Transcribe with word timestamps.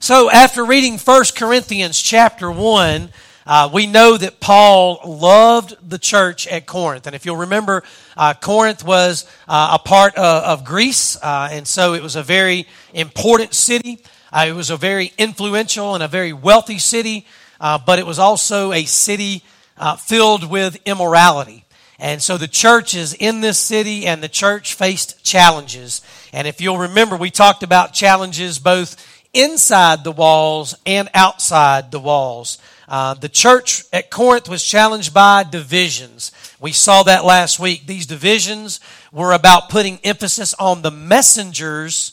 So 0.00 0.30
after 0.30 0.64
reading 0.64 0.96
1 0.96 1.24
Corinthians 1.34 2.00
chapter 2.00 2.48
1, 2.48 3.10
uh, 3.44 3.68
we 3.72 3.88
know 3.88 4.16
that 4.16 4.38
Paul 4.38 5.00
loved 5.04 5.76
the 5.90 5.98
church 5.98 6.46
at 6.46 6.66
Corinth. 6.66 7.08
And 7.08 7.16
if 7.16 7.26
you'll 7.26 7.36
remember, 7.36 7.82
uh, 8.16 8.34
Corinth 8.34 8.84
was 8.84 9.28
uh, 9.48 9.70
a 9.72 9.78
part 9.80 10.14
of, 10.14 10.44
of 10.44 10.64
Greece, 10.64 11.16
uh, 11.20 11.48
and 11.50 11.66
so 11.66 11.94
it 11.94 12.02
was 12.02 12.14
a 12.14 12.22
very 12.22 12.68
important 12.94 13.54
city. 13.54 13.98
Uh, 14.32 14.46
it 14.48 14.52
was 14.52 14.70
a 14.70 14.76
very 14.76 15.12
influential 15.18 15.94
and 15.94 16.04
a 16.04 16.08
very 16.08 16.32
wealthy 16.32 16.78
city, 16.78 17.26
uh, 17.60 17.76
but 17.84 17.98
it 17.98 18.06
was 18.06 18.20
also 18.20 18.72
a 18.72 18.84
city 18.84 19.42
filled 19.98 20.48
with 20.48 20.78
immorality. 20.84 21.64
And 21.98 22.22
so 22.22 22.36
the 22.36 22.46
church 22.46 22.94
is 22.94 23.14
in 23.14 23.40
this 23.40 23.58
city, 23.58 24.06
and 24.06 24.22
the 24.22 24.28
church 24.28 24.74
faced 24.74 25.24
challenges. 25.24 26.02
And 26.32 26.46
if 26.46 26.60
you'll 26.60 26.78
remember, 26.78 27.16
we 27.16 27.30
talked 27.30 27.64
about 27.64 27.92
challenges 27.92 28.60
both 28.60 28.96
inside 29.32 30.04
the 30.04 30.12
walls 30.12 30.74
and 30.86 31.08
outside 31.14 31.90
the 31.90 32.00
walls. 32.00 32.58
Uh, 32.88 33.14
the 33.14 33.28
church 33.28 33.84
at 33.92 34.10
Corinth 34.10 34.48
was 34.48 34.64
challenged 34.64 35.12
by 35.12 35.44
divisions. 35.44 36.32
We 36.58 36.72
saw 36.72 37.02
that 37.02 37.24
last 37.24 37.58
week. 37.60 37.86
These 37.86 38.06
divisions 38.06 38.80
were 39.12 39.32
about 39.32 39.68
putting 39.68 39.98
emphasis 40.04 40.54
on 40.54 40.82
the 40.82 40.90
messengers 40.90 42.12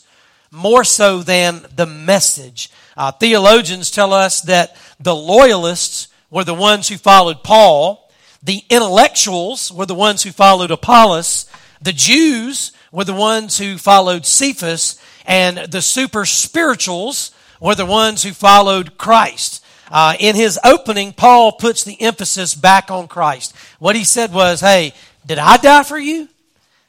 more 0.50 0.84
so 0.84 1.22
than 1.22 1.66
the 1.74 1.86
message. 1.86 2.70
Uh, 2.96 3.10
theologians 3.10 3.90
tell 3.90 4.12
us 4.12 4.42
that 4.42 4.76
the 5.00 5.14
loyalists 5.14 6.08
were 6.30 6.44
the 6.44 6.54
ones 6.54 6.88
who 6.88 6.96
followed 6.96 7.42
Paul, 7.42 8.10
the 8.42 8.62
intellectuals 8.70 9.72
were 9.72 9.86
the 9.86 9.94
ones 9.94 10.22
who 10.22 10.30
followed 10.30 10.70
Apollos, 10.70 11.46
the 11.80 11.92
Jews 11.92 12.72
were 12.92 13.04
the 13.04 13.14
ones 13.14 13.58
who 13.58 13.76
followed 13.76 14.24
Cephas, 14.24 15.00
and 15.26 15.58
the 15.70 15.82
super 15.82 16.24
spirituals 16.24 17.32
were 17.60 17.74
the 17.74 17.84
ones 17.86 18.22
who 18.22 18.32
followed 18.32 18.96
Christ. 18.96 19.62
Uh, 19.90 20.14
in 20.18 20.34
his 20.34 20.58
opening, 20.64 21.12
Paul 21.12 21.52
puts 21.52 21.84
the 21.84 22.00
emphasis 22.00 22.54
back 22.54 22.90
on 22.90 23.08
Christ. 23.08 23.54
What 23.78 23.96
he 23.96 24.04
said 24.04 24.32
was, 24.32 24.60
Hey, 24.60 24.94
did 25.24 25.38
I 25.38 25.56
die 25.56 25.82
for 25.82 25.98
you? 25.98 26.28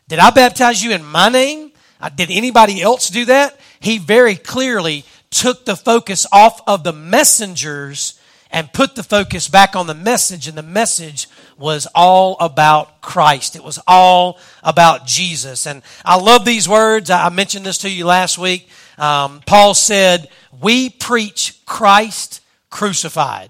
Did 0.07 0.19
I 0.19 0.29
baptize 0.29 0.83
you 0.83 0.91
in 0.91 1.03
my 1.03 1.29
name? 1.29 1.71
Uh, 1.99 2.09
did 2.09 2.31
anybody 2.31 2.81
else 2.81 3.09
do 3.09 3.25
that? 3.25 3.59
He 3.79 3.97
very 3.97 4.35
clearly 4.35 5.03
took 5.29 5.65
the 5.65 5.75
focus 5.75 6.25
off 6.31 6.61
of 6.67 6.83
the 6.83 6.93
messengers 6.93 8.19
and 8.49 8.71
put 8.71 8.95
the 8.95 9.03
focus 9.03 9.47
back 9.47 9.75
on 9.75 9.87
the 9.87 9.93
message, 9.93 10.47
and 10.47 10.57
the 10.57 10.63
message 10.63 11.27
was 11.57 11.87
all 11.95 12.37
about 12.39 13.01
Christ. 13.01 13.55
It 13.55 13.63
was 13.63 13.79
all 13.87 14.39
about 14.63 15.05
Jesus. 15.05 15.65
And 15.65 15.81
I 16.05 16.19
love 16.19 16.45
these 16.45 16.69
words. 16.69 17.09
I 17.09 17.29
mentioned 17.29 17.65
this 17.65 17.79
to 17.79 17.89
you 17.89 18.05
last 18.05 18.37
week. 18.37 18.69
Um, 18.97 19.41
Paul 19.45 19.73
said, 19.73 20.29
We 20.61 20.89
preach 20.89 21.59
Christ 21.65 22.41
crucified. 22.69 23.49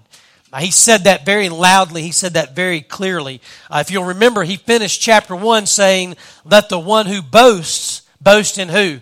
He 0.58 0.70
said 0.70 1.04
that 1.04 1.26
very 1.26 1.50
loudly. 1.50 2.02
He 2.02 2.12
said 2.12 2.32
that 2.34 2.56
very 2.56 2.80
clearly. 2.80 3.42
Uh, 3.70 3.82
if 3.84 3.90
you'll 3.90 4.04
remember, 4.04 4.44
he 4.44 4.56
finished 4.56 5.00
chapter 5.00 5.36
1 5.36 5.66
saying, 5.66 6.16
Let 6.44 6.70
the 6.70 6.78
one 6.78 7.06
who 7.06 7.20
boasts 7.20 8.02
boast 8.20 8.56
in 8.56 8.70
who? 8.70 9.00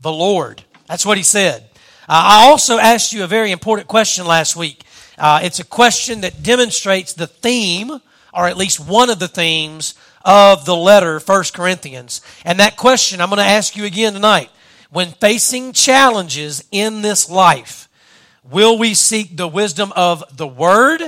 The 0.00 0.12
Lord. 0.12 0.62
That's 0.86 1.04
what 1.04 1.16
he 1.16 1.24
said. 1.24 1.68
Uh, 2.08 2.22
I 2.42 2.46
also 2.46 2.78
asked 2.78 3.12
you 3.12 3.24
a 3.24 3.28
very 3.28 3.50
important 3.50 3.88
question 3.88 4.26
last 4.26 4.54
week. 4.54 4.84
Uh, 5.18 5.40
it's 5.42 5.58
a 5.58 5.64
question 5.64 6.20
that 6.20 6.42
demonstrates 6.42 7.14
the 7.14 7.26
theme, 7.26 8.00
or 8.36 8.46
at 8.46 8.56
least 8.56 8.78
one 8.78 9.10
of 9.10 9.18
the 9.18 9.28
themes, 9.28 9.94
of 10.24 10.64
the 10.64 10.76
letter, 10.76 11.18
1 11.18 11.44
Corinthians. 11.54 12.20
And 12.44 12.60
that 12.60 12.76
question 12.76 13.20
I'm 13.20 13.30
going 13.30 13.38
to 13.38 13.44
ask 13.44 13.76
you 13.76 13.84
again 13.84 14.12
tonight. 14.12 14.50
When 14.90 15.12
facing 15.12 15.72
challenges 15.72 16.64
in 16.70 17.02
this 17.02 17.30
life, 17.30 17.86
Will 18.50 18.78
we 18.78 18.94
seek 18.94 19.36
the 19.36 19.48
wisdom 19.48 19.92
of 19.96 20.22
the 20.36 20.46
Word 20.46 21.02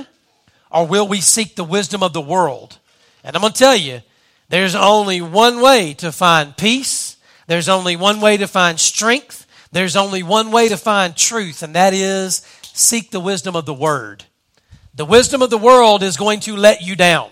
or 0.70 0.86
will 0.86 1.06
we 1.06 1.20
seek 1.20 1.54
the 1.54 1.64
wisdom 1.64 2.02
of 2.02 2.12
the 2.12 2.20
world? 2.20 2.78
And 3.22 3.36
I'm 3.36 3.42
going 3.42 3.52
to 3.52 3.58
tell 3.58 3.76
you, 3.76 4.02
there's 4.48 4.74
only 4.74 5.20
one 5.20 5.60
way 5.60 5.94
to 5.94 6.10
find 6.10 6.56
peace. 6.56 7.16
There's 7.46 7.68
only 7.68 7.94
one 7.94 8.20
way 8.20 8.38
to 8.38 8.48
find 8.48 8.80
strength. 8.80 9.46
There's 9.70 9.94
only 9.94 10.22
one 10.24 10.50
way 10.50 10.68
to 10.68 10.76
find 10.76 11.16
truth, 11.16 11.62
and 11.62 11.74
that 11.74 11.94
is 11.94 12.42
seek 12.62 13.10
the 13.10 13.20
wisdom 13.20 13.54
of 13.54 13.66
the 13.66 13.74
Word. 13.74 14.24
The 14.98 15.04
wisdom 15.04 15.42
of 15.42 15.50
the 15.50 15.58
world 15.58 16.02
is 16.02 16.16
going 16.16 16.40
to 16.40 16.56
let 16.56 16.82
you 16.82 16.96
down. 16.96 17.30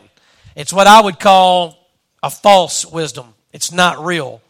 It's 0.55 0.73
what 0.73 0.87
I 0.87 1.03
would 1.03 1.19
call 1.19 1.77
a 2.23 2.31
false 2.31 2.87
wisdom. 2.87 3.35
It's 3.53 3.73
not 3.73 4.05
real. 4.05 4.41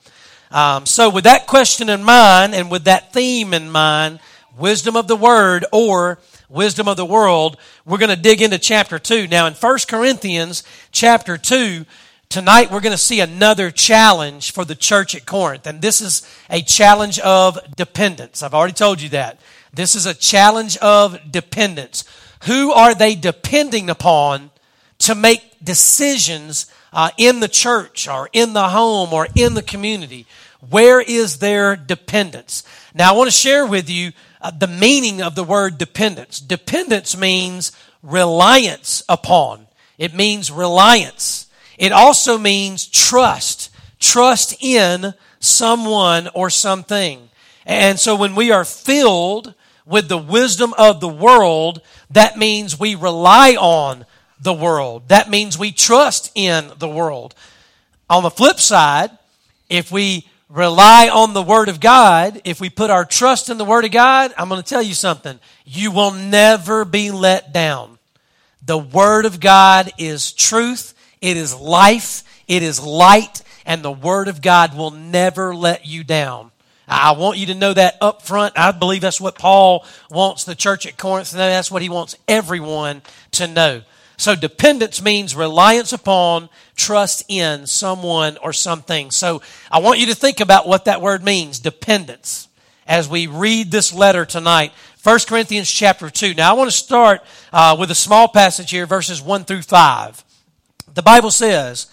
Um, 0.50 0.84
so, 0.84 1.08
with 1.08 1.24
that 1.24 1.46
question 1.46 1.88
in 1.88 2.04
mind 2.04 2.54
and 2.54 2.70
with 2.70 2.84
that 2.84 3.14
theme 3.14 3.54
in 3.54 3.70
mind, 3.70 4.20
wisdom 4.58 4.96
of 4.96 5.08
the 5.08 5.16
word 5.16 5.64
or 5.72 6.18
wisdom 6.50 6.88
of 6.88 6.98
the 6.98 7.06
world, 7.06 7.56
we're 7.86 7.96
going 7.96 8.14
to 8.14 8.20
dig 8.20 8.42
into 8.42 8.58
chapter 8.58 8.98
2. 8.98 9.28
Now 9.28 9.46
in 9.46 9.54
1 9.54 9.78
Corinthians 9.88 10.62
chapter 10.92 11.38
2, 11.38 11.86
tonight 12.28 12.70
we're 12.70 12.82
going 12.82 12.92
to 12.92 12.98
see 12.98 13.20
another 13.20 13.70
challenge 13.70 14.52
for 14.52 14.66
the 14.66 14.74
church 14.74 15.14
at 15.14 15.24
Corinth. 15.24 15.66
And 15.66 15.80
this 15.80 16.02
is 16.02 16.30
a 16.50 16.60
challenge 16.60 17.18
of 17.20 17.58
dependence. 17.76 18.42
I've 18.42 18.52
already 18.52 18.74
told 18.74 19.00
you 19.00 19.08
that. 19.08 19.40
This 19.72 19.94
is 19.94 20.04
a 20.04 20.12
challenge 20.12 20.76
of 20.78 21.32
dependence. 21.32 22.04
Who 22.44 22.72
are 22.72 22.94
they 22.94 23.14
depending 23.14 23.90
upon 23.90 24.50
to 24.98 25.14
make 25.14 25.42
decisions 25.62 26.66
uh, 26.92 27.10
in 27.16 27.40
the 27.40 27.48
church 27.48 28.08
or 28.08 28.28
in 28.32 28.52
the 28.52 28.68
home 28.68 29.12
or 29.12 29.28
in 29.34 29.54
the 29.54 29.62
community? 29.62 30.26
Where 30.70 31.00
is 31.00 31.38
their 31.38 31.76
dependence? 31.76 32.62
Now, 32.94 33.12
I 33.12 33.16
want 33.16 33.28
to 33.28 33.36
share 33.36 33.66
with 33.66 33.90
you 33.90 34.12
uh, 34.40 34.50
the 34.50 34.66
meaning 34.66 35.22
of 35.22 35.34
the 35.34 35.44
word 35.44 35.78
dependence. 35.78 36.40
Dependence 36.40 37.16
means 37.16 37.72
reliance 38.02 39.02
upon, 39.08 39.66
it 39.98 40.14
means 40.14 40.50
reliance. 40.50 41.46
It 41.78 41.92
also 41.92 42.38
means 42.38 42.86
trust, 42.86 43.70
trust 44.00 44.56
in 44.62 45.12
someone 45.40 46.28
or 46.32 46.48
something. 46.48 47.28
And 47.66 48.00
so 48.00 48.16
when 48.16 48.34
we 48.34 48.50
are 48.50 48.64
filled 48.64 49.54
with 49.84 50.08
the 50.08 50.18
wisdom 50.18 50.72
of 50.78 51.00
the 51.00 51.08
world, 51.08 51.82
that 52.10 52.38
means 52.38 52.78
we 52.78 52.94
rely 52.94 53.56
on 53.56 54.06
the 54.40 54.54
world. 54.54 55.08
That 55.08 55.30
means 55.30 55.58
we 55.58 55.72
trust 55.72 56.30
in 56.34 56.70
the 56.78 56.88
world. 56.88 57.34
On 58.08 58.22
the 58.22 58.30
flip 58.30 58.60
side, 58.60 59.10
if 59.68 59.90
we 59.90 60.26
rely 60.48 61.08
on 61.08 61.34
the 61.34 61.42
Word 61.42 61.68
of 61.68 61.80
God, 61.80 62.40
if 62.44 62.60
we 62.60 62.70
put 62.70 62.90
our 62.90 63.04
trust 63.04 63.50
in 63.50 63.58
the 63.58 63.64
Word 63.64 63.84
of 63.84 63.90
God, 63.90 64.32
I'm 64.38 64.48
going 64.48 64.62
to 64.62 64.68
tell 64.68 64.82
you 64.82 64.94
something. 64.94 65.40
You 65.64 65.90
will 65.90 66.12
never 66.12 66.84
be 66.84 67.10
let 67.10 67.52
down. 67.52 67.98
The 68.64 68.78
Word 68.78 69.26
of 69.26 69.40
God 69.40 69.90
is 69.98 70.32
truth, 70.32 70.94
it 71.20 71.36
is 71.36 71.54
life, 71.54 72.22
it 72.46 72.62
is 72.62 72.80
light, 72.80 73.42
and 73.64 73.82
the 73.82 73.92
Word 73.92 74.28
of 74.28 74.42
God 74.42 74.76
will 74.76 74.90
never 74.90 75.54
let 75.54 75.86
you 75.86 76.04
down. 76.04 76.52
I 76.88 77.12
want 77.12 77.38
you 77.38 77.46
to 77.46 77.54
know 77.54 77.72
that 77.72 77.96
up 78.00 78.22
front. 78.22 78.56
I 78.56 78.70
believe 78.70 79.00
that's 79.00 79.20
what 79.20 79.38
Paul 79.38 79.84
wants 80.10 80.44
the 80.44 80.54
church 80.54 80.86
at 80.86 80.96
Corinth 80.96 81.30
to 81.30 81.36
know. 81.36 81.48
That's 81.48 81.70
what 81.70 81.82
he 81.82 81.88
wants 81.88 82.16
everyone 82.28 83.02
to 83.32 83.48
know. 83.48 83.82
So 84.16 84.34
dependence 84.34 85.02
means 85.02 85.34
reliance 85.34 85.92
upon, 85.92 86.48
trust 86.74 87.24
in 87.28 87.66
someone 87.66 88.38
or 88.42 88.52
something. 88.52 89.10
So 89.10 89.42
I 89.70 89.80
want 89.80 89.98
you 89.98 90.06
to 90.06 90.14
think 90.14 90.40
about 90.40 90.66
what 90.66 90.86
that 90.86 91.02
word 91.02 91.22
means, 91.22 91.58
dependence, 91.58 92.48
as 92.86 93.08
we 93.08 93.26
read 93.26 93.70
this 93.70 93.92
letter 93.92 94.24
tonight. 94.24 94.72
1 95.02 95.18
Corinthians 95.28 95.70
chapter 95.70 96.08
2. 96.08 96.34
Now 96.34 96.50
I 96.50 96.54
want 96.54 96.70
to 96.70 96.76
start 96.76 97.20
uh, 97.52 97.76
with 97.78 97.90
a 97.90 97.94
small 97.94 98.28
passage 98.28 98.70
here, 98.70 98.86
verses 98.86 99.20
1 99.20 99.44
through 99.44 99.62
5. 99.62 100.24
The 100.94 101.02
Bible 101.02 101.30
says, 101.30 101.88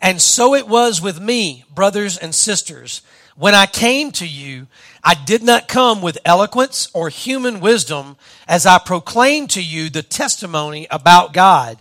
And 0.00 0.20
so 0.20 0.54
it 0.54 0.68
was 0.68 1.00
with 1.00 1.20
me, 1.20 1.64
brothers 1.74 2.18
and 2.18 2.34
sisters, 2.34 3.02
when 3.36 3.54
I 3.54 3.66
came 3.66 4.10
to 4.12 4.26
you, 4.26 4.66
I 5.02 5.14
did 5.14 5.42
not 5.42 5.68
come 5.68 6.02
with 6.02 6.18
eloquence 6.24 6.88
or 6.92 7.08
human 7.08 7.60
wisdom 7.60 8.16
as 8.46 8.66
I 8.66 8.78
proclaimed 8.78 9.50
to 9.50 9.62
you 9.62 9.90
the 9.90 10.02
testimony 10.02 10.86
about 10.90 11.32
God. 11.32 11.78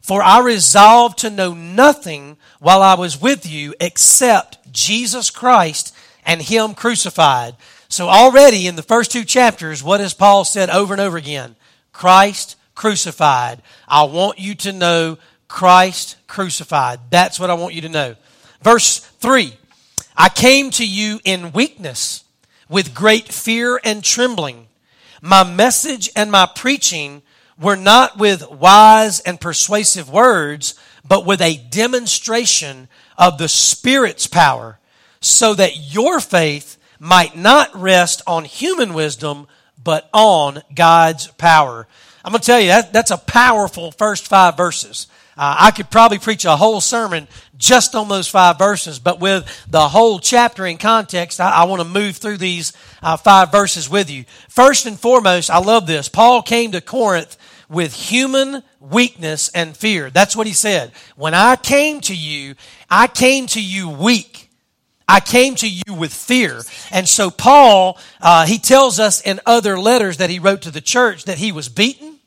For 0.00 0.22
I 0.22 0.40
resolved 0.40 1.18
to 1.18 1.30
know 1.30 1.52
nothing 1.52 2.36
while 2.60 2.82
I 2.82 2.94
was 2.94 3.20
with 3.20 3.44
you 3.44 3.74
except 3.80 4.72
Jesus 4.72 5.30
Christ 5.30 5.94
and 6.24 6.40
Him 6.40 6.74
crucified. 6.74 7.56
So 7.88 8.08
already 8.08 8.66
in 8.66 8.76
the 8.76 8.82
first 8.82 9.10
two 9.12 9.24
chapters, 9.24 9.82
what 9.82 10.00
has 10.00 10.14
Paul 10.14 10.44
said 10.44 10.70
over 10.70 10.94
and 10.94 11.00
over 11.00 11.16
again? 11.16 11.56
Christ 11.92 12.56
crucified. 12.74 13.62
I 13.88 14.04
want 14.04 14.38
you 14.38 14.54
to 14.56 14.72
know 14.72 15.18
Christ 15.48 16.16
crucified. 16.26 17.00
That's 17.10 17.38
what 17.38 17.50
I 17.50 17.54
want 17.54 17.74
you 17.74 17.82
to 17.82 17.88
know. 17.88 18.16
Verse 18.62 18.98
3 18.98 19.52
I 20.16 20.28
came 20.30 20.70
to 20.72 20.86
you 20.86 21.20
in 21.24 21.52
weakness 21.52 22.24
with 22.68 22.94
great 22.94 23.28
fear 23.28 23.80
and 23.84 24.02
trembling. 24.02 24.68
My 25.20 25.44
message 25.44 26.10
and 26.16 26.30
my 26.30 26.46
preaching 26.46 27.22
were 27.58 27.76
not 27.76 28.18
with 28.18 28.50
wise 28.50 29.20
and 29.20 29.40
persuasive 29.40 30.10
words, 30.10 30.74
but 31.06 31.26
with 31.26 31.40
a 31.40 31.58
demonstration 31.70 32.88
of 33.18 33.38
the 33.38 33.48
Spirit's 33.48 34.26
power, 34.26 34.78
so 35.20 35.54
that 35.54 35.92
your 35.94 36.20
faith 36.20 36.78
might 36.98 37.36
not 37.36 37.74
rest 37.74 38.22
on 38.26 38.44
human 38.44 38.94
wisdom, 38.94 39.46
but 39.82 40.08
on 40.12 40.62
God's 40.74 41.28
power. 41.32 41.86
I'm 42.24 42.32
going 42.32 42.40
to 42.40 42.46
tell 42.46 42.60
you, 42.60 42.68
that, 42.68 42.92
that's 42.92 43.10
a 43.10 43.18
powerful 43.18 43.92
first 43.92 44.26
five 44.26 44.56
verses. 44.56 45.06
Uh, 45.36 45.54
I 45.58 45.70
could 45.70 45.90
probably 45.90 46.18
preach 46.18 46.46
a 46.46 46.56
whole 46.56 46.80
sermon 46.80 47.28
just 47.58 47.94
on 47.94 48.08
those 48.08 48.26
five 48.26 48.58
verses, 48.58 48.98
but 48.98 49.20
with 49.20 49.66
the 49.68 49.88
whole 49.88 50.18
chapter 50.18 50.64
in 50.64 50.78
context, 50.78 51.40
I, 51.40 51.50
I 51.50 51.64
want 51.64 51.82
to 51.82 51.88
move 51.88 52.16
through 52.16 52.38
these 52.38 52.72
uh, 53.02 53.18
five 53.18 53.52
verses 53.52 53.88
with 53.88 54.10
you. 54.10 54.24
First 54.48 54.86
and 54.86 54.98
foremost, 54.98 55.50
I 55.50 55.58
love 55.58 55.86
this. 55.86 56.08
Paul 56.08 56.40
came 56.40 56.72
to 56.72 56.80
Corinth 56.80 57.36
with 57.68 57.92
human 57.92 58.62
weakness 58.80 59.50
and 59.50 59.76
fear. 59.76 60.08
That's 60.08 60.36
what 60.36 60.46
he 60.46 60.52
said. 60.54 60.92
When 61.16 61.34
I 61.34 61.56
came 61.56 62.00
to 62.02 62.14
you, 62.14 62.54
I 62.88 63.06
came 63.06 63.46
to 63.48 63.62
you 63.62 63.90
weak. 63.90 64.48
I 65.08 65.20
came 65.20 65.54
to 65.56 65.68
you 65.68 65.94
with 65.94 66.12
fear. 66.12 66.62
And 66.90 67.08
so 67.08 67.30
Paul, 67.30 67.98
uh, 68.20 68.46
he 68.46 68.58
tells 68.58 68.98
us 68.98 69.20
in 69.20 69.40
other 69.46 69.78
letters 69.78 70.16
that 70.16 70.30
he 70.30 70.38
wrote 70.38 70.62
to 70.62 70.70
the 70.70 70.80
church 70.80 71.24
that 71.24 71.38
he 71.38 71.52
was 71.52 71.68
beaten, 71.68 72.18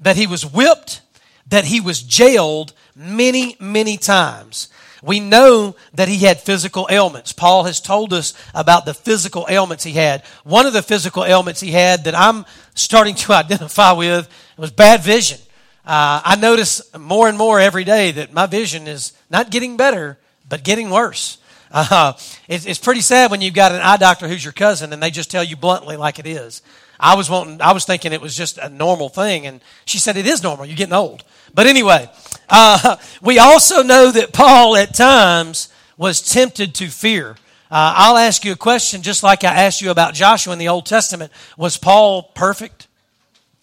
that 0.00 0.16
he 0.16 0.26
was 0.26 0.46
whipped, 0.46 1.02
that 1.48 1.64
he 1.64 1.80
was 1.80 2.02
jailed 2.02 2.72
many, 2.94 3.56
many 3.60 3.96
times. 3.96 4.68
We 5.02 5.18
know 5.18 5.74
that 5.94 6.08
he 6.08 6.18
had 6.18 6.40
physical 6.40 6.86
ailments. 6.88 7.32
Paul 7.32 7.64
has 7.64 7.80
told 7.80 8.12
us 8.12 8.34
about 8.54 8.86
the 8.86 8.94
physical 8.94 9.46
ailments 9.48 9.82
he 9.82 9.92
had. 9.92 10.22
One 10.44 10.64
of 10.64 10.72
the 10.72 10.82
physical 10.82 11.24
ailments 11.24 11.60
he 11.60 11.72
had 11.72 12.04
that 12.04 12.14
I'm 12.16 12.46
starting 12.74 13.16
to 13.16 13.32
identify 13.32 13.92
with 13.92 14.28
was 14.56 14.70
bad 14.70 15.02
vision. 15.02 15.38
Uh, 15.84 16.22
I 16.24 16.36
notice 16.36 16.80
more 16.96 17.28
and 17.28 17.36
more 17.36 17.58
every 17.58 17.82
day 17.82 18.12
that 18.12 18.32
my 18.32 18.46
vision 18.46 18.86
is 18.86 19.12
not 19.28 19.50
getting 19.50 19.76
better, 19.76 20.18
but 20.48 20.62
getting 20.62 20.90
worse. 20.90 21.38
Uh, 21.72 22.12
it's, 22.48 22.64
it's 22.64 22.78
pretty 22.78 23.00
sad 23.00 23.32
when 23.32 23.40
you've 23.40 23.54
got 23.54 23.72
an 23.72 23.80
eye 23.80 23.96
doctor 23.96 24.28
who's 24.28 24.44
your 24.44 24.52
cousin 24.52 24.92
and 24.92 25.02
they 25.02 25.10
just 25.10 25.30
tell 25.30 25.42
you 25.42 25.56
bluntly 25.56 25.96
like 25.96 26.20
it 26.20 26.26
is. 26.26 26.62
I 27.02 27.16
was 27.16 27.28
wanting, 27.28 27.60
I 27.60 27.72
was 27.72 27.84
thinking 27.84 28.12
it 28.12 28.20
was 28.20 28.36
just 28.36 28.58
a 28.58 28.68
normal 28.68 29.08
thing, 29.08 29.44
and 29.44 29.60
she 29.84 29.98
said 29.98 30.16
it 30.16 30.26
is 30.26 30.40
normal. 30.40 30.66
You're 30.66 30.76
getting 30.76 30.94
old. 30.94 31.24
But 31.52 31.66
anyway, 31.66 32.08
uh, 32.48 32.96
we 33.20 33.40
also 33.40 33.82
know 33.82 34.12
that 34.12 34.32
Paul 34.32 34.76
at 34.76 34.94
times 34.94 35.68
was 35.98 36.22
tempted 36.22 36.76
to 36.76 36.86
fear. 36.86 37.32
Uh, 37.70 37.92
I'll 37.96 38.16
ask 38.16 38.44
you 38.44 38.52
a 38.52 38.56
question, 38.56 39.02
just 39.02 39.24
like 39.24 39.42
I 39.42 39.52
asked 39.52 39.82
you 39.82 39.90
about 39.90 40.14
Joshua 40.14 40.52
in 40.52 40.60
the 40.60 40.68
Old 40.68 40.86
Testament. 40.86 41.32
Was 41.56 41.76
Paul 41.76 42.22
perfect? 42.34 42.86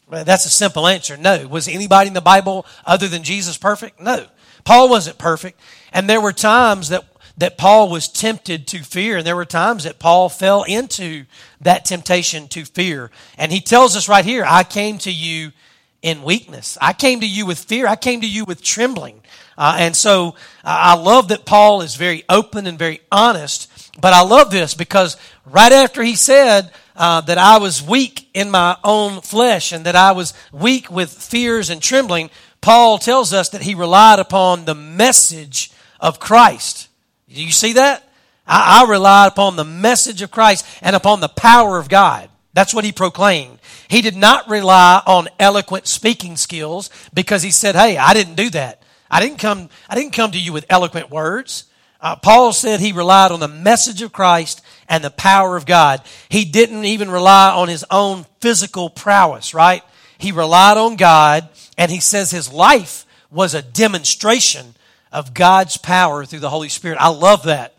That's 0.09 0.45
a 0.45 0.49
simple 0.49 0.85
answer. 0.85 1.15
No. 1.15 1.47
Was 1.47 1.69
anybody 1.69 2.09
in 2.09 2.13
the 2.13 2.21
Bible 2.21 2.65
other 2.85 3.07
than 3.07 3.23
Jesus 3.23 3.57
perfect? 3.57 4.01
No. 4.01 4.25
Paul 4.65 4.89
wasn't 4.89 5.17
perfect, 5.17 5.59
and 5.93 6.09
there 6.09 6.19
were 6.19 6.33
times 6.33 6.89
that 6.89 7.05
that 7.39 7.57
Paul 7.57 7.89
was 7.89 8.09
tempted 8.09 8.67
to 8.67 8.79
fear, 8.79 9.17
and 9.17 9.25
there 9.25 9.35
were 9.35 9.45
times 9.45 9.85
that 9.85 9.97
Paul 9.97 10.27
fell 10.27 10.63
into 10.63 11.25
that 11.61 11.85
temptation 11.85 12.49
to 12.49 12.65
fear. 12.65 13.11
And 13.37 13.51
he 13.51 13.61
tells 13.61 13.95
us 13.95 14.09
right 14.09 14.25
here, 14.25 14.43
I 14.45 14.63
came 14.63 14.97
to 14.99 15.11
you 15.11 15.53
in 16.01 16.23
weakness. 16.23 16.77
I 16.81 16.91
came 16.91 17.21
to 17.21 17.27
you 17.27 17.45
with 17.45 17.59
fear. 17.59 17.87
I 17.87 17.95
came 17.95 18.21
to 18.21 18.29
you 18.29 18.43
with 18.43 18.61
trembling. 18.61 19.21
Uh, 19.57 19.77
and 19.79 19.95
so 19.95 20.29
uh, 20.29 20.33
I 20.63 20.95
love 20.95 21.29
that 21.29 21.45
Paul 21.45 21.81
is 21.81 21.95
very 21.95 22.23
open 22.27 22.67
and 22.67 22.77
very 22.77 22.99
honest. 23.09 23.71
But 23.99 24.13
I 24.13 24.21
love 24.23 24.51
this 24.51 24.73
because 24.73 25.15
right 25.45 25.71
after 25.71 26.03
he 26.03 26.15
said 26.15 26.71
uh, 26.95 27.21
that 27.21 27.37
I 27.37 27.57
was 27.57 27.81
weak 27.81 28.29
in 28.33 28.51
my 28.51 28.75
own 28.83 29.21
flesh 29.21 29.71
and 29.71 29.85
that 29.85 29.95
I 29.95 30.11
was 30.11 30.33
weak 30.51 30.91
with 30.91 31.09
fears 31.09 31.69
and 31.69 31.81
trembling, 31.81 32.31
Paul 32.59 32.97
tells 32.97 33.31
us 33.31 33.47
that 33.49 33.61
he 33.61 33.75
relied 33.75 34.19
upon 34.19 34.65
the 34.65 34.75
message 34.75 35.71
of 36.01 36.19
Christ. 36.19 36.88
Do 37.33 37.43
you 37.43 37.51
see 37.51 37.73
that? 37.73 38.03
I, 38.47 38.81
I 38.81 38.89
relied 38.89 39.27
upon 39.27 39.55
the 39.55 39.63
message 39.63 40.21
of 40.21 40.31
Christ 40.31 40.65
and 40.81 40.95
upon 40.95 41.19
the 41.19 41.29
power 41.29 41.77
of 41.77 41.89
God. 41.89 42.29
That's 42.53 42.73
what 42.73 42.83
he 42.83 42.91
proclaimed. 42.91 43.59
He 43.87 44.01
did 44.01 44.15
not 44.15 44.49
rely 44.49 45.01
on 45.05 45.29
eloquent 45.39 45.87
speaking 45.87 46.35
skills 46.35 46.89
because 47.13 47.43
he 47.43 47.51
said, 47.51 47.75
Hey, 47.75 47.97
I 47.97 48.13
didn't 48.13 48.35
do 48.35 48.49
that. 48.51 48.81
I 49.09 49.21
didn't 49.21 49.39
come, 49.39 49.69
I 49.87 49.95
didn't 49.95 50.13
come 50.13 50.31
to 50.31 50.39
you 50.39 50.53
with 50.53 50.65
eloquent 50.69 51.09
words. 51.09 51.65
Uh, 52.01 52.15
Paul 52.15 52.53
said 52.53 52.79
he 52.79 52.93
relied 52.93 53.31
on 53.31 53.39
the 53.39 53.47
message 53.47 54.01
of 54.01 54.13
Christ 54.13 54.61
and 54.87 55.03
the 55.03 55.09
power 55.09 55.57
of 55.57 55.65
God. 55.65 56.01
He 56.29 56.45
didn't 56.45 56.85
even 56.85 57.11
rely 57.11 57.51
on 57.51 57.67
his 57.67 57.85
own 57.91 58.25
physical 58.39 58.89
prowess, 58.89 59.53
right? 59.53 59.83
He 60.17 60.31
relied 60.31 60.77
on 60.77 60.95
God 60.95 61.49
and 61.77 61.91
he 61.91 61.99
says 61.99 62.31
his 62.31 62.51
life 62.51 63.05
was 63.29 63.53
a 63.53 63.61
demonstration 63.61 64.75
of 65.11 65.33
God's 65.33 65.77
power 65.77 66.25
through 66.25 66.39
the 66.39 66.49
Holy 66.49 66.69
Spirit. 66.69 66.97
I 66.99 67.09
love 67.09 67.43
that. 67.43 67.75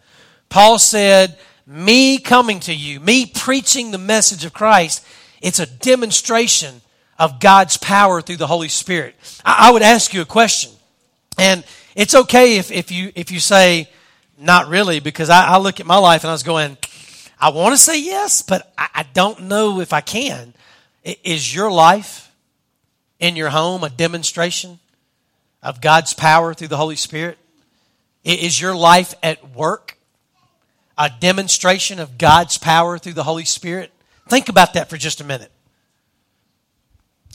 Paul 0.48 0.78
said, 0.78 1.38
me 1.66 2.18
coming 2.18 2.58
to 2.60 2.74
you, 2.74 2.98
me 2.98 3.26
preaching 3.26 3.90
the 3.90 3.98
message 3.98 4.44
of 4.44 4.52
Christ, 4.52 5.04
it's 5.40 5.60
a 5.60 5.66
demonstration 5.66 6.80
of 7.18 7.38
God's 7.38 7.76
power 7.76 8.20
through 8.20 8.38
the 8.38 8.48
Holy 8.48 8.68
Spirit. 8.68 9.14
I, 9.44 9.68
I 9.68 9.70
would 9.70 9.82
ask 9.82 10.12
you 10.12 10.20
a 10.22 10.26
question. 10.26 10.72
And 11.38 11.64
it's 11.94 12.14
okay 12.14 12.56
if, 12.56 12.72
if 12.72 12.90
you 12.90 13.12
if 13.14 13.30
you 13.30 13.38
say, 13.38 13.88
not 14.36 14.68
really, 14.68 14.98
because 15.00 15.30
I, 15.30 15.46
I 15.46 15.58
look 15.58 15.78
at 15.78 15.86
my 15.86 15.98
life 15.98 16.24
and 16.24 16.30
I 16.30 16.32
was 16.32 16.42
going, 16.42 16.76
I 17.38 17.50
want 17.50 17.74
to 17.74 17.78
say 17.78 18.02
yes, 18.02 18.42
but 18.42 18.72
I, 18.76 18.88
I 18.94 19.02
don't 19.14 19.42
know 19.42 19.80
if 19.80 19.92
I 19.92 20.00
can. 20.00 20.54
Is 21.04 21.54
your 21.54 21.70
life 21.70 22.32
in 23.20 23.36
your 23.36 23.50
home 23.50 23.84
a 23.84 23.90
demonstration 23.90 24.79
of 25.62 25.80
God's 25.80 26.14
power 26.14 26.54
through 26.54 26.68
the 26.68 26.76
Holy 26.76 26.96
Spirit? 26.96 27.38
Is 28.24 28.60
your 28.60 28.74
life 28.74 29.14
at 29.22 29.54
work 29.54 29.96
a 30.98 31.10
demonstration 31.20 31.98
of 31.98 32.18
God's 32.18 32.58
power 32.58 32.98
through 32.98 33.14
the 33.14 33.24
Holy 33.24 33.44
Spirit? 33.44 33.90
Think 34.28 34.48
about 34.48 34.74
that 34.74 34.90
for 34.90 34.96
just 34.96 35.20
a 35.20 35.24
minute. 35.24 35.50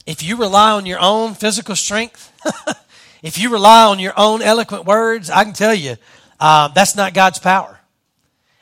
If 0.06 0.22
you 0.22 0.36
rely 0.36 0.72
on 0.72 0.86
your 0.86 1.00
own 1.00 1.34
physical 1.34 1.74
strength, 1.74 2.32
if 3.22 3.38
you 3.38 3.50
rely 3.50 3.84
on 3.84 3.98
your 3.98 4.14
own 4.16 4.40
eloquent 4.40 4.84
words, 4.84 5.30
I 5.30 5.42
can 5.42 5.52
tell 5.52 5.74
you 5.74 5.96
uh, 6.38 6.68
that's 6.68 6.94
not 6.94 7.12
God's 7.12 7.40
power. 7.40 7.80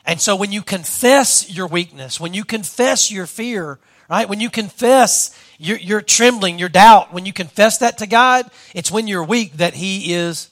And 0.05 0.19
so 0.19 0.35
when 0.35 0.51
you 0.51 0.61
confess 0.61 1.49
your 1.49 1.67
weakness, 1.67 2.19
when 2.19 2.33
you 2.33 2.43
confess 2.43 3.11
your 3.11 3.27
fear, 3.27 3.79
right? 4.09 4.29
When 4.29 4.39
you 4.39 4.49
confess 4.49 5.37
your, 5.57 5.77
your 5.77 6.01
trembling, 6.01 6.59
your 6.59 6.69
doubt, 6.69 7.13
when 7.13 7.25
you 7.25 7.33
confess 7.33 7.79
that 7.79 7.99
to 7.99 8.07
God, 8.07 8.49
it's 8.73 8.91
when 8.91 9.07
you're 9.07 9.23
weak 9.23 9.53
that 9.57 9.73
He 9.73 10.13
is 10.13 10.49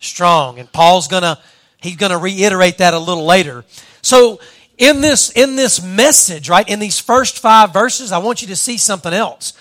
strong. 0.00 0.58
And 0.58 0.70
Paul's 0.72 1.08
gonna, 1.08 1.38
he's 1.80 1.96
gonna 1.96 2.18
reiterate 2.18 2.78
that 2.78 2.94
a 2.94 2.98
little 2.98 3.24
later. 3.24 3.64
So 4.02 4.40
in 4.76 5.00
this, 5.00 5.30
in 5.30 5.56
this 5.56 5.82
message, 5.82 6.48
right, 6.48 6.68
in 6.68 6.78
these 6.78 6.98
first 6.98 7.38
five 7.38 7.72
verses, 7.72 8.12
I 8.12 8.18
want 8.18 8.42
you 8.42 8.48
to 8.48 8.56
see 8.56 8.78
something 8.78 9.12
else. 9.12 9.52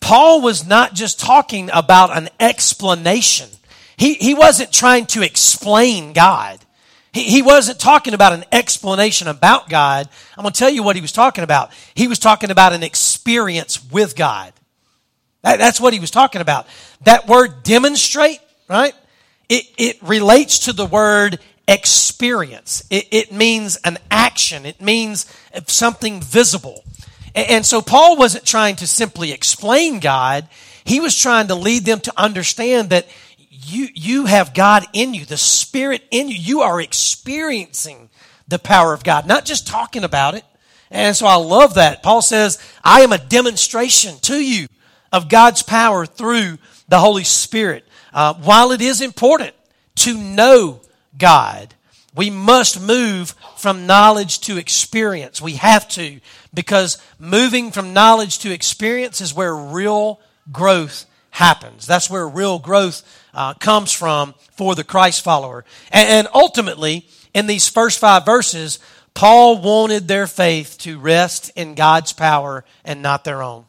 Paul 0.00 0.42
was 0.42 0.66
not 0.66 0.94
just 0.94 1.20
talking 1.20 1.70
about 1.72 2.16
an 2.16 2.28
explanation. 2.38 3.48
He, 3.96 4.14
he 4.14 4.34
wasn't 4.34 4.72
trying 4.72 5.06
to 5.06 5.22
explain 5.22 6.12
God. 6.12 6.58
He, 7.14 7.22
he 7.22 7.42
wasn't 7.42 7.78
talking 7.78 8.12
about 8.12 8.32
an 8.32 8.44
explanation 8.52 9.28
about 9.28 9.70
God. 9.70 10.08
I'm 10.36 10.42
going 10.42 10.52
to 10.52 10.58
tell 10.58 10.68
you 10.68 10.82
what 10.82 10.96
he 10.96 11.02
was 11.02 11.12
talking 11.12 11.44
about. 11.44 11.70
He 11.94 12.08
was 12.08 12.18
talking 12.18 12.50
about 12.50 12.72
an 12.72 12.82
experience 12.82 13.82
with 13.90 14.16
God. 14.16 14.52
That, 15.42 15.58
that's 15.58 15.80
what 15.80 15.92
he 15.92 16.00
was 16.00 16.10
talking 16.10 16.40
about. 16.40 16.66
That 17.02 17.28
word 17.28 17.62
demonstrate, 17.62 18.40
right? 18.68 18.94
It, 19.48 19.64
it 19.78 20.02
relates 20.02 20.60
to 20.60 20.72
the 20.72 20.86
word 20.86 21.38
experience. 21.68 22.84
It, 22.90 23.06
it 23.12 23.32
means 23.32 23.76
an 23.84 23.98
action. 24.10 24.66
It 24.66 24.80
means 24.80 25.32
something 25.66 26.20
visible. 26.20 26.82
And, 27.34 27.48
and 27.48 27.66
so 27.66 27.80
Paul 27.80 28.16
wasn't 28.16 28.44
trying 28.44 28.76
to 28.76 28.88
simply 28.88 29.30
explain 29.30 30.00
God. 30.00 30.48
He 30.84 30.98
was 30.98 31.16
trying 31.16 31.46
to 31.48 31.54
lead 31.54 31.84
them 31.84 32.00
to 32.00 32.12
understand 32.16 32.90
that 32.90 33.06
you, 33.64 33.88
you 33.94 34.26
have 34.26 34.54
God 34.54 34.84
in 34.92 35.14
you, 35.14 35.24
the 35.24 35.36
Spirit 35.36 36.02
in 36.10 36.28
you. 36.28 36.36
You 36.36 36.60
are 36.62 36.80
experiencing 36.80 38.10
the 38.48 38.58
power 38.58 38.92
of 38.92 39.04
God, 39.04 39.26
not 39.26 39.44
just 39.44 39.66
talking 39.66 40.04
about 40.04 40.34
it. 40.34 40.44
And 40.90 41.16
so 41.16 41.26
I 41.26 41.36
love 41.36 41.74
that. 41.74 42.02
Paul 42.02 42.22
says, 42.22 42.58
I 42.82 43.00
am 43.00 43.12
a 43.12 43.18
demonstration 43.18 44.18
to 44.22 44.36
you 44.36 44.68
of 45.12 45.28
God's 45.28 45.62
power 45.62 46.06
through 46.06 46.58
the 46.88 46.98
Holy 46.98 47.24
Spirit. 47.24 47.86
Uh, 48.12 48.34
while 48.34 48.70
it 48.70 48.80
is 48.80 49.00
important 49.00 49.54
to 49.96 50.16
know 50.16 50.80
God, 51.16 51.74
we 52.14 52.30
must 52.30 52.80
move 52.80 53.34
from 53.56 53.86
knowledge 53.86 54.40
to 54.40 54.56
experience. 54.56 55.40
We 55.40 55.54
have 55.54 55.88
to, 55.90 56.20
because 56.52 56.98
moving 57.18 57.72
from 57.72 57.92
knowledge 57.92 58.38
to 58.40 58.52
experience 58.52 59.20
is 59.20 59.34
where 59.34 59.54
real 59.54 60.20
growth 60.52 61.06
happens. 61.34 61.84
That's 61.84 62.08
where 62.08 62.28
real 62.28 62.60
growth 62.60 63.02
uh, 63.34 63.54
comes 63.54 63.92
from 63.92 64.34
for 64.52 64.76
the 64.76 64.84
Christ 64.84 65.24
follower. 65.24 65.64
And, 65.90 66.08
and 66.08 66.28
ultimately, 66.32 67.08
in 67.34 67.48
these 67.48 67.68
first 67.68 67.98
five 67.98 68.24
verses, 68.24 68.78
Paul 69.14 69.60
wanted 69.60 70.06
their 70.06 70.28
faith 70.28 70.76
to 70.80 70.96
rest 70.96 71.50
in 71.56 71.74
God's 71.74 72.12
power 72.12 72.64
and 72.84 73.02
not 73.02 73.24
their 73.24 73.42
own. 73.42 73.64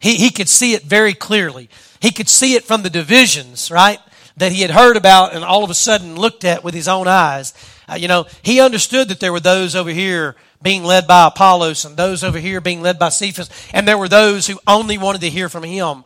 He, 0.00 0.16
he 0.16 0.30
could 0.30 0.48
see 0.48 0.74
it 0.74 0.82
very 0.82 1.14
clearly. 1.14 1.70
He 2.00 2.10
could 2.10 2.28
see 2.28 2.54
it 2.54 2.64
from 2.64 2.82
the 2.82 2.90
divisions, 2.90 3.70
right? 3.70 4.00
That 4.36 4.50
he 4.50 4.62
had 4.62 4.72
heard 4.72 4.96
about 4.96 5.34
and 5.34 5.44
all 5.44 5.62
of 5.62 5.70
a 5.70 5.74
sudden 5.74 6.16
looked 6.16 6.44
at 6.44 6.64
with 6.64 6.74
his 6.74 6.88
own 6.88 7.06
eyes. 7.06 7.54
Uh, 7.88 7.94
you 7.94 8.08
know, 8.08 8.26
he 8.42 8.60
understood 8.60 9.06
that 9.08 9.20
there 9.20 9.32
were 9.32 9.38
those 9.38 9.76
over 9.76 9.90
here 9.90 10.34
being 10.60 10.82
led 10.82 11.06
by 11.06 11.28
Apollos 11.28 11.84
and 11.84 11.96
those 11.96 12.24
over 12.24 12.40
here 12.40 12.60
being 12.60 12.82
led 12.82 12.98
by 12.98 13.08
Cephas. 13.08 13.50
And 13.72 13.86
there 13.86 13.98
were 13.98 14.08
those 14.08 14.48
who 14.48 14.58
only 14.66 14.98
wanted 14.98 15.20
to 15.20 15.30
hear 15.30 15.48
from 15.48 15.62
him. 15.62 16.02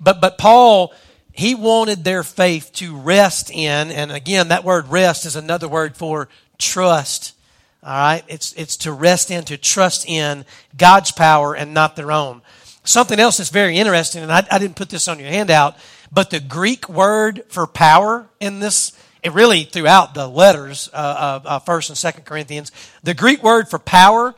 But, 0.00 0.20
but 0.20 0.38
Paul, 0.38 0.92
he 1.32 1.54
wanted 1.54 2.04
their 2.04 2.22
faith 2.22 2.70
to 2.74 2.96
rest 2.96 3.50
in, 3.50 3.90
and 3.90 4.12
again, 4.12 4.48
that 4.48 4.64
word 4.64 4.88
rest 4.88 5.26
is 5.26 5.36
another 5.36 5.68
word 5.68 5.96
for 5.96 6.28
trust. 6.58 7.34
All 7.82 7.90
right? 7.90 8.24
It's, 8.28 8.52
it's 8.54 8.76
to 8.78 8.92
rest 8.92 9.30
in, 9.30 9.44
to 9.44 9.56
trust 9.56 10.08
in 10.08 10.44
God's 10.76 11.12
power 11.12 11.54
and 11.54 11.74
not 11.74 11.96
their 11.96 12.12
own. 12.12 12.42
Something 12.84 13.18
else 13.18 13.38
that's 13.38 13.50
very 13.50 13.76
interesting, 13.78 14.22
and 14.22 14.32
I, 14.32 14.46
I 14.50 14.58
didn't 14.58 14.76
put 14.76 14.90
this 14.90 15.08
on 15.08 15.18
your 15.18 15.28
handout, 15.28 15.76
but 16.12 16.30
the 16.30 16.40
Greek 16.40 16.88
word 16.88 17.44
for 17.48 17.66
power 17.66 18.28
in 18.40 18.60
this 18.60 18.92
it 19.26 19.32
really 19.32 19.64
throughout 19.64 20.14
the 20.14 20.28
letters 20.28 20.88
uh, 20.92 21.40
of 21.44 21.64
First 21.64 21.88
and 21.88 21.98
Second 21.98 22.26
Corinthians, 22.26 22.70
the 23.02 23.12
Greek 23.12 23.42
word 23.42 23.68
for 23.68 23.80
power 23.80 24.36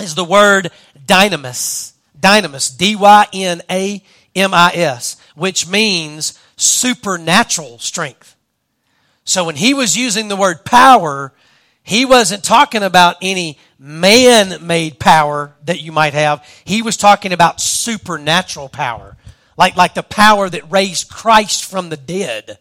is 0.00 0.16
the 0.16 0.24
word 0.24 0.72
dynamis. 1.06 1.92
Dynamis, 2.18 2.76
D 2.76 2.96
Y 2.96 3.26
N 3.32 3.62
A 3.70 4.02
M 4.34 4.52
I 4.52 4.72
S, 4.74 5.16
which 5.34 5.68
means 5.68 6.38
supernatural 6.56 7.78
strength. 7.78 8.36
So 9.24 9.44
when 9.44 9.56
he 9.56 9.74
was 9.74 9.96
using 9.96 10.28
the 10.28 10.36
word 10.36 10.64
power, 10.64 11.32
he 11.82 12.04
wasn't 12.04 12.44
talking 12.44 12.82
about 12.82 13.16
any 13.22 13.58
man 13.78 14.66
made 14.66 14.98
power 14.98 15.54
that 15.64 15.80
you 15.80 15.92
might 15.92 16.14
have. 16.14 16.46
He 16.64 16.82
was 16.82 16.96
talking 16.96 17.32
about 17.32 17.60
supernatural 17.60 18.68
power. 18.68 19.16
Like, 19.56 19.76
like 19.76 19.94
the 19.94 20.02
power 20.02 20.48
that 20.48 20.70
raised 20.70 21.10
Christ 21.10 21.64
from 21.64 21.88
the 21.88 21.96
dead. 21.96 22.58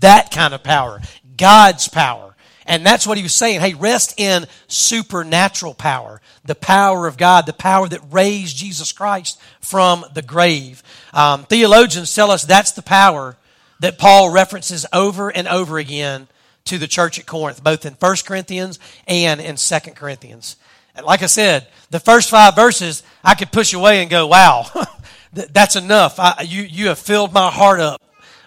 That 0.00 0.30
kind 0.30 0.54
of 0.54 0.62
power. 0.62 1.00
God's 1.36 1.88
power. 1.88 2.31
And 2.72 2.86
that's 2.86 3.06
what 3.06 3.18
he 3.18 3.22
was 3.22 3.34
saying. 3.34 3.60
Hey, 3.60 3.74
rest 3.74 4.18
in 4.18 4.46
supernatural 4.66 5.74
power. 5.74 6.22
The 6.46 6.54
power 6.54 7.06
of 7.06 7.18
God, 7.18 7.44
the 7.44 7.52
power 7.52 7.86
that 7.86 8.00
raised 8.10 8.56
Jesus 8.56 8.92
Christ 8.92 9.38
from 9.60 10.06
the 10.14 10.22
grave. 10.22 10.82
Um, 11.12 11.44
theologians 11.44 12.14
tell 12.14 12.30
us 12.30 12.44
that's 12.46 12.72
the 12.72 12.80
power 12.80 13.36
that 13.80 13.98
Paul 13.98 14.30
references 14.30 14.86
over 14.90 15.28
and 15.28 15.46
over 15.48 15.76
again 15.76 16.28
to 16.64 16.78
the 16.78 16.88
church 16.88 17.18
at 17.18 17.26
Corinth, 17.26 17.62
both 17.62 17.84
in 17.84 17.92
1 17.92 18.16
Corinthians 18.24 18.78
and 19.06 19.38
in 19.38 19.56
2 19.56 19.78
Corinthians. 19.94 20.56
And 20.96 21.04
like 21.04 21.22
I 21.22 21.26
said, 21.26 21.66
the 21.90 22.00
first 22.00 22.30
five 22.30 22.56
verses, 22.56 23.02
I 23.22 23.34
could 23.34 23.52
push 23.52 23.74
away 23.74 24.00
and 24.00 24.10
go, 24.10 24.28
wow, 24.28 24.64
that's 25.34 25.76
enough. 25.76 26.18
I, 26.18 26.46
you, 26.48 26.62
you 26.62 26.88
have 26.88 26.98
filled 26.98 27.34
my 27.34 27.50
heart 27.50 27.80
up 27.80 28.00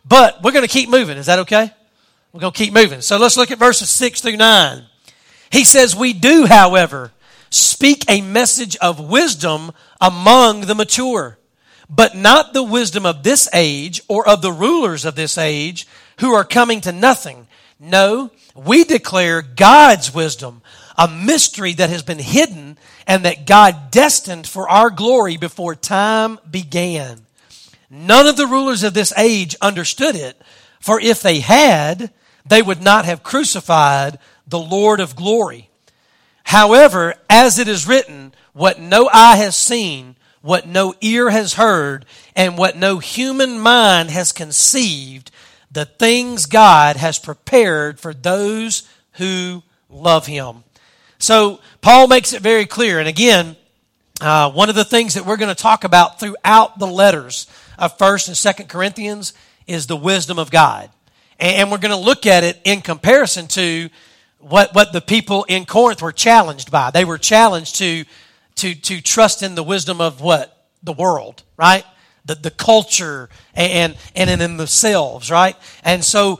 but 0.07 0.43
we're 0.43 0.51
going 0.51 0.65
to 0.65 0.71
keep 0.71 0.89
moving. 0.89 1.17
Is 1.17 1.25
that 1.25 1.39
okay? 1.39 1.71
We're 2.35 2.41
going 2.41 2.51
to 2.51 2.65
keep 2.65 2.73
moving. 2.73 2.99
So 2.99 3.15
let's 3.15 3.37
look 3.37 3.49
at 3.51 3.59
verses 3.59 3.89
6 3.89 4.19
through 4.19 4.35
9. 4.35 4.83
He 5.51 5.63
says, 5.63 5.95
We 5.95 6.11
do, 6.11 6.45
however, 6.45 7.13
speak 7.49 8.03
a 8.09 8.19
message 8.19 8.75
of 8.81 8.99
wisdom 8.99 9.71
among 10.01 10.65
the 10.65 10.75
mature, 10.75 11.37
but 11.89 12.13
not 12.13 12.51
the 12.51 12.61
wisdom 12.61 13.05
of 13.05 13.23
this 13.23 13.47
age 13.53 14.01
or 14.09 14.27
of 14.27 14.41
the 14.41 14.51
rulers 14.51 15.05
of 15.05 15.15
this 15.15 15.37
age 15.37 15.87
who 16.19 16.33
are 16.33 16.43
coming 16.43 16.81
to 16.81 16.91
nothing. 16.91 17.47
No, 17.79 18.31
we 18.53 18.83
declare 18.83 19.41
God's 19.41 20.13
wisdom, 20.13 20.61
a 20.97 21.07
mystery 21.07 21.71
that 21.71 21.89
has 21.89 22.03
been 22.03 22.19
hidden 22.19 22.77
and 23.07 23.23
that 23.23 23.47
God 23.47 23.91
destined 23.91 24.45
for 24.45 24.67
our 24.67 24.89
glory 24.89 25.37
before 25.37 25.73
time 25.73 26.39
began. 26.51 27.27
None 27.89 28.27
of 28.27 28.35
the 28.35 28.47
rulers 28.47 28.83
of 28.83 28.93
this 28.93 29.13
age 29.17 29.55
understood 29.61 30.17
it, 30.17 30.35
for 30.81 30.99
if 30.99 31.21
they 31.21 31.39
had, 31.39 32.11
they 32.45 32.61
would 32.61 32.81
not 32.81 33.05
have 33.05 33.23
crucified 33.23 34.19
the 34.47 34.59
Lord 34.59 34.99
of 34.99 35.15
glory. 35.15 35.69
However, 36.43 37.15
as 37.29 37.57
it 37.57 37.67
is 37.67 37.87
written, 37.87 38.33
what 38.53 38.79
no 38.79 39.09
eye 39.11 39.37
has 39.37 39.55
seen, 39.55 40.15
what 40.41 40.67
no 40.67 40.93
ear 41.01 41.31
has 41.31 41.55
heard, 41.55 42.05
and 42.35 42.57
what 42.57 42.77
no 42.77 42.99
human 42.99 43.59
mind 43.59 44.11
has 44.11 44.31
conceived, 44.31 45.31
the 45.71 45.85
things 45.85 46.45
God 46.45 46.97
has 46.97 47.17
prepared 47.17 47.99
for 47.99 48.13
those 48.13 48.87
who 49.13 49.63
love 49.89 50.27
Him. 50.27 50.63
So, 51.17 51.59
Paul 51.81 52.07
makes 52.07 52.33
it 52.33 52.41
very 52.41 52.65
clear. 52.65 52.99
And 52.99 53.07
again, 53.07 53.55
uh, 54.21 54.51
one 54.51 54.69
of 54.69 54.75
the 54.75 54.85
things 54.85 55.15
that 55.15 55.25
we're 55.25 55.37
going 55.37 55.53
to 55.53 55.61
talk 55.61 55.83
about 55.83 56.19
throughout 56.19 56.77
the 56.77 56.87
letters 56.87 57.47
of 57.77 57.97
1st 57.97 58.27
and 58.27 58.67
2nd 58.67 58.69
Corinthians 58.69 59.33
is 59.67 59.87
the 59.87 59.97
wisdom 59.97 60.37
of 60.37 60.51
God. 60.51 60.89
And 61.39 61.71
we're 61.71 61.79
going 61.79 61.91
to 61.91 61.97
look 61.97 62.25
at 62.25 62.43
it 62.43 62.59
in 62.63 62.81
comparison 62.81 63.47
to 63.49 63.89
what, 64.39 64.73
what 64.73 64.93
the 64.93 65.01
people 65.01 65.43
in 65.45 65.65
Corinth 65.65 66.01
were 66.01 66.11
challenged 66.11 66.71
by. 66.71 66.91
They 66.91 67.05
were 67.05 67.17
challenged 67.17 67.77
to, 67.77 68.05
to, 68.55 68.75
to 68.75 69.01
trust 69.01 69.43
in 69.43 69.55
the 69.55 69.63
wisdom 69.63 69.99
of 69.99 70.21
what? 70.21 70.65
The 70.83 70.93
world, 70.93 71.43
right? 71.57 71.83
The, 72.25 72.35
the 72.35 72.51
culture 72.51 73.29
and, 73.53 73.97
and 74.15 74.29
in 74.29 74.57
themselves, 74.57 75.31
right? 75.31 75.55
And 75.83 76.03
so 76.03 76.39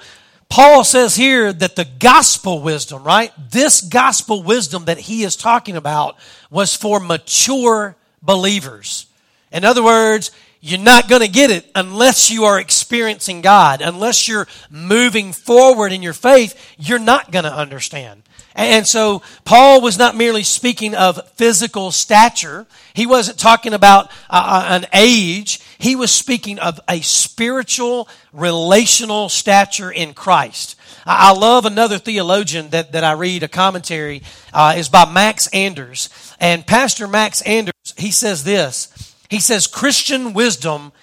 Paul 0.49 0.83
says 0.83 1.15
here 1.15 1.51
that 1.51 1.75
the 1.75 1.87
gospel 1.99 2.61
wisdom, 2.61 3.03
right? 3.03 3.31
This 3.49 3.81
gospel 3.81 4.43
wisdom 4.43 4.85
that 4.85 4.99
he 4.99 5.23
is 5.23 5.35
talking 5.35 5.75
about 5.75 6.15
was 6.49 6.75
for 6.75 6.99
mature 6.99 7.95
believers. 8.21 9.07
In 9.51 9.65
other 9.65 9.83
words, 9.83 10.31
you're 10.65 10.79
not 10.79 11.07
going 11.07 11.21
to 11.21 11.27
get 11.27 11.51
it 11.51 11.69
unless 11.75 12.31
you 12.31 12.45
are 12.45 12.59
experiencing 12.59 13.41
God. 13.41 13.81
Unless 13.81 14.27
you're 14.27 14.47
moving 14.71 15.31
forward 15.31 15.91
in 15.91 16.01
your 16.01 16.11
faith, 16.11 16.59
you're 16.79 16.97
not 16.97 17.31
going 17.31 17.45
to 17.45 17.53
understand. 17.53 18.23
And 18.55 18.87
so 18.87 19.21
Paul 19.43 19.81
was 19.81 19.99
not 19.99 20.15
merely 20.15 20.41
speaking 20.41 20.95
of 20.95 21.29
physical 21.33 21.91
stature. 21.91 22.65
He 22.95 23.05
wasn't 23.05 23.37
talking 23.37 23.75
about 23.75 24.09
uh, 24.27 24.65
an 24.67 24.87
age. 24.91 25.61
He 25.77 25.95
was 25.95 26.09
speaking 26.09 26.57
of 26.57 26.79
a 26.89 26.99
spiritual, 27.01 28.09
relational 28.33 29.29
stature 29.29 29.91
in 29.91 30.15
Christ. 30.15 30.77
I 31.05 31.33
love 31.33 31.65
another 31.65 31.99
theologian 31.99 32.71
that, 32.71 32.93
that 32.93 33.03
I 33.03 33.11
read, 33.11 33.43
a 33.43 33.47
commentary, 33.47 34.23
uh, 34.51 34.73
is 34.75 34.89
by 34.89 35.05
Max 35.05 35.47
Anders. 35.49 36.09
And 36.39 36.65
Pastor 36.65 37.07
Max 37.07 37.43
Anders, 37.43 37.73
he 37.97 38.09
says 38.09 38.43
this, 38.43 38.91
he 39.35 39.41
says 39.41 39.67
Christian 39.67 40.31
wisdom 40.31 40.93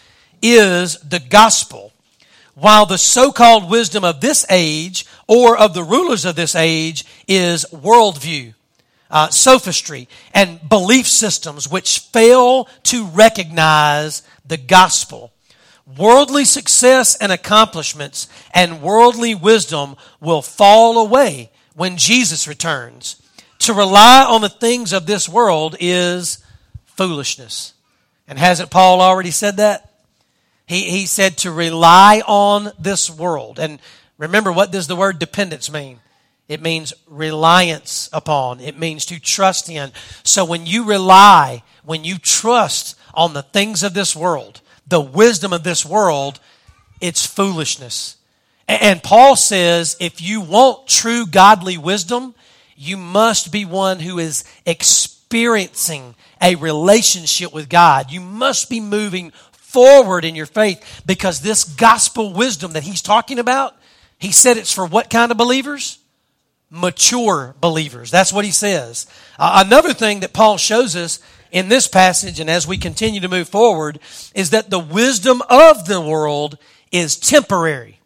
is 0.41 0.99
the 1.01 1.21
gospel, 1.21 1.93
while 2.55 2.87
the 2.87 2.97
so 2.97 3.31
called 3.31 3.71
wisdom 3.71 4.05
of 4.05 4.23
this 4.23 4.47
age 4.49 5.05
or 5.29 5.55
of 5.55 5.75
the 5.75 5.85
rulers 5.85 6.25
of 6.25 6.35
this 6.35 6.55
age 6.55 7.05
is 7.29 7.67
worldview, 7.71 8.55
uh, 9.11 9.29
sophistry, 9.29 10.09
and 10.33 10.67
belief 10.67 11.07
systems 11.07 11.71
which 11.71 11.99
fail 11.99 12.71
to 12.85 13.05
recognize 13.05 14.23
the 14.47 14.57
gospel. 14.57 15.31
Worldly 15.99 16.47
success 16.47 17.15
and 17.17 17.33
accomplishments 17.33 18.29
and 18.55 18.81
worldly 18.81 19.35
wisdom 19.35 19.95
will 20.23 20.41
fall 20.41 20.97
away 20.97 21.51
when 21.75 21.99
Jesus 21.99 22.49
returns. 22.49 23.21
To 23.59 23.75
rely 23.75 24.25
on 24.27 24.41
the 24.41 24.49
things 24.49 24.95
of 24.95 25.05
this 25.05 25.29
world 25.29 25.77
is 25.79 26.43
foolishness. 26.87 27.75
And 28.27 28.39
hasn't 28.39 28.71
Paul 28.71 29.01
already 29.01 29.31
said 29.31 29.57
that? 29.59 29.93
He, 30.67 30.91
he 30.91 31.07
said 31.07 31.37
to 31.39 31.51
rely 31.51 32.23
on 32.27 32.73
this 32.79 33.11
world. 33.11 33.59
And 33.59 33.81
remember, 34.17 34.53
what 34.53 34.73
does 34.73 34.87
the 34.87 34.97
word 34.97 35.19
dependence 35.19 35.71
mean? 35.71 36.01
It 36.49 36.61
means 36.61 36.93
reliance 37.07 38.09
upon. 38.13 38.61
It 38.61 38.79
means 38.79 39.07
to 39.07 39.21
trust 39.21 39.69
in. 39.69 39.93
So 40.23 40.45
when 40.45 40.67
you 40.67 40.85
rely, 40.85 41.63
when 41.85 42.05
you 42.05 42.19
trust 42.19 42.97
on 43.15 43.33
the 43.33 43.43
things 43.43 43.83
of 43.83 43.95
this 43.95 44.15
world, 44.15 44.61
the 44.87 45.01
wisdom 45.01 45.53
of 45.53 45.65
this 45.65 45.85
world, 45.85 46.41
it's 47.01 47.27
foolishness. 47.27 48.17
And 48.69 49.03
Paul 49.03 49.37
says 49.37 49.97
if 50.01 50.21
you 50.21 50.41
want 50.41 50.87
true 50.87 51.27
godly 51.27 51.77
wisdom, 51.77 52.35
you 52.77 52.97
must 52.97 53.53
be 53.53 53.65
one 53.65 54.01
who 54.01 54.19
is 54.19 54.45
experiencing 54.67 56.15
a 56.43 56.57
relationship 56.57 57.55
with 57.55 57.69
God. 57.69 58.11
You 58.11 58.21
must 58.21 58.69
be 58.69 58.81
moving 58.81 59.31
forward 59.53 60.25
in 60.25 60.35
your 60.35 60.47
faith 60.47 61.03
because 61.07 61.41
this 61.41 61.65
gospel 61.65 62.33
wisdom 62.33 62.73
that 62.73 62.83
he's 62.83 63.01
talking 63.01 63.39
about, 63.39 63.75
he 64.19 64.33
said 64.33 64.59
it's 64.59 64.73
for 64.73 64.85
what 64.85 65.09
kind 65.09 65.31
of 65.33 65.39
believers? 65.39 65.99
Mature 66.69 67.55
believers. 67.61 68.11
That's 68.11 68.33
what 68.33 68.45
he 68.45 68.51
says. 68.51 69.07
Uh, 69.39 69.63
another 69.65 69.95
thing 69.95 70.21
that 70.21 70.33
Paul 70.33 70.59
shows 70.59 70.97
us 70.97 71.21
in 71.51 71.69
this 71.69 71.87
passage 71.87 72.41
and 72.41 72.51
as 72.51 72.67
we 72.67 72.79
continue 72.79 73.21
to 73.21 73.29
move 73.29 73.49
forward 73.49 73.99
is 74.35 74.51
that 74.51 74.71
the 74.71 74.79
wisdom 74.79 75.43
of 75.49 75.87
the 75.87 76.01
world 76.01 76.59
is 76.91 77.17
temporary. 77.17 78.01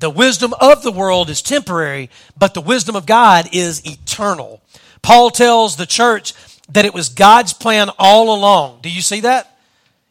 The 0.00 0.10
wisdom 0.10 0.54
of 0.60 0.82
the 0.82 0.92
world 0.92 1.28
is 1.28 1.42
temporary, 1.42 2.08
but 2.38 2.54
the 2.54 2.60
wisdom 2.60 2.94
of 2.94 3.04
God 3.04 3.48
is 3.52 3.84
eternal. 3.84 4.62
Paul 5.02 5.30
tells 5.30 5.76
the 5.76 5.86
church 5.86 6.34
that 6.70 6.84
it 6.84 6.94
was 6.94 7.08
God's 7.08 7.52
plan 7.52 7.90
all 7.98 8.34
along. 8.34 8.80
Do 8.82 8.90
you 8.90 9.02
see 9.02 9.20
that? 9.20 9.58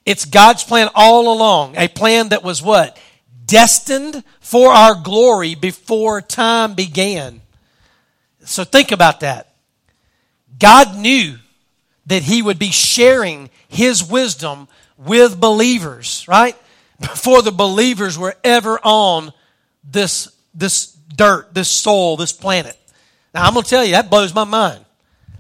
It's 0.06 0.26
God's 0.26 0.64
plan 0.64 0.90
all 0.96 1.32
along. 1.34 1.76
A 1.78 1.88
plan 1.88 2.30
that 2.30 2.44
was 2.44 2.62
what? 2.62 3.00
Destined 3.46 4.24
for 4.40 4.72
our 4.72 4.96
glory 4.96 5.56
before 5.56 6.22
time 6.22 6.74
began. 6.74 7.42
So 8.46 8.64
think 8.64 8.92
about 8.92 9.20
that. 9.20 9.54
God 10.60 10.98
knew 10.98 11.36
that 12.08 12.24
he 12.24 12.42
would 12.42 12.58
be 12.58 12.72
sharing 12.72 13.50
his 13.68 14.04
wisdom 14.04 14.68
with 14.98 15.40
believers, 15.40 16.26
right? 16.28 16.56
Before 17.00 17.42
the 17.42 17.52
believers 17.52 18.18
were 18.18 18.36
ever 18.44 18.80
on 18.84 19.34
this, 19.84 20.30
this 20.54 20.88
dirt, 21.16 21.54
this 21.54 21.70
soil, 21.70 22.18
this 22.18 22.32
planet. 22.32 22.78
Now, 23.34 23.46
I'm 23.46 23.54
going 23.54 23.64
to 23.64 23.70
tell 23.70 23.84
you, 23.84 23.92
that 23.92 24.10
blows 24.10 24.34
my 24.34 24.46
mind. 24.46 24.84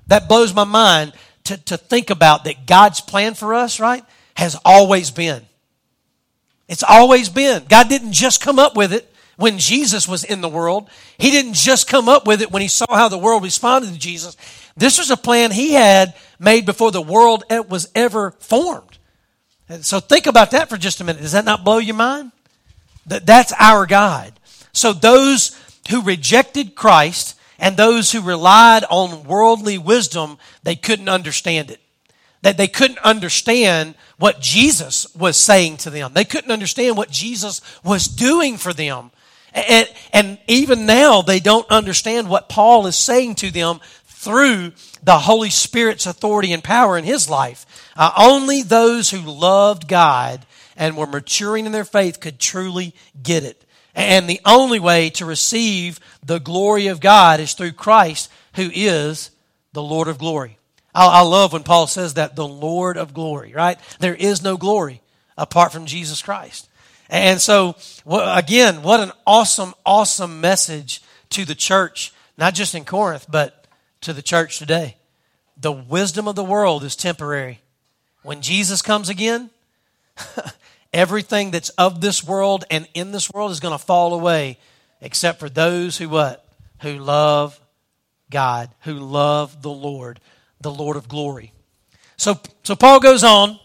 That 0.08 0.28
blows 0.28 0.54
my 0.54 0.64
mind 0.64 1.14
to, 1.46 1.58
to 1.66 1.78
think 1.78 2.10
about 2.10 2.44
that 2.46 2.66
God's 2.66 3.02
plan 3.02 3.34
for 3.34 3.54
us, 3.54 3.80
right, 3.80 4.04
has 4.36 4.58
always 4.66 5.12
been. 5.12 5.46
It's 6.68 6.84
always 6.84 7.30
been. 7.30 7.66
God 7.70 7.90
didn't 7.90 8.12
just 8.12 8.42
come 8.42 8.60
up 8.60 8.76
with 8.76 8.94
it 8.94 9.12
when 9.38 9.58
Jesus 9.58 10.08
was 10.08 10.24
in 10.24 10.42
the 10.42 10.50
world. 10.50 10.90
He 11.18 11.32
didn't 11.32 11.54
just 11.54 11.88
come 11.88 12.10
up 12.10 12.28
with 12.28 12.42
it 12.42 12.52
when 12.52 12.62
he 12.62 12.68
saw 12.68 12.88
how 12.90 13.08
the 13.08 13.18
world 13.18 13.44
responded 13.44 13.94
to 13.94 14.00
Jesus. 14.00 14.36
This 14.76 14.98
was 14.98 15.10
a 15.10 15.18
plan 15.18 15.52
he 15.52 15.74
had 15.74 16.14
made 16.40 16.66
before 16.66 16.92
the 16.92 17.02
world 17.02 17.44
was 17.70 17.90
ever 17.96 18.32
formed. 18.32 18.98
And 19.70 19.86
so 19.86 20.00
think 20.00 20.28
about 20.28 20.52
that 20.52 20.70
for 20.70 20.78
just 20.78 21.02
a 21.02 21.04
minute. 21.04 21.22
Does 21.22 21.32
that 21.34 21.46
not 21.46 21.64
blow 21.64 21.78
your 21.78 21.96
mind? 21.96 22.32
That 23.06 23.26
that's 23.26 23.54
our 23.58 23.86
God. 23.86 24.34
So 24.74 24.94
those 24.94 25.58
who 25.90 26.02
rejected 26.02 26.76
Christ 26.76 27.37
and 27.60 27.76
those 27.76 28.12
who 28.12 28.22
relied 28.22 28.84
on 28.90 29.24
worldly 29.24 29.78
wisdom, 29.78 30.38
they 30.64 30.76
couldn't 30.76 31.10
understand 31.10 31.72
it. 31.72 31.82
That 32.44 32.58
they 32.58 32.68
couldn't 32.68 33.00
understand 33.00 33.96
what 34.18 34.40
Jesus 34.40 35.14
was 35.16 35.38
saying 35.38 35.78
to 35.78 35.90
them. 35.90 36.14
They 36.14 36.24
couldn't 36.24 36.52
understand 36.52 36.96
what 36.96 37.10
Jesus 37.10 37.62
was 37.84 38.08
doing 38.08 38.58
for 38.58 38.74
them. 38.74 39.12
And, 39.54 39.90
and 40.14 40.38
even 40.48 40.86
now, 40.86 41.24
they 41.24 41.40
don't 41.40 41.70
understand 41.70 42.30
what 42.30 42.50
Paul 42.50 42.86
is 42.86 42.96
saying 42.96 43.36
to 43.36 43.52
them 43.52 43.80
through 44.06 44.74
the 45.02 45.20
Holy 45.20 45.50
Spirit's 45.50 46.06
authority 46.06 46.54
and 46.54 46.64
power 46.64 46.98
in 46.98 47.06
his 47.06 47.30
life. 47.30 47.66
Uh, 47.96 48.12
only 48.18 48.62
those 48.62 49.10
who 49.10 49.20
loved 49.20 49.88
God 49.88 50.46
and 50.76 50.96
were 50.96 51.08
maturing 51.08 51.66
in 51.66 51.72
their 51.72 51.86
faith 51.86 52.20
could 52.20 52.40
truly 52.40 52.94
get 53.22 53.44
it. 53.44 53.64
And 53.98 54.30
the 54.30 54.40
only 54.46 54.80
way 54.80 55.10
to 55.10 55.26
receive 55.26 56.00
the 56.24 56.40
glory 56.40 56.86
of 56.86 57.00
God 57.00 57.40
is 57.40 57.56
through 57.56 57.72
Christ, 57.72 58.30
who 58.54 58.70
is 58.72 59.32
the 59.74 59.82
Lord 59.82 60.08
of 60.08 60.20
glory. 60.20 60.60
I, 60.94 61.08
I 61.08 61.22
love 61.22 61.52
when 61.52 61.64
Paul 61.64 61.88
says 61.88 62.14
that, 62.14 62.36
the 62.36 62.48
Lord 62.48 62.96
of 62.96 63.16
glory, 63.16 63.54
right? 63.56 63.80
There 64.00 64.14
is 64.14 64.44
no 64.44 64.56
glory 64.56 65.02
apart 65.36 65.72
from 65.72 65.88
Jesus 65.88 66.22
Christ. 66.22 66.70
And 67.10 67.42
so, 67.42 67.76
again, 68.06 68.84
what 68.84 69.00
an 69.00 69.14
awesome, 69.26 69.74
awesome 69.84 70.42
message 70.42 71.02
to 71.30 71.44
the 71.44 71.56
church, 71.56 72.14
not 72.38 72.54
just 72.54 72.76
in 72.76 72.86
Corinth, 72.86 73.26
but 73.28 73.66
to 74.02 74.14
the 74.14 74.22
church 74.22 74.60
today. 74.60 74.98
The 75.60 75.72
wisdom 75.72 76.28
of 76.28 76.36
the 76.36 76.44
world 76.44 76.84
is 76.84 76.96
temporary. 76.96 77.62
When 78.22 78.42
Jesus 78.42 78.84
comes 78.84 79.10
again, 79.10 79.50
Everything 80.98 81.52
that's 81.52 81.70
of 81.70 82.02
this 82.02 82.24
world 82.24 82.66
and 82.72 82.88
in 82.96 83.12
this 83.12 83.30
world 83.32 83.52
is 83.52 83.60
going 83.60 83.78
to 83.78 83.86
fall 83.86 84.16
away 84.16 84.58
except 85.00 85.40
for 85.40 85.48
those 85.48 85.96
who 85.96 86.10
what? 86.10 86.44
Who 86.82 86.98
love 86.98 87.60
God, 88.32 88.72
who 88.80 88.94
love 88.94 89.62
the 89.62 89.70
Lord, 89.70 90.20
the 90.60 90.72
Lord 90.72 90.98
of 90.98 91.08
glory. 91.08 91.54
So, 92.18 92.40
so 92.64 92.76
Paul 92.76 93.00
goes 93.00 93.24
on 93.24 93.60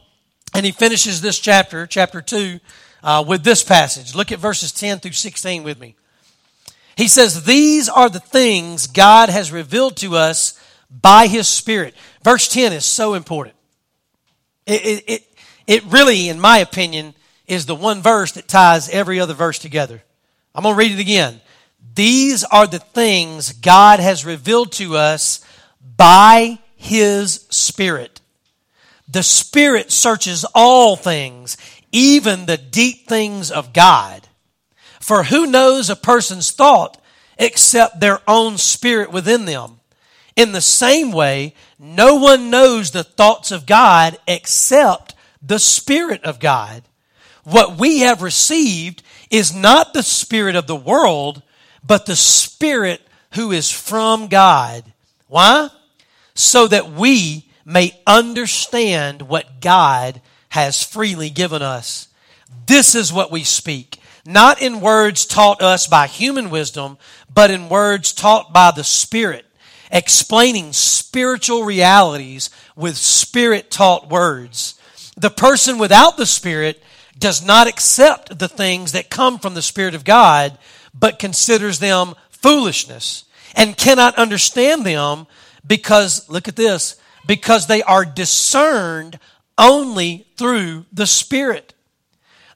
and 0.53 0.67
he 0.67 0.73
finishes 0.73 1.23
this 1.23 1.39
chapter, 1.39 1.87
chapter 1.87 2.21
2, 2.21 2.61
uh, 3.03 3.25
with 3.27 3.45
this 3.45 3.65
passage. 3.65 4.15
Look 4.15 4.31
at 4.31 4.39
verses 4.39 4.71
10 4.71 4.99
through 4.99 5.13
16 5.13 5.63
with 5.63 5.81
me. 5.81 5.97
He 6.99 7.09
says, 7.09 7.45
These 7.45 7.89
are 7.89 8.11
the 8.11 8.21
things 8.21 8.87
God 8.87 9.31
has 9.31 9.51
revealed 9.51 9.97
to 9.97 10.17
us 10.17 10.61
by 10.91 11.29
his 11.29 11.49
Spirit. 11.49 11.95
Verse 12.23 12.47
10 12.49 12.75
is 12.75 12.85
so 12.85 13.15
important. 13.15 13.57
It, 14.67 14.85
it, 14.85 15.05
it, 15.07 15.23
it 15.67 15.85
really, 15.87 16.29
in 16.29 16.39
my 16.39 16.59
opinion, 16.59 17.15
is 17.53 17.67
the 17.67 17.75
one 17.75 18.01
verse 18.01 18.33
that 18.33 18.49
ties 18.49 18.89
every 18.89 19.21
other 19.21 19.35
verse 19.35 19.59
together. 19.59 20.03
I'm 20.55 20.63
going 20.63 20.75
to 20.75 20.79
read 20.79 20.93
it 20.93 21.01
again. 21.01 21.39
These 21.95 22.45
are 22.45 22.67
the 22.67 22.79
things 22.79 23.53
God 23.53 24.01
has 24.01 24.25
revealed 24.25 24.73
to 24.73 24.97
us 24.97 25.45
by 25.97 26.59
His 26.77 27.47
Spirit. 27.51 28.23
The 29.07 29.23
Spirit 29.23 29.93
searches 29.93 30.47
all 30.55 30.97
things, 30.97 31.59
even 31.93 32.47
the 32.47 32.57
deep 32.57 33.07
things 33.07 33.51
of 33.51 33.75
God. 33.75 34.27
For 34.99 35.25
who 35.25 35.47
knows 35.47 35.91
a 35.91 35.97
person's 35.97 36.53
thought 36.53 36.97
except 37.37 38.01
their 38.01 38.21
own 38.27 38.57
spirit 38.57 39.13
within 39.13 39.45
them? 39.45 39.81
In 40.37 40.53
the 40.53 40.63
same 40.63 41.13
way, 41.13 41.55
no 41.79 42.15
one 42.15 42.49
knows 42.49 42.93
the 42.93 43.05
thoughts 43.05 43.51
of 43.51 43.67
God 43.67 44.17
except 44.27 45.15
the 45.43 45.59
Spirit 45.59 46.25
of 46.25 46.41
God. 46.41 46.83
What 47.45 47.79
we 47.79 48.01
have 48.01 48.23
received 48.23 49.03
is 49.31 49.55
not 49.55 49.93
the 49.93 50.03
Spirit 50.03 50.57
of 50.57 50.67
the 50.67 50.77
world, 50.77 51.43
but 51.85 52.07
the 52.07 52.17
Spirit 52.17 53.01
who 53.33 53.51
is 53.51 53.71
from 53.71 54.29
God. 54.29 54.85
Why? 55.29 55.71
So 56.35 56.69
that 56.69 56.93
we 56.93 57.49
may 57.65 57.99
understand 58.07 59.23
what 59.23 59.61
God 59.61 60.21
has 60.51 60.83
freely 60.83 61.31
given 61.31 61.63
us. 61.63 62.09
This 62.67 62.95
is 62.95 63.13
what 63.13 63.33
we 63.33 63.45
speak, 63.45 63.99
not 64.27 64.61
in 64.61 64.81
words 64.81 65.25
taught 65.25 65.63
us 65.63 65.87
by 65.87 66.07
human 66.07 66.51
wisdom, 66.51 66.99
but 67.33 67.51
in 67.51 67.69
words 67.69 68.13
taught 68.13 68.53
by 68.53 68.71
the 68.71 68.85
Spirit, 68.85 69.47
explaining 69.91 70.73
spiritual 70.73 71.65
realities 71.65 72.51
with 72.77 72.97
Spirit 72.97 73.71
taught 73.71 74.11
words. 74.11 74.79
The 75.17 75.31
person 75.31 75.79
without 75.79 76.17
the 76.17 76.27
Spirit 76.27 76.83
does 77.19 77.45
not 77.45 77.67
accept 77.67 78.39
the 78.39 78.49
things 78.49 78.93
that 78.93 79.11
come 79.11 79.39
from 79.39 79.55
the 79.55 79.63
Spirit 79.63 79.95
of 79.95 80.05
God, 80.05 80.59
but 80.95 81.19
considers 81.19 81.79
them 81.79 82.15
foolishness 82.31 83.25
and 83.55 83.77
cannot 83.77 84.17
understand 84.17 84.85
them 84.85 85.27
because, 85.67 86.29
look 86.29 86.49
at 86.49 86.57
this, 86.57 86.97
because 87.27 87.67
they 87.67 87.83
are 87.83 88.05
discerned 88.05 89.19
only 89.59 90.27
through 90.37 90.87
the 90.93 91.07
Spirit. 91.07 91.75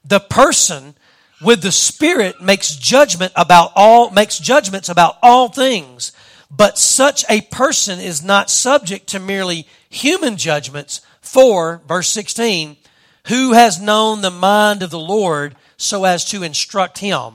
The 0.03 0.19
person 0.19 0.95
with 1.41 1.61
the 1.61 1.71
Spirit 1.71 2.41
makes 2.41 2.75
judgment 2.75 3.31
about 3.35 3.71
all, 3.75 4.09
makes 4.09 4.39
judgments 4.39 4.89
about 4.89 5.17
all 5.21 5.49
things, 5.49 6.11
but 6.49 6.77
such 6.77 7.23
a 7.29 7.41
person 7.41 7.99
is 7.99 8.23
not 8.23 8.49
subject 8.49 9.07
to 9.07 9.19
merely 9.19 9.67
human 9.89 10.37
judgments, 10.37 11.01
for, 11.21 11.81
verse 11.87 12.07
16, 12.09 12.77
who 13.27 13.53
has 13.53 13.79
known 13.79 14.21
the 14.21 14.31
mind 14.31 14.83
of 14.83 14.89
the 14.89 14.99
Lord 14.99 15.55
so 15.77 16.05
as 16.05 16.25
to 16.25 16.43
instruct 16.43 16.97
him? 16.99 17.33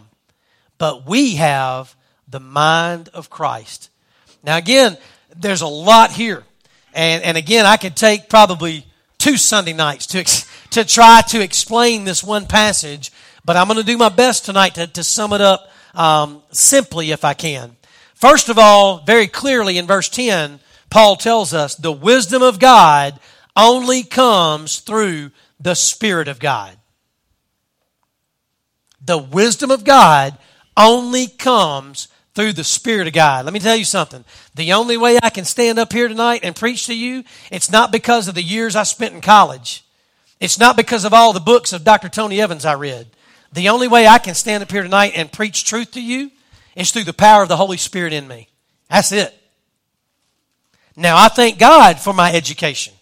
But 0.79 1.07
we 1.07 1.37
have 1.37 1.95
the 2.29 2.41
mind 2.41 3.09
of 3.15 3.31
Christ. 3.31 3.91
Now, 4.43 4.57
again, 4.57 4.97
there's 5.37 5.61
a 5.61 5.67
lot 5.67 6.11
here. 6.11 6.45
And, 6.95 7.23
and 7.23 7.37
again, 7.37 7.67
I 7.67 7.77
could 7.77 7.97
take 7.97 8.29
probably 8.29 8.87
two 9.19 9.37
Sunday 9.37 9.73
nights 9.73 10.07
to, 10.09 10.25
to 10.71 10.85
try 10.85 11.23
to 11.29 11.41
explain 11.41 12.05
this 12.05 12.25
one 12.25 12.47
passage, 12.47 13.13
but 13.45 13.57
I'm 13.57 13.69
going 13.69 13.79
to 13.79 13.87
do 13.87 13.97
my 13.97 14.09
best 14.09 14.45
tonight 14.45 14.75
to, 14.75 14.87
to 14.89 15.05
sum 15.05 15.33
it 15.33 15.41
up 15.41 15.71
um, 15.95 16.43
simply 16.51 17.11
if 17.13 17.25
I 17.25 17.35
can. 17.35 17.77
First 18.15 18.49
of 18.49 18.59
all, 18.59 18.99
very 18.99 19.27
clearly 19.27 19.79
in 19.79 19.87
verse 19.87 20.09
10, 20.09 20.61
Paul 20.91 21.17
tells 21.17 21.55
us 21.55 21.75
the 21.75 21.93
wisdom 21.93 22.43
of 22.43 22.59
God 22.59 23.19
only 23.57 24.03
comes 24.03 24.81
through 24.81 25.31
the 25.63 25.75
Spirit 25.75 26.29
of 26.29 26.41
God. 26.41 26.77
The 29.05 29.19
wisdom 29.19 29.71
of 29.71 29.85
God 29.85 30.37
only 30.77 31.27
comes 31.27 32.09
through 32.35 32.53
the 32.53 32.65
Spirit 32.65 33.07
of 33.07 33.13
God. 33.13 33.45
Let 33.45 33.55
me 33.55 33.61
tell 33.61 33.77
you 33.77 33.85
something. 33.85 34.25
The 34.55 34.73
only 34.73 34.97
way 34.97 35.19
I 35.23 35.31
can 35.31 35.45
stand 35.45 35.79
up 35.79 35.93
here 35.93 36.09
tonight 36.09 36.41
and 36.43 36.57
preach 36.57 36.87
to 36.87 36.95
you, 36.95 37.25
it's 37.51 37.71
not 37.71 37.93
because 37.93 38.29
of 38.29 38.35
the 38.35 38.43
years 38.43 38.75
I 38.75 38.85
spent 38.85 39.15
in 39.15 39.21
college. 39.21 39.85
It's 40.41 40.59
not 40.59 40.77
because 40.77 41.05
of 41.05 41.13
all 41.13 41.33
the 41.33 41.41
books 41.41 41.73
of 41.73 41.85
Dr. 41.85 42.09
Tony 42.09 42.41
Evans 42.41 42.65
I 42.65 42.75
read. 42.75 43.07
The 43.53 43.69
only 43.69 43.87
way 43.87 44.07
I 44.07 44.19
can 44.19 44.35
stand 44.35 44.63
up 44.63 44.73
here 44.73 44.83
tonight 44.83 45.13
and 45.15 45.31
preach 45.31 45.65
truth 45.65 45.93
to 45.93 46.03
you 46.03 46.31
is 46.75 46.91
through 46.91 47.05
the 47.05 47.13
power 47.13 47.43
of 47.43 47.49
the 47.49 47.57
Holy 47.57 47.77
Spirit 47.77 48.13
in 48.13 48.27
me. 48.27 48.49
That's 48.89 49.13
it. 49.13 49.35
Now, 50.97 51.17
I 51.17 51.29
thank 51.29 51.59
God 51.59 52.01
for 52.01 52.13
my 52.13 52.33
education. 52.33 52.95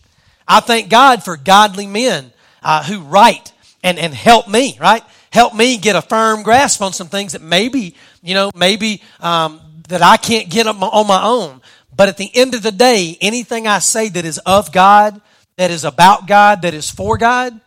I 0.47 0.61
thank 0.61 0.91
God 0.91 1.23
for 1.23 1.37
godly 1.37 1.87
men 1.87 2.33
uh, 2.63 2.83
who 2.85 3.01
write 3.01 3.53
and, 3.83 3.99
and 3.99 4.15
help 4.15 4.49
me, 4.49 4.77
right? 4.81 5.03
Help 5.33 5.55
me 5.55 5.79
get 5.79 5.97
a 5.97 6.03
firm 6.03 6.43
grasp 6.43 6.83
on 6.83 6.93
some 6.93 7.09
things 7.09 7.33
that 7.33 7.43
maybe, 7.43 7.95
you 8.23 8.35
know, 8.35 8.51
maybe 8.55 9.03
um, 9.21 9.61
that 9.89 10.03
I 10.03 10.17
can't 10.17 10.51
get 10.51 10.67
on 10.67 11.07
my 11.07 11.23
own. 11.23 11.61
But 11.95 12.09
at 12.09 12.17
the 12.17 12.31
end 12.35 12.55
of 12.55 12.63
the 12.63 12.73
day, 12.73 13.17
anything 13.21 13.67
I 13.67 13.79
say 13.79 14.09
that 14.09 14.25
is 14.25 14.39
of 14.39 14.73
God, 14.73 15.21
that 15.57 15.71
is 15.71 15.85
about 15.85 16.27
God, 16.27 16.63
that 16.63 16.75
is 16.75 16.91
for 16.91 17.19
God, 17.19 17.61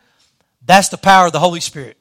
that's 0.66 0.90
the 0.90 0.98
power 0.98 1.28
of 1.28 1.32
the 1.34 1.40
Holy 1.40 1.60
Spirit. 1.60 1.98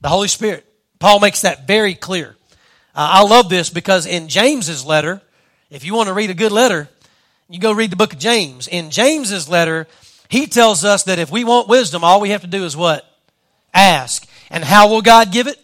The 0.00 0.08
Holy 0.08 0.28
Spirit. 0.28 0.66
Paul 0.98 1.20
makes 1.20 1.42
that 1.42 1.66
very 1.66 1.94
clear. 1.94 2.36
Uh, 2.94 3.20
I 3.20 3.22
love 3.22 3.48
this 3.48 3.70
because 3.70 4.06
in 4.06 4.28
James's 4.28 4.84
letter, 4.84 5.22
if 5.70 5.84
you 5.84 5.94
want 5.94 6.08
to 6.08 6.14
read 6.14 6.30
a 6.30 6.34
good 6.34 6.52
letter, 6.52 6.88
You 7.52 7.58
go 7.58 7.72
read 7.72 7.90
the 7.90 7.96
book 7.96 8.14
of 8.14 8.18
James. 8.18 8.66
In 8.66 8.90
James's 8.90 9.46
letter, 9.46 9.86
he 10.32 10.46
tells 10.46 10.82
us 10.82 11.02
that 11.02 11.18
if 11.18 11.30
we 11.30 11.44
want 11.44 11.68
wisdom, 11.68 12.02
all 12.02 12.18
we 12.18 12.30
have 12.30 12.40
to 12.40 12.46
do 12.46 12.64
is 12.64 12.74
what? 12.74 13.04
Ask. 13.74 14.26
And 14.48 14.64
how 14.64 14.88
will 14.88 15.02
God 15.02 15.30
give 15.30 15.46
it? 15.46 15.60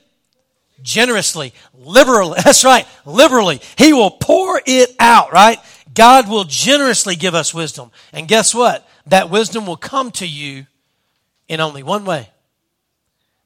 Generously, 0.83 1.55
liberally. 1.73 2.39
That's 2.45 2.67
right, 2.67 2.87
liberally. 3.07 3.63
He 3.79 3.95
will 3.95 4.11
pour 4.11 4.61
it 4.67 4.95
out, 5.01 5.33
right? 5.33 5.59
God 5.95 6.29
will 6.29 6.45
generously 6.45 7.17
give 7.17 7.35
us 7.35 7.55
wisdom. 7.55 7.91
And 8.13 8.29
guess 8.29 8.55
what? 8.55 8.87
That 9.07 9.31
wisdom 9.31 9.65
will 9.65 9.79
come 9.79 10.11
to 10.13 10.27
you 10.27 10.67
in 11.49 11.61
only 11.61 11.83
one 11.83 12.05
way 12.05 12.29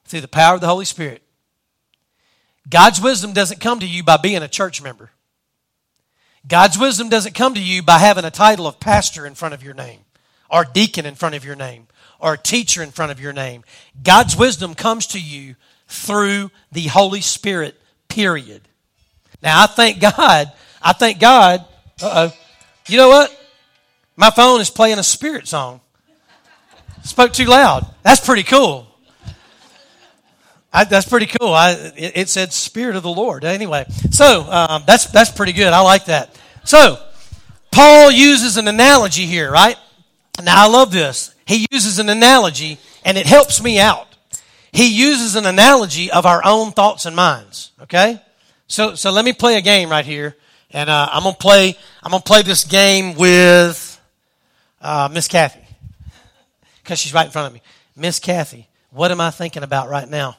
through 0.03 0.19
the 0.19 0.27
power 0.27 0.55
of 0.55 0.61
the 0.61 0.67
Holy 0.67 0.83
Spirit. 0.83 1.21
God's 2.69 2.99
wisdom 2.99 3.31
doesn't 3.31 3.61
come 3.61 3.79
to 3.79 3.87
you 3.87 4.03
by 4.03 4.17
being 4.17 4.43
a 4.43 4.49
church 4.49 4.81
member. 4.81 5.11
God's 6.45 6.77
wisdom 6.77 7.07
doesn't 7.07 7.33
come 7.33 7.53
to 7.53 7.63
you 7.63 7.81
by 7.81 7.99
having 7.99 8.25
a 8.25 8.29
title 8.29 8.67
of 8.67 8.81
pastor 8.81 9.25
in 9.25 9.35
front 9.35 9.53
of 9.53 9.63
your 9.63 9.73
name 9.73 10.01
or 10.53 10.63
deacon 10.63 11.05
in 11.05 11.15
front 11.15 11.35
of 11.35 11.43
your 11.43 11.55
name 11.55 11.87
or 12.19 12.37
teacher 12.37 12.81
in 12.81 12.91
front 12.91 13.11
of 13.11 13.19
your 13.19 13.33
name. 13.33 13.63
God's 14.01 14.37
wisdom 14.37 14.75
comes 14.75 15.07
to 15.07 15.19
you 15.19 15.55
through 15.87 16.51
the 16.71 16.87
Holy 16.87 17.19
Spirit, 17.19 17.75
period. 18.07 18.61
Now, 19.41 19.63
I 19.63 19.67
thank 19.67 19.99
God, 19.99 20.51
I 20.81 20.93
thank 20.93 21.19
God, 21.19 21.65
uh 22.01 22.29
oh. 22.31 22.37
You 22.87 22.97
know 22.97 23.09
what? 23.09 23.39
My 24.15 24.29
phone 24.29 24.59
is 24.59 24.69
playing 24.69 24.99
a 24.99 25.03
spirit 25.03 25.47
song. 25.47 25.79
Spoke 27.03 27.31
too 27.31 27.45
loud. 27.45 27.85
That's 28.03 28.23
pretty 28.23 28.43
cool. 28.43 28.87
I, 30.71 30.83
that's 30.83 31.07
pretty 31.07 31.27
cool. 31.27 31.53
I, 31.53 31.71
it, 31.95 32.11
it, 32.15 32.29
said 32.29 32.51
Spirit 32.51 32.95
of 32.95 33.03
the 33.03 33.09
Lord. 33.09 33.45
Anyway, 33.45 33.85
so 34.09 34.41
um, 34.49 34.83
that's 34.87 35.05
that's 35.07 35.31
pretty 35.31 35.53
good. 35.53 35.71
I 35.71 35.81
like 35.81 36.05
that. 36.05 36.37
So 36.63 36.97
Paul 37.71 38.11
uses 38.11 38.57
an 38.57 38.67
analogy 38.67 39.25
here, 39.25 39.51
right? 39.51 39.77
Now 40.41 40.65
I 40.65 40.67
love 40.67 40.91
this. 40.91 41.35
He 41.45 41.67
uses 41.71 41.99
an 41.99 42.09
analogy, 42.09 42.79
and 43.05 43.17
it 43.17 43.25
helps 43.25 43.61
me 43.61 43.79
out. 43.79 44.07
He 44.71 44.87
uses 44.87 45.35
an 45.35 45.45
analogy 45.45 46.11
of 46.11 46.25
our 46.25 46.41
own 46.43 46.71
thoughts 46.71 47.05
and 47.05 47.15
minds. 47.15 47.71
Okay, 47.81 48.19
so 48.67 48.95
so 48.95 49.11
let 49.11 49.25
me 49.25 49.33
play 49.33 49.57
a 49.57 49.61
game 49.61 49.89
right 49.89 50.05
here, 50.05 50.35
and 50.71 50.89
uh, 50.89 51.09
I'm 51.11 51.23
gonna 51.23 51.35
play 51.35 51.77
I'm 52.01 52.11
gonna 52.11 52.23
play 52.23 52.41
this 52.41 52.63
game 52.63 53.15
with 53.15 54.01
uh, 54.81 55.09
Miss 55.11 55.27
Kathy 55.27 55.61
because 56.81 56.99
she's 56.99 57.13
right 57.13 57.25
in 57.25 57.31
front 57.31 57.47
of 57.47 57.53
me. 57.53 57.61
Miss 57.95 58.19
Kathy, 58.19 58.67
what 58.89 59.11
am 59.11 59.21
I 59.21 59.29
thinking 59.29 59.63
about 59.63 59.89
right 59.89 60.09
now? 60.09 60.37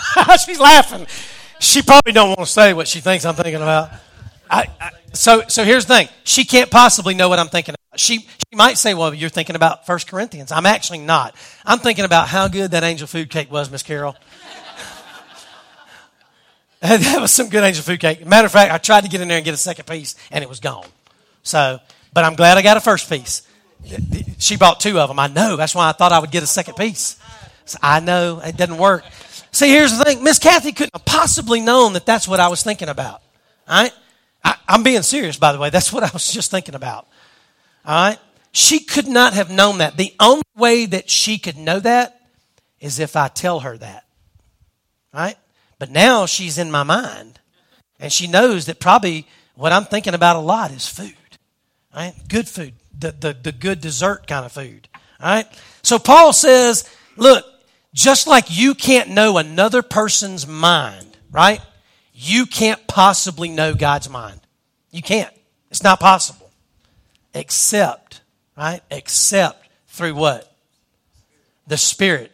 She's 0.46 0.58
laughing. 0.58 1.06
She 1.60 1.82
probably 1.82 2.12
don't 2.12 2.28
want 2.28 2.40
to 2.40 2.46
say 2.46 2.72
what 2.72 2.88
she 2.88 3.00
thinks 3.00 3.24
I'm 3.24 3.34
thinking 3.34 3.56
about. 3.56 3.90
I, 4.50 4.66
I, 4.80 4.90
so, 5.12 5.42
so 5.48 5.64
here's 5.64 5.86
the 5.86 5.94
thing. 5.94 6.08
She 6.24 6.44
can't 6.44 6.70
possibly 6.70 7.14
know 7.14 7.28
what 7.28 7.38
I'm 7.38 7.48
thinking. 7.48 7.74
She, 7.96 8.20
she 8.20 8.56
might 8.56 8.78
say, 8.78 8.94
well, 8.94 9.12
you're 9.12 9.28
thinking 9.28 9.54
about 9.54 9.84
First 9.84 10.08
Corinthians. 10.08 10.50
I'm 10.50 10.64
actually 10.64 10.98
not. 10.98 11.34
I'm 11.64 11.78
thinking 11.78 12.04
about 12.04 12.28
how 12.28 12.48
good 12.48 12.70
that 12.70 12.84
angel 12.84 13.06
food 13.06 13.28
cake 13.28 13.52
was, 13.52 13.70
Miss 13.70 13.82
Carol. 13.82 14.16
that 16.80 17.20
was 17.20 17.30
some 17.30 17.50
good 17.50 17.62
angel 17.62 17.82
food 17.82 18.00
cake. 18.00 18.24
Matter 18.26 18.46
of 18.46 18.52
fact, 18.52 18.72
I 18.72 18.78
tried 18.78 19.02
to 19.02 19.10
get 19.10 19.20
in 19.20 19.28
there 19.28 19.36
and 19.36 19.44
get 19.44 19.52
a 19.52 19.58
second 19.58 19.86
piece, 19.86 20.14
and 20.30 20.42
it 20.42 20.48
was 20.48 20.58
gone. 20.58 20.86
So, 21.42 21.80
but 22.14 22.24
I'm 22.24 22.34
glad 22.34 22.56
I 22.56 22.62
got 22.62 22.78
a 22.78 22.80
first 22.80 23.10
piece. 23.10 23.46
She 24.38 24.56
bought 24.56 24.80
two 24.80 24.98
of 24.98 25.08
them. 25.08 25.18
I 25.18 25.26
know. 25.26 25.56
That's 25.56 25.74
why 25.74 25.88
I 25.88 25.92
thought 25.92 26.12
I 26.12 26.18
would 26.18 26.30
get 26.30 26.42
a 26.42 26.46
second 26.46 26.76
piece. 26.76 27.18
So 27.64 27.78
I 27.82 28.00
know 28.00 28.40
it 28.40 28.56
doesn't 28.56 28.78
work. 28.78 29.04
See, 29.50 29.68
here's 29.68 29.96
the 29.96 30.04
thing. 30.04 30.24
Miss 30.24 30.38
Kathy 30.38 30.72
couldn't 30.72 30.94
have 30.94 31.04
possibly 31.04 31.60
known 31.60 31.92
that 31.92 32.06
that's 32.06 32.26
what 32.26 32.40
I 32.40 32.48
was 32.48 32.62
thinking 32.62 32.88
about. 32.88 33.22
All 33.68 33.82
right? 33.82 33.92
I, 34.44 34.56
I'm 34.66 34.82
being 34.82 35.02
serious, 35.02 35.36
by 35.36 35.52
the 35.52 35.58
way. 35.58 35.70
That's 35.70 35.92
what 35.92 36.02
I 36.02 36.10
was 36.12 36.32
just 36.32 36.50
thinking 36.50 36.74
about. 36.74 37.06
All 37.84 37.94
right? 37.94 38.18
She 38.52 38.80
could 38.80 39.08
not 39.08 39.32
have 39.32 39.50
known 39.50 39.78
that. 39.78 39.96
The 39.96 40.14
only 40.20 40.42
way 40.56 40.86
that 40.86 41.08
she 41.08 41.38
could 41.38 41.56
know 41.56 41.80
that 41.80 42.20
is 42.80 42.98
if 42.98 43.16
I 43.16 43.28
tell 43.28 43.60
her 43.60 43.76
that. 43.78 44.04
Right? 45.12 45.36
But 45.78 45.90
now 45.90 46.26
she's 46.26 46.58
in 46.58 46.70
my 46.70 46.82
mind. 46.82 47.38
And 47.98 48.12
she 48.12 48.26
knows 48.26 48.66
that 48.66 48.80
probably 48.80 49.26
what 49.54 49.72
I'm 49.72 49.84
thinking 49.84 50.14
about 50.14 50.36
a 50.36 50.40
lot 50.40 50.70
is 50.70 50.86
food. 50.86 51.14
Right? 51.94 52.14
Good 52.28 52.48
food. 52.48 52.74
The, 52.98 53.12
the, 53.12 53.36
the 53.40 53.52
good 53.52 53.80
dessert 53.80 54.26
kind 54.26 54.44
of 54.44 54.52
food. 54.52 54.88
Right? 55.20 55.46
So 55.82 55.98
Paul 55.98 56.32
says, 56.32 56.88
look, 57.16 57.44
just 57.94 58.26
like 58.26 58.46
you 58.48 58.74
can't 58.74 59.10
know 59.10 59.38
another 59.38 59.82
person's 59.82 60.46
mind, 60.46 61.16
right? 61.30 61.60
You 62.12 62.46
can't 62.46 62.86
possibly 62.86 63.48
know 63.48 63.74
God's 63.74 64.08
mind. 64.08 64.40
You 64.90 65.02
can't. 65.02 65.32
It's 65.70 65.82
not 65.82 66.00
possible. 66.00 66.41
Except, 67.34 68.20
right? 68.56 68.82
Except 68.90 69.68
through 69.88 70.14
what? 70.14 70.50
The 71.66 71.76
Spirit. 71.76 72.32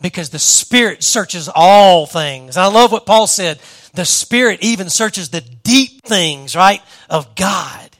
Because 0.00 0.30
the 0.30 0.38
Spirit 0.38 1.02
searches 1.02 1.48
all 1.52 2.06
things. 2.06 2.56
I 2.56 2.66
love 2.66 2.92
what 2.92 3.06
Paul 3.06 3.26
said. 3.26 3.58
The 3.94 4.04
Spirit 4.04 4.60
even 4.62 4.90
searches 4.90 5.30
the 5.30 5.40
deep 5.40 6.02
things, 6.02 6.54
right, 6.54 6.82
of 7.08 7.34
God. 7.34 7.90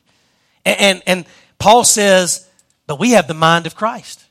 And, 0.64 0.80
and, 0.80 1.02
and 1.06 1.26
Paul 1.58 1.84
says, 1.84 2.48
but 2.86 2.98
we 2.98 3.12
have 3.12 3.26
the 3.26 3.34
mind 3.34 3.66
of 3.66 3.74
Christ, 3.74 4.24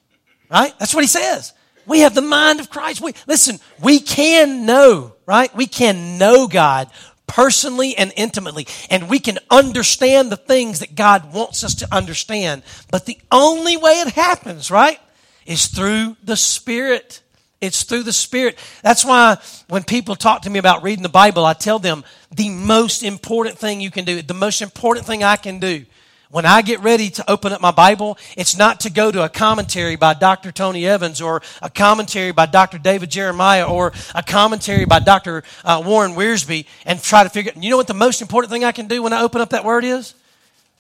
right? 0.50 0.78
That's 0.80 0.94
what 0.94 1.04
he 1.04 1.08
says. 1.08 1.54
We 1.88 2.00
have 2.00 2.16
the 2.16 2.22
mind 2.22 2.60
of 2.60 2.70
Christ. 2.70 3.02
We, 3.02 3.14
listen, 3.28 3.60
we 3.82 4.00
can 4.00 4.66
know, 4.66 5.14
right? 5.26 5.54
We 5.56 5.68
can 5.68 6.18
know 6.18 6.48
God 6.48 6.90
personally 7.28 7.98
and 7.98 8.14
intimately, 8.16 8.68
and 8.90 9.10
we 9.10 9.20
can 9.20 9.40
understand 9.50 10.32
the 10.32 10.38
things 10.38 10.80
that 10.80 10.96
God 10.96 11.34
wants 11.34 11.64
us 11.64 11.76
to 11.76 11.96
understand. 11.96 12.64
But 12.92 13.06
the 13.06 13.18
only 13.32 13.78
way 13.78 13.92
it 13.94 14.14
happens, 14.14 14.70
right, 14.70 15.00
is 15.46 15.68
through 15.68 16.18
the 16.24 16.38
Spirit. 16.38 17.22
It's 17.62 17.84
through 17.84 18.04
the 18.04 18.14
Spirit. 18.14 18.58
That's 18.84 19.06
why 19.06 19.38
when 19.68 19.84
people 19.84 20.16
talk 20.16 20.44
to 20.44 20.50
me 20.50 20.60
about 20.60 20.84
reading 20.84 21.04
the 21.04 21.10
Bible, 21.10 21.46
I 21.46 21.54
tell 21.54 21.80
them 21.80 22.04
the 22.32 22.50
most 22.50 23.04
important 23.04 23.58
thing 23.58 23.82
you 23.82 23.92
can 23.92 24.06
do, 24.06 24.22
the 24.22 24.34
most 24.34 24.62
important 24.62 25.06
thing 25.06 25.24
I 25.24 25.36
can 25.36 25.60
do 25.60 25.86
when 26.30 26.46
I 26.46 26.62
get 26.62 26.82
ready 26.82 27.10
to 27.12 27.32
open 27.32 27.54
up 27.54 27.62
my 27.62 27.72
Bible, 27.72 28.18
it's 28.36 28.58
not 28.58 28.82
to 28.82 28.90
go 28.90 29.12
to 29.12 29.24
a 29.24 29.30
commentary 29.30 29.96
by 29.96 30.14
Dr. 30.14 30.52
Tony 30.52 30.86
Evans 30.86 31.22
or 31.22 31.42
a 31.62 31.70
commentary 31.70 32.32
by 32.32 32.46
Dr. 32.46 32.78
David 32.78 33.12
Jeremiah 33.12 33.68
or 33.68 33.94
a 34.14 34.24
commentary 34.24 34.86
by 34.86 35.00
Dr. 35.00 35.44
Uh, 35.64 35.82
Warren 35.86 36.14
Wiersbe 36.14 36.66
and 36.86 37.02
try 37.02 37.24
to 37.24 37.30
figure. 37.30 37.52
You 37.56 37.70
know 37.70 37.78
what 37.78 37.88
the 37.88 37.94
most 37.94 38.22
important 38.22 38.52
thing 38.52 38.64
I 38.64 38.72
can 38.72 38.88
do 38.88 39.04
when 39.04 39.14
I 39.14 39.22
open 39.22 39.42
up 39.42 39.52
that 39.52 39.64
word 39.64 39.84
is? 39.84 40.16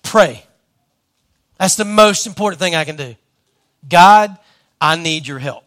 Pray. 0.03 0.43
That's 1.57 1.75
the 1.75 1.85
most 1.85 2.27
important 2.27 2.59
thing 2.59 2.75
I 2.75 2.83
can 2.83 2.95
do. 2.95 3.15
God, 3.87 4.37
I 4.81 4.95
need 4.95 5.27
your 5.27 5.39
help. 5.39 5.63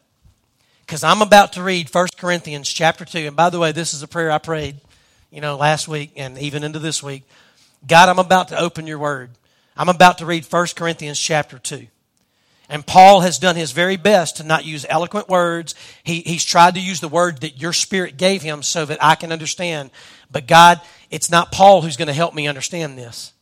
Because 0.80 1.04
I'm 1.04 1.22
about 1.22 1.52
to 1.54 1.62
read 1.62 1.92
1 1.92 2.08
Corinthians 2.16 2.68
chapter 2.68 3.04
2. 3.04 3.18
And 3.18 3.36
by 3.36 3.50
the 3.50 3.58
way, 3.58 3.72
this 3.72 3.94
is 3.94 4.02
a 4.02 4.08
prayer 4.08 4.30
I 4.30 4.38
prayed, 4.38 4.76
you 5.30 5.40
know, 5.40 5.56
last 5.56 5.86
week 5.86 6.12
and 6.16 6.38
even 6.38 6.64
into 6.64 6.78
this 6.78 7.02
week. 7.02 7.24
God, 7.86 8.08
I'm 8.08 8.18
about 8.18 8.48
to 8.48 8.58
open 8.58 8.86
your 8.86 8.98
word. 8.98 9.30
I'm 9.78 9.88
about 9.88 10.18
to 10.18 10.26
read 10.26 10.44
1 10.44 10.66
Corinthians 10.74 11.20
chapter 11.20 11.58
2. 11.58 11.86
And 12.68 12.84
Paul 12.84 13.20
has 13.20 13.38
done 13.38 13.56
his 13.56 13.70
very 13.70 13.96
best 13.96 14.36
to 14.36 14.44
not 14.44 14.66
use 14.66 14.84
eloquent 14.88 15.28
words. 15.28 15.74
He, 16.02 16.20
he's 16.20 16.44
tried 16.44 16.74
to 16.74 16.80
use 16.80 17.00
the 17.00 17.08
word 17.08 17.40
that 17.40 17.62
your 17.62 17.72
spirit 17.72 18.18
gave 18.18 18.42
him 18.42 18.62
so 18.62 18.84
that 18.84 19.02
I 19.02 19.14
can 19.14 19.32
understand. 19.32 19.90
But 20.30 20.48
God, 20.48 20.80
it's 21.10 21.30
not 21.30 21.52
Paul 21.52 21.80
who's 21.80 21.96
going 21.96 22.08
to 22.08 22.12
help 22.12 22.34
me 22.34 22.48
understand 22.48 22.98
this. 22.98 23.32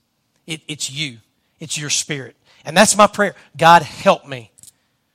It, 0.46 0.61
it's 0.68 0.92
you. 0.92 1.18
It's 1.59 1.79
your 1.79 1.90
spirit. 1.90 2.37
And 2.64 2.77
that's 2.77 2.96
my 2.96 3.07
prayer. 3.07 3.35
God, 3.57 3.83
help 3.83 4.29
me. 4.29 4.53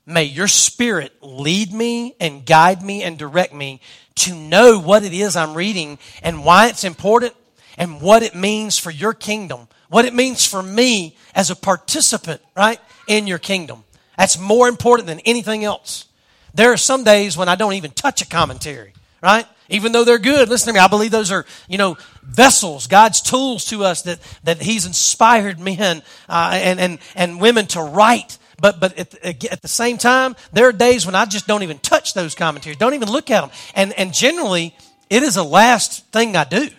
May 0.05 0.23
your 0.23 0.47
spirit 0.47 1.13
lead 1.21 1.71
me 1.71 2.15
and 2.19 2.45
guide 2.45 2.81
me 2.81 3.03
and 3.03 3.17
direct 3.17 3.53
me 3.53 3.79
to 4.15 4.35
know 4.35 4.79
what 4.79 5.03
it 5.03 5.13
is 5.13 5.35
I'm 5.35 5.53
reading 5.53 5.99
and 6.23 6.43
why 6.43 6.67
it's 6.67 6.83
important 6.83 7.33
and 7.81 7.99
what 7.99 8.23
it 8.23 8.33
means 8.33 8.77
for 8.77 8.91
your 8.91 9.13
kingdom 9.13 9.67
what 9.91 10.05
it 10.05 10.13
means 10.13 10.45
for 10.45 10.63
me 10.63 11.17
as 11.35 11.51
a 11.51 11.55
participant, 11.55 12.41
right, 12.55 12.79
in 13.07 13.27
your 13.27 13.37
kingdom. 13.37 13.83
That's 14.17 14.39
more 14.39 14.69
important 14.69 15.05
than 15.07 15.19
anything 15.25 15.65
else. 15.65 16.05
There 16.53 16.71
are 16.71 16.77
some 16.77 17.03
days 17.03 17.35
when 17.35 17.49
I 17.49 17.55
don't 17.55 17.73
even 17.73 17.91
touch 17.91 18.21
a 18.21 18.25
commentary, 18.25 18.93
right? 19.21 19.45
Even 19.67 19.91
though 19.91 20.05
they're 20.05 20.17
good. 20.17 20.47
Listen 20.47 20.67
to 20.67 20.73
me. 20.73 20.79
I 20.79 20.87
believe 20.87 21.11
those 21.11 21.29
are, 21.29 21.45
you 21.67 21.77
know, 21.77 21.97
vessels, 22.23 22.87
God's 22.87 23.19
tools 23.19 23.65
to 23.65 23.83
us 23.83 24.03
that, 24.03 24.19
that 24.45 24.61
He's 24.61 24.85
inspired 24.85 25.59
men 25.59 26.01
uh, 26.29 26.51
and, 26.53 26.79
and, 26.79 26.99
and 27.13 27.41
women 27.41 27.67
to 27.67 27.81
write. 27.81 28.37
But, 28.61 28.79
but 28.79 28.97
at, 28.97 29.45
at 29.45 29.61
the 29.61 29.67
same 29.67 29.97
time, 29.97 30.37
there 30.53 30.69
are 30.69 30.73
days 30.73 31.05
when 31.05 31.15
I 31.15 31.25
just 31.25 31.47
don't 31.47 31.63
even 31.63 31.79
touch 31.79 32.13
those 32.13 32.33
commentaries, 32.33 32.77
don't 32.77 32.93
even 32.93 33.11
look 33.11 33.29
at 33.29 33.41
them. 33.41 33.49
And, 33.75 33.91
and 33.99 34.13
generally, 34.13 34.73
it 35.09 35.21
is 35.21 35.35
the 35.35 35.43
last 35.43 36.05
thing 36.13 36.37
I 36.37 36.45
do. 36.45 36.69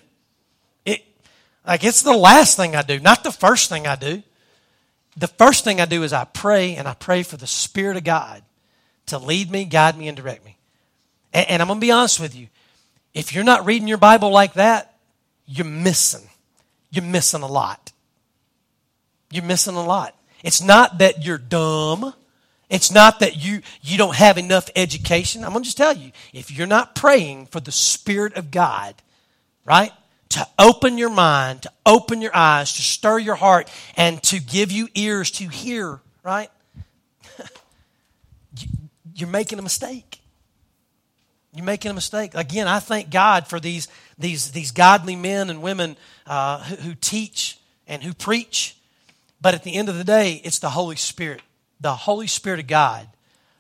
Like 1.67 1.85
it's 1.85 2.03
the 2.03 2.17
last 2.17 2.57
thing 2.57 2.75
I 2.75 2.83
do, 2.83 2.99
not 2.99 3.23
the 3.25 3.33
first 3.33 3.69
thing 3.69 3.87
I 3.87 3.97
do. 3.97 4.23
The 5.17 5.29
first 5.29 5.63
thing 5.65 5.81
I 5.81 5.85
do 5.85 6.03
is 6.05 6.13
I 6.13 6.25
pray 6.25 6.75
and 6.77 6.89
I 6.89 6.95
pray 6.95 7.23
for 7.23 7.37
the 7.37 7.47
Spirit 7.47 7.99
of 7.99 8.05
God 8.05 8.43
to 9.07 9.19
lead 9.19 9.51
me, 9.51 9.65
guide 9.67 9.97
me, 9.99 10.09
and 10.09 10.17
direct 10.17 10.45
me. 10.45 10.57
And, 11.35 11.51
and 11.51 11.63
I'm 11.63 11.69
going 11.69 11.81
to 11.81 11.87
be 11.87 11.91
honest 11.91 12.19
with 12.19 12.35
you. 12.35 12.49
If 13.13 13.35
you're 13.35 13.45
not 13.45 13.67
reading 13.67 13.89
your 13.89 13.99
Bible 13.99 14.31
like 14.31 14.55
that, 14.55 14.97
you're 15.45 15.67
missing. 15.67 16.29
You're 16.91 17.05
missing 17.05 17.43
a 17.43 17.47
lot. 17.47 17.93
you're 19.33 19.45
missing 19.45 19.75
a 19.75 19.85
lot. 19.85 20.15
It's 20.45 20.63
not 20.63 20.99
that 20.99 21.25
you're 21.25 21.39
dumb. 21.39 22.15
It's 22.69 22.91
not 22.91 23.21
that 23.21 23.37
you, 23.37 23.63
you 23.83 23.99
don't 23.99 24.17
have 24.17 24.39
enough 24.39 24.71
education. 24.77 25.45
I'm 25.45 25.51
going 25.53 25.63
to 25.63 25.67
just 25.67 25.77
tell 25.77 25.97
you 25.97 26.13
if 26.33 26.51
you're 26.51 26.67
not 26.67 26.95
praying 26.95 27.47
for 27.47 27.61
the 27.61 27.73
Spirit 27.73 28.35
of 28.35 28.51
God, 28.51 28.95
right, 29.65 29.93
to 30.33 30.47
open 30.59 30.99
your 30.99 31.11
mind, 31.11 31.63
to 31.63 31.73
open 31.87 32.21
your 32.21 32.35
eyes, 32.35 32.73
to 32.75 32.83
stir 32.83 33.19
your 33.19 33.35
heart, 33.35 33.71
and 33.97 34.23
to 34.25 34.41
give 34.41 34.71
you 34.73 34.89
ears 34.95 35.31
to 35.33 35.49
hear, 35.49 36.01
right, 36.23 36.51
you're 39.15 39.29
making 39.29 39.59
a 39.59 39.63
mistake. 39.63 40.21
You're 41.55 41.67
making 41.67 41.91
a 41.91 41.95
mistake. 41.95 42.35
Again, 42.35 42.67
I 42.67 42.79
thank 42.79 43.11
God 43.11 43.47
for 43.47 43.61
these, 43.61 43.89
these, 44.19 44.53
these 44.53 44.71
godly 44.71 45.17
men 45.17 45.51
and 45.51 45.63
women 45.63 45.97
uh, 46.27 46.63
who, 46.65 46.77
who 46.77 46.95
teach 46.95 47.59
and 47.87 48.03
who 48.03 48.15
preach. 48.15 48.77
But 49.41 49.55
at 49.55 49.63
the 49.63 49.75
end 49.75 49.89
of 49.89 49.99
the 49.99 50.05
day, 50.05 50.41
it's 50.45 50.61
the 50.61 50.71
Holy 50.71 50.97
Spirit 50.97 51.43
the 51.83 51.95
Holy 51.95 52.29
Spirit 52.29 52.61
of 52.61 52.67
God 52.69 53.09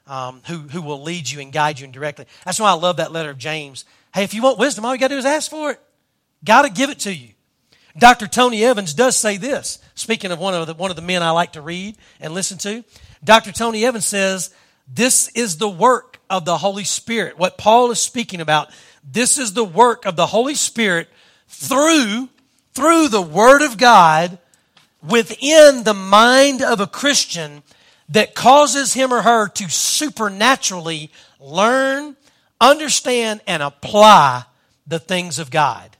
um, 0.06 0.40
who, 0.46 0.58
who 0.58 0.80
will 0.80 1.02
lead 1.02 1.28
you 1.28 1.40
and 1.40 1.52
guide 1.52 1.78
you 1.80 1.84
and 1.84 1.92
directly. 1.92 2.24
That's 2.44 2.58
why 2.58 2.70
I 2.70 2.74
love 2.74 2.96
that 2.96 3.12
letter 3.12 3.30
of 3.30 3.38
James. 3.38 3.84
Hey, 4.14 4.24
if 4.24 4.32
you 4.32 4.42
want 4.42 4.58
wisdom, 4.58 4.84
all 4.84 4.94
you 4.94 5.00
got 5.00 5.08
to 5.08 5.14
do 5.14 5.18
is 5.18 5.26
ask 5.26 5.50
for 5.50 5.72
it. 5.72 5.80
Got 6.44 6.62
to 6.62 6.70
give 6.70 6.90
it 6.90 7.00
to 7.00 7.14
you. 7.14 7.30
Dr. 7.98 8.26
Tony 8.26 8.64
Evans 8.64 8.94
does 8.94 9.16
say 9.16 9.36
this. 9.36 9.78
Speaking 9.94 10.32
of 10.32 10.38
one 10.38 10.54
of 10.54 10.66
the, 10.66 10.74
one 10.74 10.90
of 10.90 10.96
the 10.96 11.02
men 11.02 11.22
I 11.22 11.30
like 11.30 11.52
to 11.52 11.60
read 11.60 11.96
and 12.20 12.32
listen 12.32 12.58
to, 12.58 12.84
Dr. 13.22 13.52
Tony 13.52 13.84
Evans 13.84 14.06
says, 14.06 14.54
This 14.88 15.28
is 15.28 15.58
the 15.58 15.68
work 15.68 16.18
of 16.30 16.44
the 16.44 16.58
Holy 16.58 16.84
Spirit. 16.84 17.38
What 17.38 17.58
Paul 17.58 17.90
is 17.90 18.00
speaking 18.00 18.40
about, 18.40 18.70
this 19.04 19.36
is 19.38 19.52
the 19.52 19.64
work 19.64 20.06
of 20.06 20.16
the 20.16 20.26
Holy 20.26 20.54
Spirit 20.54 21.08
through, 21.48 22.28
through 22.74 23.08
the 23.08 23.22
Word 23.22 23.62
of 23.62 23.76
God 23.76 24.38
within 25.02 25.84
the 25.84 25.94
mind 25.94 26.62
of 26.62 26.80
a 26.80 26.86
Christian 26.86 27.62
that 28.08 28.34
causes 28.34 28.94
him 28.94 29.12
or 29.12 29.22
her 29.22 29.48
to 29.48 29.68
supernaturally 29.68 31.10
learn, 31.40 32.16
understand, 32.60 33.40
and 33.46 33.62
apply 33.62 34.44
the 34.86 34.98
things 34.98 35.38
of 35.38 35.50
God. 35.50 35.91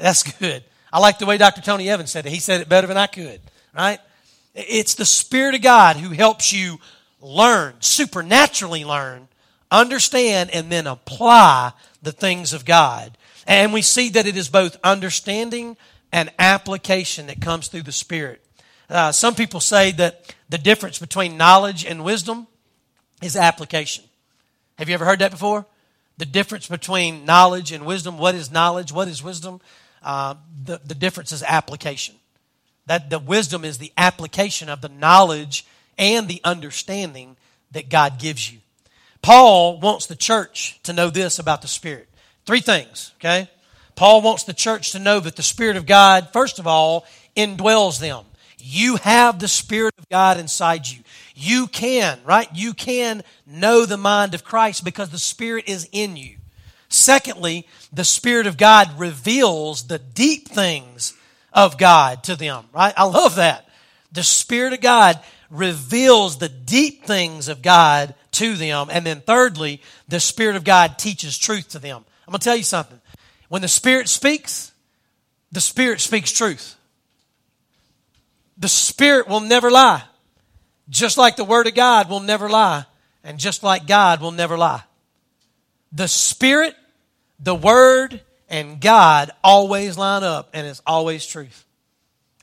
That's 0.00 0.22
good. 0.22 0.64
I 0.92 0.98
like 0.98 1.18
the 1.18 1.26
way 1.26 1.36
Dr. 1.36 1.60
Tony 1.60 1.88
Evans 1.88 2.10
said 2.10 2.26
it. 2.26 2.32
He 2.32 2.40
said 2.40 2.60
it 2.60 2.68
better 2.68 2.86
than 2.86 2.96
I 2.96 3.06
could, 3.06 3.40
right? 3.74 4.00
It's 4.54 4.94
the 4.94 5.04
Spirit 5.04 5.54
of 5.54 5.62
God 5.62 5.96
who 5.96 6.10
helps 6.10 6.52
you 6.52 6.78
learn, 7.20 7.74
supernaturally 7.80 8.84
learn, 8.84 9.28
understand, 9.70 10.50
and 10.50 10.70
then 10.70 10.86
apply 10.86 11.72
the 12.02 12.12
things 12.12 12.52
of 12.52 12.64
God. 12.64 13.16
And 13.46 13.72
we 13.72 13.82
see 13.82 14.08
that 14.10 14.26
it 14.26 14.36
is 14.36 14.48
both 14.48 14.78
understanding 14.82 15.76
and 16.12 16.32
application 16.38 17.28
that 17.28 17.40
comes 17.40 17.68
through 17.68 17.82
the 17.82 17.92
Spirit. 17.92 18.44
Uh, 18.88 19.12
some 19.12 19.34
people 19.34 19.60
say 19.60 19.92
that 19.92 20.34
the 20.48 20.58
difference 20.58 20.98
between 20.98 21.36
knowledge 21.36 21.84
and 21.84 22.04
wisdom 22.04 22.48
is 23.22 23.36
application. 23.36 24.04
Have 24.78 24.88
you 24.88 24.94
ever 24.94 25.04
heard 25.04 25.20
that 25.20 25.30
before? 25.30 25.66
The 26.18 26.26
difference 26.26 26.66
between 26.66 27.24
knowledge 27.24 27.70
and 27.70 27.86
wisdom. 27.86 28.18
What 28.18 28.34
is 28.34 28.50
knowledge? 28.50 28.92
What 28.92 29.08
is 29.08 29.22
wisdom? 29.22 29.60
Uh, 30.02 30.34
the, 30.64 30.80
the 30.84 30.94
difference 30.94 31.32
is 31.32 31.42
application. 31.42 32.14
That 32.86 33.10
the 33.10 33.18
wisdom 33.18 33.64
is 33.64 33.78
the 33.78 33.92
application 33.96 34.68
of 34.68 34.80
the 34.80 34.88
knowledge 34.88 35.66
and 35.98 36.28
the 36.28 36.40
understanding 36.44 37.36
that 37.72 37.88
God 37.88 38.18
gives 38.18 38.50
you. 38.52 38.58
Paul 39.22 39.78
wants 39.78 40.06
the 40.06 40.16
church 40.16 40.80
to 40.84 40.92
know 40.92 41.10
this 41.10 41.38
about 41.38 41.62
the 41.62 41.68
Spirit. 41.68 42.08
Three 42.46 42.60
things, 42.60 43.12
okay? 43.16 43.50
Paul 43.94 44.22
wants 44.22 44.44
the 44.44 44.54
church 44.54 44.92
to 44.92 44.98
know 44.98 45.20
that 45.20 45.36
the 45.36 45.42
Spirit 45.42 45.76
of 45.76 45.86
God, 45.86 46.30
first 46.32 46.58
of 46.58 46.66
all, 46.66 47.06
indwells 47.36 48.00
them. 48.00 48.24
You 48.58 48.96
have 48.96 49.38
the 49.38 49.48
Spirit 49.48 49.94
of 49.98 50.08
God 50.08 50.38
inside 50.38 50.88
you. 50.88 51.00
You 51.34 51.66
can, 51.66 52.18
right? 52.24 52.48
You 52.54 52.74
can 52.74 53.22
know 53.46 53.86
the 53.86 53.96
mind 53.96 54.34
of 54.34 54.44
Christ 54.44 54.84
because 54.84 55.10
the 55.10 55.18
Spirit 55.18 55.68
is 55.68 55.88
in 55.92 56.16
you. 56.16 56.36
Secondly, 57.00 57.66
the 57.92 58.04
Spirit 58.04 58.46
of 58.46 58.56
God 58.56 58.98
reveals 58.98 59.86
the 59.86 59.98
deep 59.98 60.48
things 60.48 61.14
of 61.52 61.78
God 61.78 62.22
to 62.24 62.36
them, 62.36 62.66
right? 62.72 62.94
I 62.96 63.04
love 63.04 63.36
that. 63.36 63.68
The 64.12 64.22
Spirit 64.22 64.72
of 64.72 64.80
God 64.80 65.18
reveals 65.50 66.38
the 66.38 66.48
deep 66.48 67.04
things 67.04 67.48
of 67.48 67.62
God 67.62 68.14
to 68.32 68.54
them. 68.54 68.88
And 68.90 69.04
then 69.04 69.20
thirdly, 69.20 69.82
the 70.08 70.20
Spirit 70.20 70.56
of 70.56 70.64
God 70.64 70.98
teaches 70.98 71.36
truth 71.36 71.70
to 71.70 71.78
them. 71.78 72.04
I'm 72.26 72.32
going 72.32 72.40
to 72.40 72.44
tell 72.44 72.56
you 72.56 72.62
something. 72.62 73.00
When 73.48 73.62
the 73.62 73.68
Spirit 73.68 74.08
speaks, 74.08 74.72
the 75.50 75.60
Spirit 75.60 76.00
speaks 76.00 76.30
truth. 76.30 76.76
The 78.58 78.68
Spirit 78.68 79.26
will 79.26 79.40
never 79.40 79.70
lie. 79.70 80.04
Just 80.88 81.18
like 81.18 81.36
the 81.36 81.44
Word 81.44 81.66
of 81.66 81.74
God 81.74 82.08
will 82.08 82.20
never 82.20 82.48
lie. 82.48 82.84
And 83.24 83.38
just 83.38 83.62
like 83.62 83.86
God 83.86 84.20
will 84.20 84.30
never 84.30 84.56
lie. 84.56 84.82
The 85.92 86.08
Spirit, 86.08 86.76
the 87.42 87.54
Word, 87.54 88.20
and 88.48 88.80
God 88.80 89.30
always 89.42 89.96
line 89.96 90.24
up 90.24 90.50
and 90.52 90.66
it's 90.66 90.82
always 90.86 91.24
truth. 91.24 91.64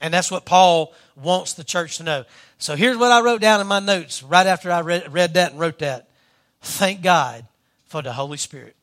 And 0.02 0.14
that's 0.14 0.32
what 0.32 0.46
Paul 0.46 0.94
wants 1.16 1.54
the 1.54 1.64
church 1.64 1.98
to 1.98 2.04
know. 2.04 2.26
So 2.58 2.76
here's 2.76 2.98
what 2.98 3.12
I 3.12 3.22
wrote 3.22 3.42
down 3.42 3.62
in 3.62 3.68
my 3.68 3.80
notes 3.80 4.24
right 4.24 4.48
after 4.48 4.72
I 4.72 4.82
read, 4.82 5.12
read 5.12 5.34
that 5.34 5.52
and 5.52 5.60
wrote 5.60 5.80
that. 5.80 6.08
Thank 6.62 7.02
God 7.02 7.46
for 7.88 8.02
the 8.02 8.14
Holy 8.14 8.38
Spirit. 8.38 8.76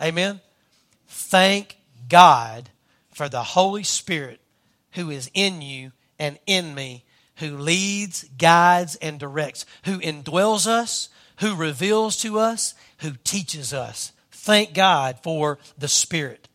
Amen. 0.00 0.40
Thank 1.08 1.76
God 2.08 2.70
for 3.12 3.28
the 3.28 3.42
Holy 3.42 3.82
Spirit 3.82 4.40
who 4.92 5.10
is 5.10 5.30
in 5.34 5.60
you 5.60 5.92
and 6.18 6.38
in 6.46 6.74
me, 6.74 7.04
who 7.36 7.56
leads, 7.56 8.24
guides, 8.38 8.96
and 8.96 9.18
directs, 9.18 9.66
who 9.84 9.98
indwells 9.98 10.66
us, 10.66 11.08
who 11.40 11.56
reveals 11.56 12.16
to 12.18 12.38
us, 12.38 12.74
who 12.98 13.12
teaches 13.24 13.72
us. 13.72 14.12
Thank 14.44 14.74
God 14.74 15.20
for 15.22 15.58
the 15.78 15.88
Spirit. 15.88 16.48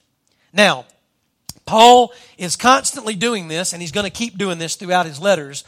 Now, 0.54 0.86
Paul 1.65 2.13
is 2.38 2.56
constantly 2.56 3.15
doing 3.15 3.47
this, 3.47 3.73
and 3.73 3.82
he's 3.82 3.91
going 3.91 4.06
to 4.06 4.12
keep 4.12 4.38
doing 4.38 4.60
this 4.60 4.75
throughout 4.75 5.08
his 5.08 5.19
letters. 5.19 5.63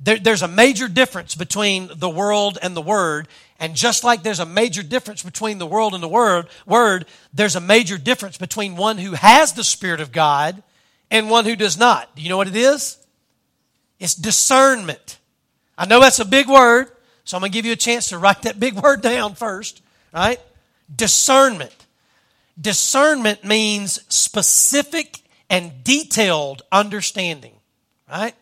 There, 0.00 0.16
there's 0.16 0.42
a 0.42 0.48
major 0.48 0.86
difference 0.86 1.34
between 1.34 1.90
the 1.96 2.08
world 2.08 2.58
and 2.62 2.76
the 2.76 2.80
Word, 2.80 3.26
and 3.58 3.74
just 3.74 4.04
like 4.04 4.22
there's 4.22 4.38
a 4.38 4.46
major 4.46 4.84
difference 4.84 5.24
between 5.24 5.58
the 5.58 5.66
world 5.66 5.94
and 5.94 6.02
the 6.02 6.08
Word, 6.08 6.46
word 6.64 7.06
there's 7.32 7.56
a 7.56 7.60
major 7.60 7.98
difference 7.98 8.38
between 8.38 8.76
one 8.76 8.98
who 8.98 9.14
has 9.14 9.54
the 9.54 9.64
Spirit 9.64 10.00
of 10.00 10.12
God 10.12 10.62
and 11.10 11.28
one 11.28 11.44
who 11.44 11.56
does 11.56 11.76
not. 11.76 12.14
Do 12.14 12.22
you 12.22 12.28
know 12.28 12.36
what 12.36 12.46
it 12.46 12.56
is? 12.56 12.98
It's 13.98 14.14
discernment. 14.14 15.18
I 15.76 15.86
know 15.86 15.98
that's 15.98 16.20
a 16.20 16.24
big 16.24 16.48
word, 16.48 16.86
so 17.24 17.36
I'm 17.36 17.40
going 17.40 17.50
to 17.50 17.58
give 17.58 17.66
you 17.66 17.72
a 17.72 17.76
chance 17.76 18.10
to 18.10 18.18
write 18.18 18.42
that 18.42 18.60
big 18.60 18.74
word 18.80 19.02
down 19.02 19.34
first, 19.34 19.82
right? 20.12 20.38
Discernment. 20.94 21.74
Discernment 22.60 23.44
means 23.44 24.00
specific 24.08 25.22
and 25.50 25.84
detailed 25.84 26.62
understanding, 26.70 27.54
right? 28.10 28.34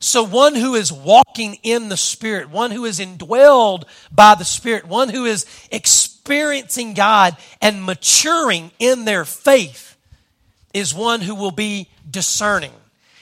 So, 0.00 0.22
one 0.22 0.54
who 0.54 0.74
is 0.74 0.92
walking 0.92 1.58
in 1.62 1.88
the 1.88 1.96
Spirit, 1.96 2.50
one 2.50 2.70
who 2.70 2.84
is 2.84 3.00
indwelled 3.00 3.84
by 4.12 4.34
the 4.34 4.44
Spirit, 4.44 4.86
one 4.86 5.08
who 5.08 5.24
is 5.24 5.46
experiencing 5.70 6.92
God 6.92 7.36
and 7.62 7.82
maturing 7.82 8.70
in 8.78 9.06
their 9.06 9.24
faith 9.24 9.96
is 10.74 10.92
one 10.92 11.22
who 11.22 11.34
will 11.34 11.52
be 11.52 11.88
discerning. 12.10 12.72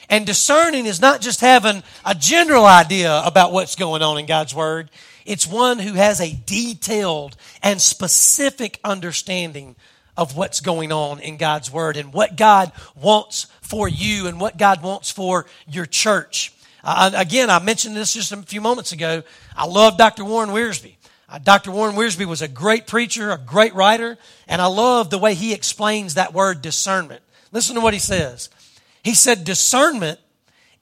And 0.08 0.26
discerning 0.26 0.86
is 0.86 1.00
not 1.00 1.20
just 1.20 1.40
having 1.40 1.82
a 2.04 2.14
general 2.14 2.66
idea 2.66 3.22
about 3.24 3.52
what's 3.52 3.76
going 3.76 4.02
on 4.02 4.18
in 4.18 4.26
God's 4.26 4.54
Word. 4.54 4.90
It's 5.24 5.46
one 5.46 5.78
who 5.78 5.94
has 5.94 6.20
a 6.20 6.34
detailed 6.46 7.36
and 7.62 7.80
specific 7.80 8.80
understanding 8.84 9.76
of 10.16 10.36
what's 10.36 10.60
going 10.60 10.92
on 10.92 11.20
in 11.20 11.36
God's 11.36 11.70
Word 11.70 11.96
and 11.96 12.12
what 12.12 12.36
God 12.36 12.72
wants 12.94 13.46
for 13.60 13.88
you 13.88 14.26
and 14.26 14.40
what 14.40 14.58
God 14.58 14.82
wants 14.82 15.10
for 15.10 15.46
your 15.66 15.86
church. 15.86 16.52
Uh, 16.84 17.12
again, 17.14 17.48
I 17.48 17.60
mentioned 17.60 17.96
this 17.96 18.12
just 18.12 18.32
a 18.32 18.36
few 18.42 18.60
moments 18.60 18.92
ago. 18.92 19.22
I 19.56 19.66
love 19.66 19.96
Dr. 19.96 20.24
Warren 20.24 20.50
Wiersbe. 20.50 20.96
Uh, 21.28 21.38
Dr. 21.38 21.70
Warren 21.70 21.94
Wiersbe 21.94 22.26
was 22.26 22.42
a 22.42 22.48
great 22.48 22.86
preacher, 22.86 23.30
a 23.30 23.38
great 23.38 23.74
writer, 23.74 24.18
and 24.48 24.60
I 24.60 24.66
love 24.66 25.08
the 25.08 25.18
way 25.18 25.34
he 25.34 25.54
explains 25.54 26.14
that 26.14 26.34
word 26.34 26.60
discernment. 26.60 27.22
Listen 27.52 27.76
to 27.76 27.80
what 27.80 27.94
he 27.94 28.00
says. 28.00 28.50
He 29.02 29.14
said 29.14 29.44
discernment 29.44 30.20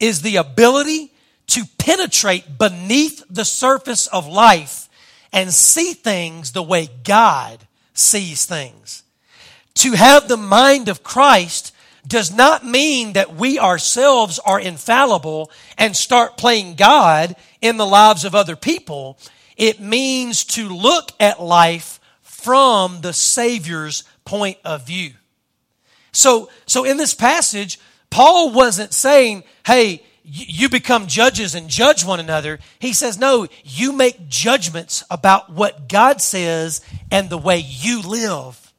is 0.00 0.22
the 0.22 0.36
ability 0.36 1.12
to 1.50 1.64
penetrate 1.78 2.58
beneath 2.58 3.24
the 3.28 3.44
surface 3.44 4.06
of 4.06 4.26
life 4.26 4.88
and 5.32 5.52
see 5.52 5.92
things 5.92 6.52
the 6.52 6.62
way 6.62 6.88
God 7.04 7.58
sees 7.92 8.46
things. 8.46 9.02
To 9.74 9.92
have 9.92 10.28
the 10.28 10.36
mind 10.36 10.88
of 10.88 11.02
Christ 11.02 11.74
does 12.06 12.34
not 12.34 12.64
mean 12.64 13.12
that 13.12 13.34
we 13.34 13.58
ourselves 13.58 14.38
are 14.40 14.60
infallible 14.60 15.50
and 15.76 15.96
start 15.96 16.36
playing 16.36 16.74
God 16.74 17.36
in 17.60 17.76
the 17.76 17.86
lives 17.86 18.24
of 18.24 18.34
other 18.34 18.56
people. 18.56 19.18
It 19.56 19.80
means 19.80 20.44
to 20.46 20.68
look 20.68 21.12
at 21.20 21.42
life 21.42 22.00
from 22.22 23.00
the 23.00 23.12
Savior's 23.12 24.04
point 24.24 24.58
of 24.64 24.86
view. 24.86 25.12
So, 26.12 26.48
so 26.66 26.84
in 26.84 26.96
this 26.96 27.14
passage, 27.14 27.78
Paul 28.08 28.52
wasn't 28.52 28.92
saying, 28.92 29.44
hey, 29.66 30.02
you 30.32 30.68
become 30.68 31.08
judges 31.08 31.56
and 31.56 31.68
judge 31.68 32.04
one 32.04 32.20
another. 32.20 32.60
He 32.78 32.92
says, 32.92 33.18
no, 33.18 33.48
you 33.64 33.92
make 33.92 34.28
judgments 34.28 35.02
about 35.10 35.50
what 35.50 35.88
God 35.88 36.20
says 36.20 36.80
and 37.10 37.28
the 37.28 37.38
way 37.38 37.58
you 37.58 38.00
live 38.00 38.72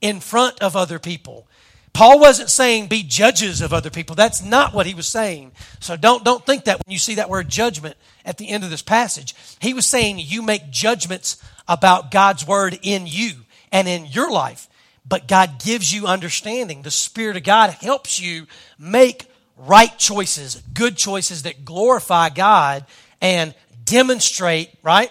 in 0.00 0.20
front 0.20 0.62
of 0.62 0.74
other 0.74 0.98
people. 0.98 1.46
Paul 1.92 2.20
wasn't 2.20 2.48
saying 2.48 2.86
be 2.86 3.02
judges 3.02 3.60
of 3.60 3.74
other 3.74 3.90
people. 3.90 4.16
That's 4.16 4.42
not 4.42 4.72
what 4.72 4.86
he 4.86 4.94
was 4.94 5.06
saying. 5.06 5.52
So 5.78 5.94
don't, 5.94 6.24
don't 6.24 6.44
think 6.46 6.64
that 6.64 6.78
when 6.78 6.90
you 6.90 6.98
see 6.98 7.16
that 7.16 7.28
word 7.28 7.50
judgment 7.50 7.96
at 8.24 8.38
the 8.38 8.48
end 8.48 8.64
of 8.64 8.70
this 8.70 8.82
passage. 8.82 9.34
He 9.60 9.74
was 9.74 9.86
saying 9.86 10.20
you 10.20 10.40
make 10.40 10.70
judgments 10.70 11.36
about 11.68 12.10
God's 12.10 12.46
word 12.46 12.78
in 12.82 13.06
you 13.06 13.32
and 13.70 13.86
in 13.86 14.06
your 14.06 14.30
life. 14.30 14.68
But 15.06 15.28
God 15.28 15.62
gives 15.62 15.92
you 15.92 16.06
understanding. 16.06 16.80
The 16.80 16.90
Spirit 16.90 17.36
of 17.36 17.42
God 17.42 17.70
helps 17.70 18.18
you 18.18 18.46
make 18.78 19.26
right 19.66 19.96
choices, 19.98 20.62
good 20.74 20.96
choices 20.96 21.42
that 21.42 21.64
glorify 21.64 22.28
God 22.28 22.84
and 23.20 23.54
demonstrate, 23.84 24.70
right? 24.82 25.10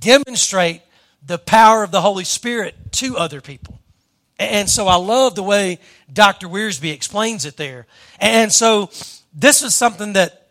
Demonstrate 0.00 0.82
the 1.24 1.38
power 1.38 1.82
of 1.82 1.90
the 1.90 2.00
Holy 2.00 2.24
Spirit 2.24 2.74
to 2.92 3.16
other 3.16 3.40
people. 3.40 3.80
And 4.38 4.68
so 4.68 4.88
I 4.88 4.96
love 4.96 5.36
the 5.36 5.42
way 5.42 5.78
Dr. 6.12 6.48
Wiersbe 6.48 6.92
explains 6.92 7.44
it 7.44 7.56
there. 7.56 7.86
And 8.20 8.52
so 8.52 8.90
this 9.32 9.62
is 9.62 9.74
something 9.74 10.14
that 10.14 10.48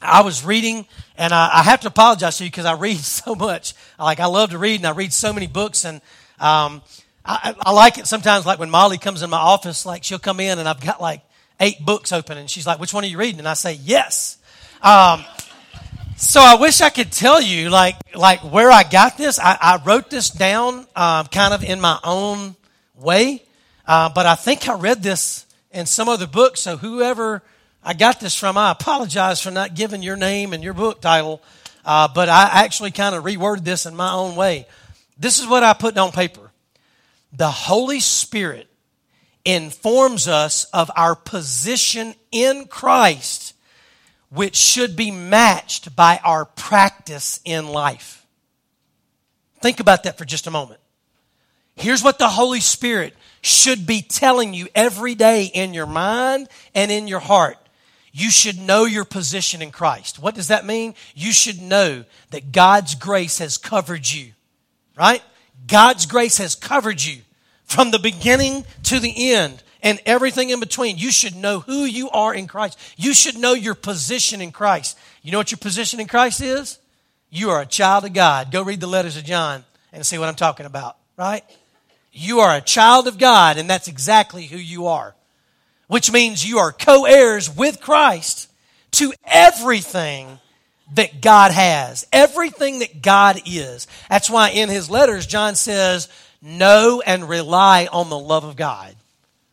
I 0.00 0.22
was 0.22 0.44
reading, 0.44 0.86
and 1.16 1.32
I, 1.32 1.50
I 1.54 1.62
have 1.64 1.80
to 1.80 1.88
apologize 1.88 2.38
to 2.38 2.44
you 2.44 2.50
because 2.50 2.64
I 2.64 2.74
read 2.74 2.98
so 2.98 3.34
much. 3.34 3.74
Like 3.98 4.20
I 4.20 4.26
love 4.26 4.50
to 4.50 4.58
read, 4.58 4.76
and 4.76 4.86
I 4.86 4.92
read 4.92 5.12
so 5.12 5.32
many 5.32 5.46
books, 5.46 5.84
and 5.84 6.00
um, 6.38 6.82
I, 7.24 7.54
I 7.60 7.72
like 7.72 7.98
it 7.98 8.06
sometimes. 8.06 8.46
Like 8.46 8.58
when 8.58 8.70
Molly 8.70 8.98
comes 8.98 9.22
in 9.22 9.30
my 9.30 9.38
office, 9.38 9.84
like 9.84 10.04
she'll 10.04 10.18
come 10.18 10.40
in, 10.40 10.58
and 10.58 10.68
I've 10.68 10.80
got 10.80 11.00
like 11.00 11.22
eight 11.60 11.84
books 11.84 12.12
open, 12.12 12.38
and 12.38 12.48
she's 12.48 12.66
like, 12.66 12.80
"Which 12.80 12.92
one 12.92 13.04
are 13.04 13.08
you 13.08 13.18
reading?" 13.18 13.38
And 13.38 13.48
I 13.48 13.54
say, 13.54 13.74
"Yes." 13.74 14.38
Um, 14.82 15.24
so 16.16 16.40
I 16.40 16.56
wish 16.56 16.80
I 16.80 16.90
could 16.90 17.12
tell 17.12 17.40
you 17.40 17.70
like 17.70 17.96
like 18.14 18.40
where 18.40 18.70
I 18.70 18.82
got 18.82 19.16
this. 19.16 19.38
I, 19.38 19.56
I 19.60 19.80
wrote 19.84 20.10
this 20.10 20.30
down 20.30 20.86
um, 20.96 21.26
kind 21.26 21.54
of 21.54 21.62
in 21.62 21.80
my 21.80 21.98
own 22.02 22.56
way. 22.96 23.42
Uh, 23.86 24.10
but 24.10 24.26
I 24.26 24.34
think 24.34 24.68
I 24.68 24.74
read 24.74 25.02
this 25.02 25.46
in 25.70 25.86
some 25.86 26.08
other 26.08 26.26
book. 26.26 26.56
So 26.56 26.76
whoever 26.76 27.42
I 27.82 27.94
got 27.94 28.20
this 28.20 28.34
from, 28.34 28.58
I 28.58 28.70
apologize 28.70 29.40
for 29.40 29.50
not 29.50 29.74
giving 29.74 30.02
your 30.02 30.16
name 30.16 30.52
and 30.52 30.62
your 30.62 30.74
book 30.74 31.00
title. 31.00 31.40
Uh, 31.84 32.08
but 32.08 32.28
I 32.28 32.64
actually 32.64 32.90
kind 32.90 33.14
of 33.14 33.24
reworded 33.24 33.64
this 33.64 33.86
in 33.86 33.96
my 33.96 34.12
own 34.12 34.36
way. 34.36 34.66
This 35.18 35.38
is 35.38 35.46
what 35.46 35.62
I 35.62 35.72
put 35.72 35.96
on 35.96 36.12
paper. 36.12 36.50
The 37.32 37.50
Holy 37.50 38.00
Spirit 38.00 38.67
informs 39.48 40.28
us 40.28 40.64
of 40.74 40.90
our 40.94 41.14
position 41.14 42.14
in 42.30 42.66
Christ, 42.66 43.54
which 44.28 44.54
should 44.56 44.94
be 44.94 45.10
matched 45.10 45.96
by 45.96 46.20
our 46.22 46.44
practice 46.44 47.40
in 47.46 47.66
life. 47.68 48.26
Think 49.60 49.80
about 49.80 50.02
that 50.02 50.18
for 50.18 50.26
just 50.26 50.46
a 50.46 50.50
moment. 50.50 50.80
Here's 51.76 52.04
what 52.04 52.18
the 52.18 52.28
Holy 52.28 52.60
Spirit 52.60 53.14
should 53.40 53.86
be 53.86 54.02
telling 54.02 54.52
you 54.52 54.68
every 54.74 55.14
day 55.14 55.44
in 55.46 55.72
your 55.72 55.86
mind 55.86 56.48
and 56.74 56.90
in 56.90 57.08
your 57.08 57.20
heart. 57.20 57.56
You 58.12 58.30
should 58.30 58.58
know 58.58 58.84
your 58.84 59.06
position 59.06 59.62
in 59.62 59.70
Christ. 59.70 60.18
What 60.18 60.34
does 60.34 60.48
that 60.48 60.66
mean? 60.66 60.94
You 61.14 61.32
should 61.32 61.62
know 61.62 62.04
that 62.32 62.52
God's 62.52 62.94
grace 62.96 63.38
has 63.38 63.56
covered 63.56 64.10
you, 64.10 64.32
right? 64.94 65.22
God's 65.66 66.04
grace 66.04 66.36
has 66.36 66.54
covered 66.54 67.02
you 67.02 67.22
from 67.68 67.90
the 67.90 67.98
beginning 67.98 68.64
to 68.84 68.98
the 68.98 69.32
end 69.32 69.62
and 69.82 70.00
everything 70.04 70.50
in 70.50 70.58
between. 70.58 70.98
You 70.98 71.12
should 71.12 71.36
know 71.36 71.60
who 71.60 71.84
you 71.84 72.10
are 72.10 72.34
in 72.34 72.46
Christ. 72.46 72.78
You 72.96 73.14
should 73.14 73.38
know 73.38 73.52
your 73.52 73.74
position 73.74 74.40
in 74.40 74.50
Christ. 74.50 74.98
You 75.22 75.30
know 75.30 75.38
what 75.38 75.52
your 75.52 75.58
position 75.58 76.00
in 76.00 76.08
Christ 76.08 76.40
is? 76.40 76.78
You 77.30 77.50
are 77.50 77.60
a 77.60 77.66
child 77.66 78.04
of 78.04 78.14
God. 78.14 78.50
Go 78.50 78.62
read 78.62 78.80
the 78.80 78.86
letters 78.86 79.16
of 79.16 79.24
John 79.24 79.64
and 79.92 80.04
see 80.04 80.18
what 80.18 80.28
I'm 80.28 80.34
talking 80.34 80.66
about, 80.66 80.96
right? 81.16 81.44
You 82.10 82.40
are 82.40 82.56
a 82.56 82.62
child 82.62 83.06
of 83.06 83.18
God, 83.18 83.58
and 83.58 83.68
that's 83.68 83.86
exactly 83.86 84.46
who 84.46 84.56
you 84.56 84.86
are. 84.86 85.14
Which 85.86 86.10
means 86.10 86.48
you 86.48 86.58
are 86.58 86.72
co 86.72 87.04
heirs 87.04 87.54
with 87.54 87.80
Christ 87.80 88.50
to 88.92 89.12
everything 89.24 90.38
that 90.94 91.20
God 91.20 91.52
has, 91.52 92.06
everything 92.12 92.78
that 92.78 93.02
God 93.02 93.40
is. 93.46 93.86
That's 94.08 94.30
why 94.30 94.50
in 94.50 94.68
his 94.68 94.88
letters, 94.88 95.26
John 95.26 95.54
says, 95.54 96.08
Know 96.40 97.02
and 97.04 97.28
rely 97.28 97.88
on 97.90 98.10
the 98.10 98.18
love 98.18 98.44
of 98.44 98.56
God. 98.56 98.94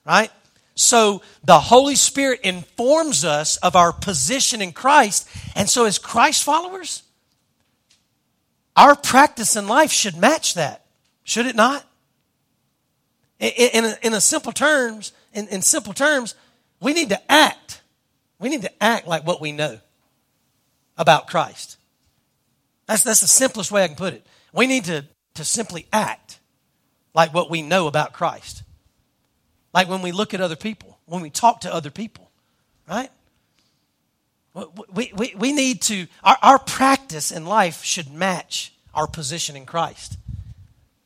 Right? 0.06 0.32
So 0.76 1.22
the 1.44 1.60
Holy 1.60 1.96
Spirit 1.96 2.42
informs 2.42 3.24
us 3.24 3.58
of 3.58 3.76
our 3.76 3.94
position 3.94 4.62
in 4.62 4.74
Christ. 4.74 5.28
And 5.56 5.70
so, 5.70 5.86
as 5.86 5.98
Christ 5.98 6.44
followers, 6.44 7.04
our 8.76 8.96
practice 8.96 9.56
in 9.56 9.68
life 9.68 9.92
should 9.92 10.18
match 10.18 10.56
that, 10.56 10.86
should 11.24 11.46
it 11.46 11.56
not? 11.56 11.86
In, 13.40 13.50
in, 13.86 13.96
in 14.04 14.14
a 14.14 14.22
simple 14.22 14.52
terms, 14.52 15.14
in, 15.34 15.48
in 15.48 15.62
simple 15.62 15.94
terms, 15.94 16.36
we 16.82 16.94
need 16.94 17.10
to 17.10 17.32
act. 17.32 17.82
We 18.38 18.50
need 18.50 18.64
to 18.64 18.84
act 18.84 19.08
like 19.08 19.26
what 19.26 19.40
we 19.40 19.54
know 19.54 19.80
about 20.98 21.28
Christ. 21.28 21.78
That's, 22.86 23.04
that's 23.04 23.22
the 23.22 23.28
simplest 23.28 23.72
way 23.72 23.84
I 23.84 23.88
can 23.88 23.96
put 23.96 24.14
it. 24.14 24.26
We 24.54 24.68
need 24.68 24.86
to, 24.86 25.06
to 25.36 25.46
simply 25.46 25.88
act 25.92 26.25
like 27.16 27.34
what 27.34 27.50
we 27.50 27.64
know 27.64 27.88
about 27.88 28.14
Christ. 28.14 28.62
Like 29.74 29.90
when 29.90 30.04
we 30.04 30.12
look 30.12 30.36
at 30.36 30.42
other 30.42 30.56
people, 30.56 31.00
when 31.06 31.22
we 31.22 31.32
talk 31.32 31.62
to 31.62 31.74
other 31.74 31.90
people, 31.90 32.30
right? 32.88 33.10
We, 34.94 35.12
we, 35.16 35.34
we 35.36 35.52
need 35.52 35.82
to, 35.84 36.08
our, 36.24 36.38
our 36.42 36.60
practice 36.60 37.32
in 37.32 37.46
life 37.46 37.84
should 37.84 38.14
match 38.14 38.74
our 38.94 39.08
position 39.08 39.56
in 39.56 39.66
Christ. 39.66 40.18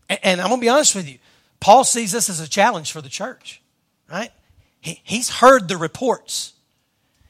And, 0.08 0.19
and 0.22 0.41
I'm 0.41 0.48
going 0.48 0.60
to 0.60 0.65
be 0.65 0.69
honest 0.69 0.95
with 0.95 1.10
you. 1.10 1.17
Paul 1.60 1.84
sees 1.84 2.12
this 2.12 2.30
as 2.30 2.39
a 2.39 2.48
challenge 2.48 2.91
for 2.91 3.02
the 3.02 3.10
church, 3.10 3.62
right? 4.12 4.32
He, 4.82 5.02
he's 5.04 5.30
heard 5.30 5.67
the 5.67 5.78
reports. 5.78 6.54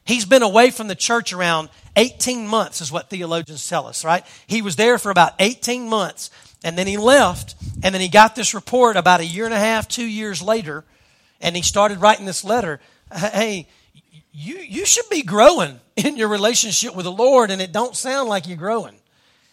He's 0.06 0.26
been 0.26 0.44
away 0.44 0.72
from 0.72 0.88
the 0.88 0.96
church 0.96 1.34
around 1.34 1.70
18 1.96 2.48
months, 2.48 2.82
is 2.82 2.92
what 2.92 3.10
theologians 3.10 3.68
tell 3.68 3.88
us, 3.88 4.04
right? 4.04 4.26
He 4.48 4.62
was 4.62 4.76
there 4.76 4.98
for 4.98 5.12
about 5.12 5.34
18 5.40 5.88
months, 5.88 6.32
and 6.64 6.78
then 6.78 6.88
he 6.88 6.98
left, 6.98 7.56
and 7.84 7.94
then 7.94 8.02
he 8.02 8.10
got 8.10 8.36
this 8.36 8.54
report 8.54 8.98
about 8.98 9.20
a 9.20 9.26
year 9.26 9.46
and 9.46 9.54
a 9.54 9.60
half, 9.60 9.88
two 9.88 10.06
years 10.06 10.42
later, 10.42 10.84
and 11.40 11.56
he 11.56 11.62
started 11.62 12.00
writing 12.00 12.26
this 12.26 12.44
letter. 12.44 12.80
Hey, 13.14 13.68
you, 14.32 14.58
you 14.58 14.86
should 14.86 15.10
be 15.10 15.22
growing 15.22 15.80
in 15.96 16.18
your 16.18 16.28
relationship 16.28 16.96
with 16.96 17.06
the 17.06 17.12
Lord, 17.12 17.52
and 17.52 17.62
it 17.62 17.72
don't 17.72 17.96
sound 17.96 18.30
like 18.30 18.48
you're 18.48 18.58
growing. 18.58 18.96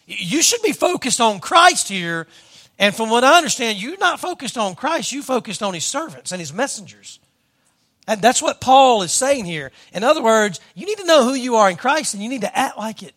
You 0.05 0.41
should 0.41 0.61
be 0.61 0.71
focused 0.71 1.19
on 1.19 1.39
Christ 1.39 1.89
here 1.89 2.27
and 2.79 2.95
from 2.95 3.09
what 3.09 3.23
I 3.23 3.37
understand, 3.37 3.81
you're 3.81 3.97
not 3.97 4.19
focused 4.19 4.57
on 4.57 4.75
Christ, 4.75 5.11
you 5.11 5.23
focused 5.23 5.63
on 5.63 5.73
his 5.73 5.85
servants 5.85 6.31
and 6.31 6.39
his 6.39 6.53
messengers. 6.53 7.19
And 8.07 8.21
that's 8.21 8.41
what 8.41 8.61
Paul 8.61 9.01
is 9.01 9.11
saying 9.11 9.45
here. 9.45 9.71
In 9.91 10.03
other 10.03 10.23
words, 10.23 10.59
you 10.75 10.85
need 10.85 10.97
to 10.99 11.05
know 11.05 11.23
who 11.23 11.33
you 11.33 11.55
are 11.55 11.69
in 11.69 11.75
Christ 11.75 12.13
and 12.13 12.23
you 12.23 12.29
need 12.29 12.41
to 12.41 12.57
act 12.57 12.77
like 12.77 13.03
it. 13.03 13.13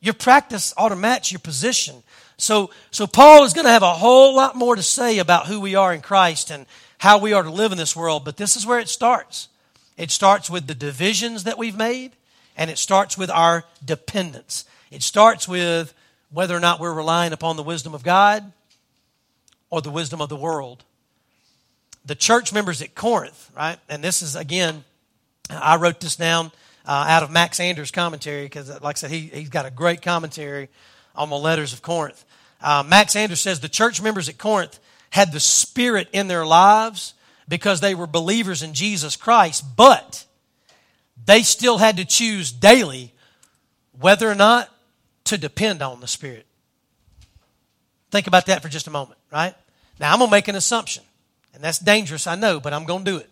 Your 0.00 0.14
practice 0.14 0.74
ought 0.76 0.90
to 0.90 0.96
match 0.96 1.32
your 1.32 1.38
position. 1.38 2.02
So, 2.38 2.70
so 2.92 3.08
Paul 3.08 3.44
is 3.44 3.52
going 3.52 3.64
to 3.64 3.72
have 3.72 3.82
a 3.82 3.94
whole 3.94 4.34
lot 4.34 4.54
more 4.54 4.76
to 4.76 4.82
say 4.82 5.18
about 5.18 5.46
who 5.46 5.60
we 5.60 5.74
are 5.74 5.92
in 5.92 6.00
Christ 6.00 6.50
and 6.50 6.66
how 6.98 7.18
we 7.18 7.32
are 7.32 7.42
to 7.42 7.50
live 7.50 7.72
in 7.72 7.78
this 7.78 7.96
world, 7.96 8.24
but 8.24 8.36
this 8.36 8.56
is 8.56 8.64
where 8.64 8.78
it 8.78 8.88
starts. 8.88 9.48
It 9.96 10.12
starts 10.12 10.48
with 10.48 10.66
the 10.66 10.74
divisions 10.74 11.44
that 11.44 11.58
we've 11.58 11.76
made, 11.76 12.12
and 12.56 12.70
it 12.70 12.78
starts 12.78 13.18
with 13.18 13.30
our 13.30 13.64
dependence. 13.84 14.64
It 14.90 15.02
starts 15.02 15.48
with 15.48 15.92
whether 16.30 16.56
or 16.56 16.60
not 16.60 16.78
we're 16.78 16.94
relying 16.94 17.32
upon 17.32 17.56
the 17.56 17.62
wisdom 17.62 17.94
of 17.94 18.04
God 18.04 18.52
or 19.70 19.82
the 19.82 19.90
wisdom 19.90 20.20
of 20.20 20.28
the 20.28 20.36
world. 20.36 20.84
The 22.06 22.14
church 22.14 22.52
members 22.52 22.80
at 22.82 22.94
Corinth, 22.94 23.50
right? 23.56 23.78
And 23.88 24.02
this 24.02 24.22
is, 24.22 24.36
again, 24.36 24.84
I 25.50 25.76
wrote 25.76 26.00
this 26.00 26.14
down 26.14 26.52
uh, 26.86 27.04
out 27.08 27.22
of 27.22 27.30
Max 27.30 27.58
Anders' 27.58 27.90
commentary 27.90 28.44
because, 28.44 28.68
like 28.80 28.96
I 28.96 28.98
said, 28.98 29.10
he, 29.10 29.22
he's 29.26 29.50
got 29.50 29.66
a 29.66 29.70
great 29.70 30.02
commentary 30.02 30.68
on 31.18 31.28
the 31.28 31.36
letters 31.36 31.74
of 31.74 31.82
Corinth. 31.82 32.24
Uh, 32.62 32.82
Max 32.86 33.14
Anders 33.14 33.40
says 33.40 33.60
the 33.60 33.68
church 33.68 34.00
members 34.00 34.28
at 34.28 34.38
Corinth 34.38 34.78
had 35.10 35.32
the 35.32 35.40
Spirit 35.40 36.08
in 36.12 36.28
their 36.28 36.46
lives 36.46 37.12
because 37.48 37.80
they 37.80 37.94
were 37.94 38.06
believers 38.06 38.62
in 38.62 38.72
Jesus 38.72 39.16
Christ, 39.16 39.64
but 39.76 40.24
they 41.26 41.42
still 41.42 41.78
had 41.78 41.96
to 41.96 42.04
choose 42.04 42.52
daily 42.52 43.12
whether 43.98 44.30
or 44.30 44.34
not 44.34 44.72
to 45.24 45.36
depend 45.36 45.82
on 45.82 46.00
the 46.00 46.06
Spirit. 46.06 46.46
Think 48.10 48.26
about 48.26 48.46
that 48.46 48.62
for 48.62 48.68
just 48.68 48.86
a 48.86 48.90
moment, 48.90 49.18
right? 49.30 49.54
Now, 50.00 50.12
I'm 50.12 50.18
going 50.18 50.30
to 50.30 50.36
make 50.36 50.48
an 50.48 50.54
assumption, 50.54 51.02
and 51.52 51.62
that's 51.62 51.78
dangerous, 51.78 52.26
I 52.26 52.36
know, 52.36 52.60
but 52.60 52.72
I'm 52.72 52.84
going 52.84 53.04
to 53.04 53.10
do 53.10 53.16
it. 53.18 53.28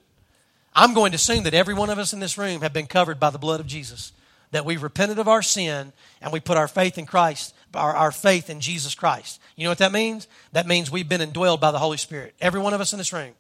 I'm 0.75 0.93
going 0.93 1.13
to 1.13 1.17
assume 1.17 1.45
that 1.45 1.55
every 1.55 1.73
one 1.73 1.89
of 1.89 1.99
us 1.99 2.13
in 2.13 2.21
this 2.21 2.37
room 2.37 2.61
have 2.61 2.73
been 2.73 2.87
covered 2.87 3.19
by 3.19 3.31
the 3.31 3.39
blood 3.39 3.61
of 3.61 3.67
Jesus, 3.67 4.13
that 4.51 4.67
we 4.67 4.77
repented 4.77 5.19
of 5.19 5.29
our 5.29 5.43
sin 5.43 5.93
and 6.21 6.33
we 6.33 6.41
put 6.41 6.59
our 6.59 6.69
faith 6.69 6.99
in 6.99 7.07
Christ, 7.07 7.55
our, 7.77 7.95
our 7.95 8.13
faith 8.13 8.51
in 8.51 8.61
Jesus 8.61 8.95
Christ. 8.95 9.41
You 9.57 9.65
know 9.65 9.71
what 9.71 9.79
that 9.79 9.93
means? 9.93 10.29
That 10.53 10.67
means 10.67 10.91
we've 10.91 11.09
been 11.09 11.21
indwelled 11.21 11.61
by 11.61 11.71
the 11.71 11.79
Holy 11.79 11.97
Spirit. 11.97 12.35
Every 12.41 12.61
one 12.61 12.75
of 12.75 12.81
us 12.81 12.93
in 12.93 12.99
this 12.99 13.13
room, 13.13 13.33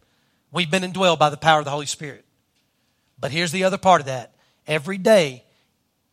we've 0.52 0.70
been 0.70 0.82
indwelled 0.82 1.18
by 1.18 1.30
the 1.30 1.36
power 1.36 1.58
of 1.58 1.64
the 1.64 1.70
Holy 1.70 1.86
Spirit. 1.86 2.24
But 3.18 3.30
here's 3.30 3.52
the 3.52 3.64
other 3.64 3.78
part 3.78 4.00
of 4.00 4.06
that. 4.06 4.34
Every 4.66 4.98
day, 4.98 5.44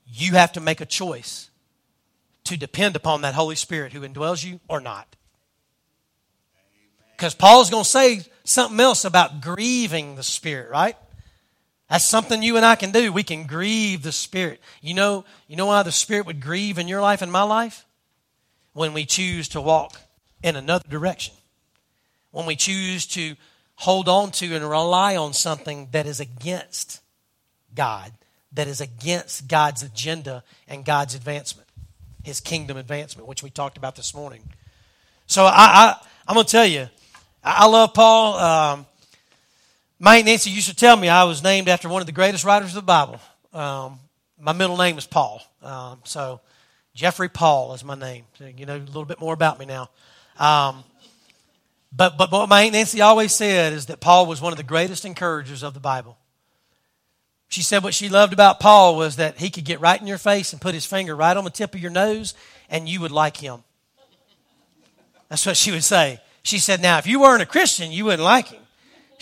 you 0.07 0.33
have 0.33 0.53
to 0.53 0.61
make 0.61 0.81
a 0.81 0.85
choice 0.85 1.49
to 2.45 2.57
depend 2.57 2.95
upon 2.95 3.21
that 3.21 3.33
Holy 3.33 3.55
Spirit 3.55 3.93
who 3.93 4.01
indwells 4.01 4.43
you 4.43 4.59
or 4.67 4.79
not. 4.79 5.15
Because 7.15 7.35
Paul's 7.35 7.69
going 7.69 7.83
to 7.83 7.89
say 7.89 8.21
something 8.43 8.79
else 8.79 9.05
about 9.05 9.41
grieving 9.41 10.15
the 10.15 10.23
Spirit, 10.23 10.69
right? 10.69 10.97
That's 11.89 12.03
something 12.03 12.41
you 12.41 12.57
and 12.57 12.65
I 12.65 12.75
can 12.75 12.91
do. 12.91 13.13
We 13.13 13.23
can 13.23 13.45
grieve 13.45 14.03
the 14.03 14.11
Spirit. 14.11 14.59
You 14.81 14.93
know, 14.93 15.25
you 15.47 15.55
know 15.55 15.67
why 15.67 15.83
the 15.83 15.91
Spirit 15.91 16.25
would 16.25 16.41
grieve 16.41 16.77
in 16.77 16.87
your 16.87 17.01
life 17.01 17.21
and 17.21 17.31
my 17.31 17.43
life? 17.43 17.85
When 18.73 18.93
we 18.93 19.05
choose 19.05 19.47
to 19.49 19.61
walk 19.61 19.99
in 20.43 20.55
another 20.55 20.87
direction. 20.87 21.33
When 22.31 22.45
we 22.45 22.55
choose 22.55 23.07
to 23.07 23.35
hold 23.75 24.09
on 24.09 24.31
to 24.31 24.55
and 24.55 24.69
rely 24.69 25.15
on 25.15 25.33
something 25.33 25.87
that 25.91 26.05
is 26.05 26.19
against 26.19 26.99
God, 27.73 28.11
that 28.51 28.67
is 28.67 28.81
against 28.81 29.47
God's 29.47 29.81
agenda 29.81 30.43
and 30.67 30.85
God's 30.85 31.15
advancement, 31.15 31.67
His 32.23 32.39
kingdom 32.39 32.77
advancement, 32.77 33.27
which 33.27 33.41
we 33.41 33.49
talked 33.49 33.77
about 33.77 33.95
this 33.95 34.13
morning. 34.13 34.43
So 35.27 35.45
I, 35.45 35.51
I, 35.55 35.95
am 36.27 36.35
going 36.35 36.45
to 36.45 36.51
tell 36.51 36.65
you, 36.65 36.89
I, 37.43 37.67
love 37.67 37.93
Paul. 37.93 38.35
Um, 38.35 38.85
my 39.99 40.17
Aunt 40.17 40.25
Nancy 40.25 40.49
used 40.49 40.69
to 40.69 40.75
tell 40.75 40.95
me 40.95 41.09
I 41.09 41.23
was 41.23 41.43
named 41.43 41.69
after 41.69 41.87
one 41.87 42.01
of 42.01 42.05
the 42.05 42.11
greatest 42.11 42.43
writers 42.43 42.69
of 42.69 42.75
the 42.75 42.81
Bible. 42.81 43.19
Um, 43.53 43.99
my 44.39 44.53
middle 44.53 44.77
name 44.77 44.97
is 44.97 45.05
Paul. 45.05 45.41
Um, 45.61 45.99
so 46.03 46.41
Jeffrey 46.93 47.29
Paul 47.29 47.73
is 47.73 47.83
my 47.83 47.95
name. 47.95 48.25
You 48.39 48.65
know 48.65 48.77
a 48.77 48.77
little 48.77 49.05
bit 49.05 49.19
more 49.19 49.33
about 49.33 49.59
me 49.59 49.65
now. 49.65 49.89
Um, 50.37 50.83
but, 51.95 52.17
but 52.17 52.31
what 52.31 52.49
my 52.49 52.63
Aunt 52.63 52.73
Nancy 52.73 53.01
always 53.01 53.33
said 53.33 53.73
is 53.73 53.87
that 53.87 53.99
Paul 53.99 54.25
was 54.25 54.41
one 54.41 54.53
of 54.53 54.57
the 54.57 54.63
greatest 54.63 55.05
encouragers 55.05 55.63
of 55.63 55.73
the 55.73 55.79
Bible. 55.79 56.17
She 57.49 57.61
said 57.61 57.83
what 57.83 57.93
she 57.93 58.09
loved 58.09 58.33
about 58.33 58.59
Paul 58.59 58.95
was 58.95 59.17
that 59.17 59.37
he 59.37 59.49
could 59.49 59.65
get 59.65 59.79
right 59.79 59.99
in 59.99 60.07
your 60.07 60.17
face 60.17 60.53
and 60.53 60.61
put 60.61 60.73
his 60.73 60.85
finger 60.85 61.15
right 61.15 61.37
on 61.37 61.43
the 61.43 61.51
tip 61.51 61.75
of 61.75 61.81
your 61.81 61.91
nose 61.91 62.33
and 62.69 62.89
you 62.89 62.99
would 63.01 63.11
like 63.11 63.37
him. 63.37 63.63
That's 65.29 65.45
what 65.45 65.57
she 65.57 65.71
would 65.71 65.83
say. 65.83 66.19
She 66.41 66.57
said, 66.57 66.81
Now, 66.81 66.97
if 66.97 67.07
you 67.07 67.21
weren't 67.21 67.43
a 67.43 67.47
Christian, 67.47 67.91
you 67.91 68.05
wouldn't 68.05 68.23
like 68.23 68.47
him. 68.47 68.63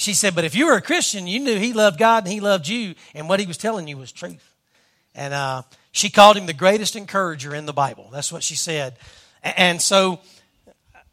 She 0.01 0.15
said, 0.15 0.33
but 0.33 0.45
if 0.45 0.55
you 0.55 0.65
were 0.65 0.73
a 0.73 0.81
Christian, 0.81 1.27
you 1.27 1.39
knew 1.39 1.59
he 1.59 1.73
loved 1.73 1.99
God 1.99 2.23
and 2.23 2.33
he 2.33 2.39
loved 2.39 2.67
you, 2.67 2.95
and 3.13 3.29
what 3.29 3.39
he 3.39 3.45
was 3.45 3.57
telling 3.57 3.87
you 3.87 3.97
was 3.97 4.11
truth. 4.11 4.55
And 5.13 5.33
uh, 5.33 5.63
she 5.91 6.09
called 6.09 6.37
him 6.37 6.45
the 6.45 6.53
greatest 6.53 6.95
encourager 6.95 7.53
in 7.53 7.65
the 7.65 7.73
Bible. 7.73 8.09
That's 8.11 8.31
what 8.31 8.43
she 8.43 8.55
said. 8.55 8.95
And 9.43 9.81
so 9.81 10.19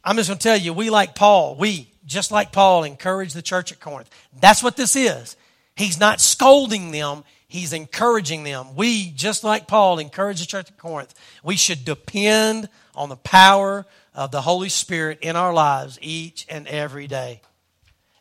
I'm 0.05 0.17
just 0.17 0.29
going 0.29 0.39
to 0.39 0.43
tell 0.43 0.57
you, 0.57 0.73
we 0.73 0.91
like 0.91 1.15
Paul, 1.15 1.57
we, 1.57 1.89
just 2.07 2.31
like 2.31 2.53
Paul, 2.53 2.85
encourage 2.85 3.33
the 3.33 3.43
church 3.43 3.73
at 3.73 3.81
Corinth. 3.81 4.11
That's 4.41 4.63
what 4.63 4.77
this 4.77 4.97
is. 4.97 5.37
He's 5.77 6.01
not 6.01 6.21
scolding 6.21 6.91
them, 6.91 7.25
he's 7.47 7.73
encouraging 7.73 8.45
them. 8.45 8.75
We, 8.75 9.11
just 9.11 9.45
like 9.45 9.69
Paul, 9.69 9.99
encourage 9.99 10.41
the 10.41 10.47
church 10.47 10.71
at 10.71 10.79
Corinth. 10.79 11.15
We 11.43 11.57
should 11.57 11.85
depend 11.85 12.69
on 12.95 13.09
the 13.09 13.17
power 13.17 13.87
of 14.15 14.31
the 14.31 14.41
Holy 14.43 14.69
Spirit 14.69 15.19
in 15.23 15.37
our 15.37 15.53
lives 15.53 15.99
each 16.03 16.47
and 16.49 16.67
every 16.67 17.07
day. 17.07 17.41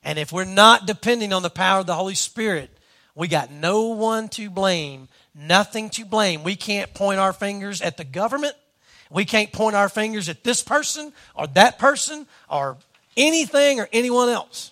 And 0.03 0.19
if 0.19 0.32
we're 0.32 0.45
not 0.45 0.86
depending 0.86 1.34
on 1.34 1.41
the 1.41 1.49
power 1.49 1.80
of 1.80 1.88
the 1.88 1.95
Holy 1.95 2.15
Spirit, 2.15 2.69
we 3.15 3.28
got 3.28 3.51
no 3.51 3.88
one 3.88 4.30
to 4.30 4.49
blame, 4.49 5.09
nothing 5.38 5.89
to 5.91 6.05
blame. 6.05 6.43
We 6.43 6.55
can't 6.55 6.93
point 6.93 7.19
our 7.19 7.33
fingers 7.33 7.81
at 7.81 7.97
the 7.97 8.03
government. 8.03 8.55
We 9.09 9.23
can't 9.23 9.51
point 9.51 9.75
our 9.75 9.89
fingers 9.89 10.27
at 10.27 10.43
this 10.43 10.61
person 10.61 11.13
or 11.35 11.47
that 11.47 11.79
person 11.79 12.27
or 12.49 12.77
anything 13.15 13.79
or 13.79 13.88
anyone 13.93 14.29
else. 14.29 14.71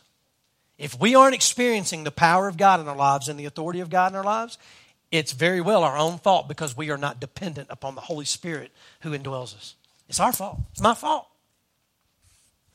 If 0.78 1.00
we 1.00 1.16
aren't 1.16 1.36
experiencing 1.36 2.04
the 2.04 2.12
power 2.12 2.48
of 2.48 2.58
God 2.58 2.80
in 2.82 2.88
our 2.88 2.96
lives 2.96 3.30
and 3.30 3.40
the 3.40 3.46
authority 3.46 3.80
of 3.80 3.90
God 3.90 4.12
in 4.12 4.18
our 4.18 4.24
lives, 4.24 4.58
it's 5.12 5.32
very 5.32 5.62
well 5.62 5.84
our 5.84 5.98
own 5.98 6.18
fault 6.18 6.48
because 6.48 6.76
we 6.76 6.90
are 6.90 6.98
not 6.98 7.20
dependent 7.20 7.68
upon 7.70 7.96
the 7.96 8.02
Holy 8.02 8.26
Spirit 8.26 8.72
who 9.02 9.18
indwells 9.18 9.56
us. 9.56 9.76
It's 10.10 10.20
our 10.20 10.34
fault. 10.34 10.60
It's 10.72 10.82
my 10.82 10.94
fault. 10.94 11.28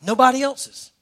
Nobody 0.03 0.43
else's. 0.43 0.93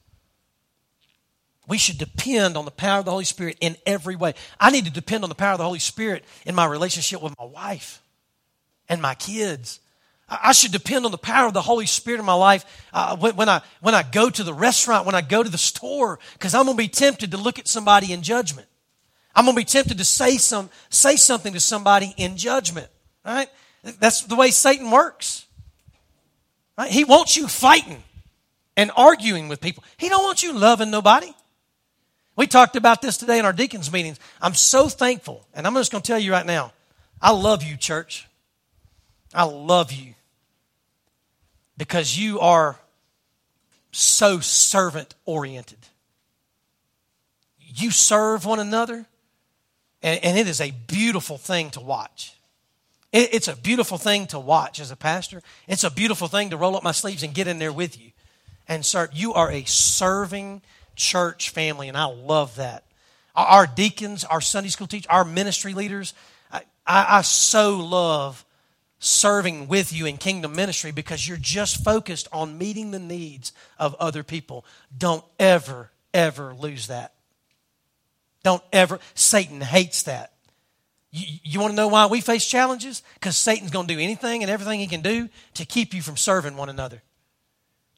We 1.69 1.77
should 1.77 1.99
depend 1.99 2.57
on 2.57 2.64
the 2.64 2.71
power 2.71 3.01
of 3.01 3.05
the 3.05 3.11
Holy 3.11 3.25
Spirit 3.25 3.59
in 3.61 3.77
every 3.85 4.16
way. 4.16 4.35
I 4.59 4.71
need 4.71 4.87
to 4.87 4.91
depend 4.91 5.23
on 5.23 5.29
the 5.29 5.35
power 5.35 5.53
of 5.53 5.59
the 5.59 5.64
Holy 5.64 5.79
Spirit 5.79 6.25
in 6.47 6.55
my 6.55 6.64
relationship 6.64 7.23
with 7.23 7.39
my 7.39 7.45
wife 7.45 8.03
and 8.89 9.03
my 9.03 9.14
kids. 9.14 9.79
I 10.31 10.53
should 10.53 10.73
depend 10.73 11.05
on 11.05 11.11
the 11.11 11.19
power 11.19 11.47
of 11.47 11.55
the 11.55 11.62
Holy 11.62 11.85
Spirit 11.85 12.21
in 12.21 12.27
my 12.27 12.35
life 12.35 12.64
uh, 12.93 13.16
when, 13.16 13.37
when, 13.37 13.49
I, 13.51 13.61
when 13.81 13.95
I 13.95 14.03
go 14.03 14.31
to 14.31 14.43
the 14.43 14.55
restaurant, 14.55 15.05
when 15.05 15.14
I 15.14 15.21
go 15.21 15.43
to 15.43 15.49
the 15.49 15.59
store, 15.59 16.19
because 16.33 16.55
I'm 16.55 16.64
going 16.64 16.77
to 16.77 16.83
be 16.83 16.89
tempted 16.89 17.33
to 17.33 17.37
look 17.37 17.59
at 17.59 17.69
somebody 17.69 18.12
in 18.12 18.23
judgment. 18.23 18.66
I'm 19.35 19.45
going 19.45 19.55
to 19.55 19.61
be 19.61 19.64
tempted 19.64 19.99
to 19.99 20.05
say, 20.05 20.39
some, 20.39 20.71
say 20.89 21.16
something 21.16 21.53
to 21.53 21.61
somebody 21.61 22.14
in 22.16 22.39
judgment. 22.39 22.89
Right? 23.25 23.49
That's 24.01 24.23
the 24.23 24.37
way 24.37 24.51
Satan 24.51 24.91
works. 24.91 25.47
Right? 26.79 26.91
He 26.91 27.05
wants 27.05 27.37
you 27.37 27.47
fighting 27.47 28.03
and 28.77 28.91
arguing 28.97 29.49
with 29.49 29.61
people. 29.61 29.85
He 29.99 30.09
don't 30.09 30.25
want 30.25 30.43
you 30.43 30.53
loving 30.53 30.91
nobody. 30.91 31.33
We 32.39 32.47
talked 32.47 32.76
about 32.76 33.03
this 33.03 33.16
today 33.16 33.41
in 33.41 33.45
our 33.45 33.53
deacons 33.53 33.93
meetings. 33.93 34.20
I'm 34.41 34.55
so 34.55 34.89
thankful, 34.89 35.45
and 35.55 35.66
I'm 35.66 35.74
just 35.74 35.91
going 35.91 36.03
to 36.03 36.07
tell 36.07 36.20
you 36.20 36.30
right 36.30 36.47
now 36.47 36.72
I 37.20 37.32
love 37.32 37.64
you, 37.64 37.76
church. 37.76 38.28
I 39.34 39.43
love 39.43 39.91
you 39.91 40.14
because 41.76 42.16
you 42.16 42.39
are 42.39 42.78
so 43.91 44.39
servant 44.39 45.16
oriented. 45.24 45.78
You 47.59 47.91
serve 47.91 48.45
one 48.47 48.61
another, 48.61 49.05
and, 50.01 50.22
and, 50.22 50.39
it 50.39 50.47
is 50.47 50.61
a 50.61 50.70
beautiful 50.70 51.39
thing 51.39 51.70
to 51.70 51.80
watch. 51.80 52.34
It, 53.12 53.34
it's 53.34 53.49
a 53.49 53.57
beautiful 53.57 53.99
thing 53.99 54.28
to 54.28 54.39
watch 54.39 54.78
as 54.78 54.93
a 54.93 54.97
pastor. 54.97 55.43
It's 55.66 55.82
a 55.82 55.91
beautiful 55.91 56.28
thing 56.28 56.51
to 56.51 56.57
roll 56.57 56.76
up 56.76 56.84
my 56.84 56.93
sleeves 56.93 57.24
and 57.24 57.34
get 57.34 57.49
in 57.49 57.59
there 57.59 57.72
with 57.72 58.01
you 58.01 58.12
and 58.68 58.86
serve. 58.86 59.11
You 59.12 59.34
are 59.34 59.51
a 59.51 59.64
serving 59.64 60.62
church 60.99 61.51
family, 61.51 61.89
and 61.89 61.97
I 61.97 62.05
love 62.05 62.57
that. 62.57 62.85
Our 63.35 63.67
deacons, 63.67 64.25
our 64.25 64.41
Sunday 64.41 64.69
school 64.69 64.87
teachers, 64.87 65.07
our 65.09 65.25
ministry 65.25 65.73
leaders, 65.73 66.13
I, 66.53 66.63
I, 66.87 67.19
I 67.19 67.23
so 67.23 67.79
love 67.79 68.45
serving 68.99 69.69
with 69.69 69.93
you 69.93 70.07
in 70.07 70.17
kingdom 70.19 70.57
ministry 70.57 70.91
because 70.91 71.27
you're 71.27 71.39
just 71.39 71.85
focused 71.85 72.27
on 72.33 72.59
meeting 72.59 72.91
the 72.91 72.99
needs 72.99 73.53
of 73.79 73.95
other 74.01 74.25
people. 74.25 74.65
Don't 74.97 75.25
ever, 75.39 75.91
ever 76.13 76.53
lose 76.53 76.89
that. 76.89 77.15
Don't 78.43 78.63
ever. 78.73 78.99
Satan 79.15 79.61
hates 79.61 80.03
that. 80.03 80.33
You, 81.13 81.39
you 81.45 81.61
want 81.61 81.73
to 81.73 81.77
know 81.77 81.89
why 81.89 82.07
we 82.07 82.21
face 82.21 82.45
challenges? 82.45 83.03
Because 83.15 83.37
Satan's 83.37 83.71
going 83.71 83.87
to 83.87 83.95
do 83.95 84.01
anything 84.01 84.43
and 84.43 84.51
everything 84.51 84.81
he 84.81 84.89
can 84.89 85.01
do 85.01 85.29
to 85.55 85.65
keep 85.65 85.95
you 85.95 86.03
from 86.03 86.17
serving 86.17 86.57
one 86.57 86.69
another 86.69 87.03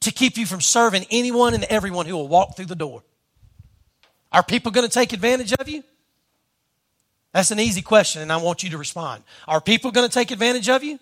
to 0.01 0.11
keep 0.11 0.37
you 0.37 0.47
from 0.47 0.61
serving 0.61 1.07
anyone 1.11 1.55
and 1.55 1.65
everyone 1.65 2.07
who 2.07 2.15
will 2.15 2.29
walk 2.29 2.57
through 2.57 2.67
the 2.67 2.75
door? 2.75 3.03
Are 4.33 4.43
people 4.43 4.71
going 4.71 4.87
to 4.87 4.93
take 4.93 5.13
advantage 5.13 5.53
of 5.53 5.69
you? 5.69 5.83
That's 7.33 7.51
an 7.51 7.61
easy 7.61 7.83
question, 7.83 8.23
and 8.23 8.33
I 8.33 8.39
want 8.39 8.63
you 8.63 8.71
to 8.71 8.79
respond. 8.79 9.23
Are 9.47 9.61
people 9.61 9.93
going 9.93 10.09
to 10.09 10.13
take 10.13 10.31
advantage 10.31 10.69
of 10.69 10.83
you? 10.83 10.93
Yes. 10.93 11.01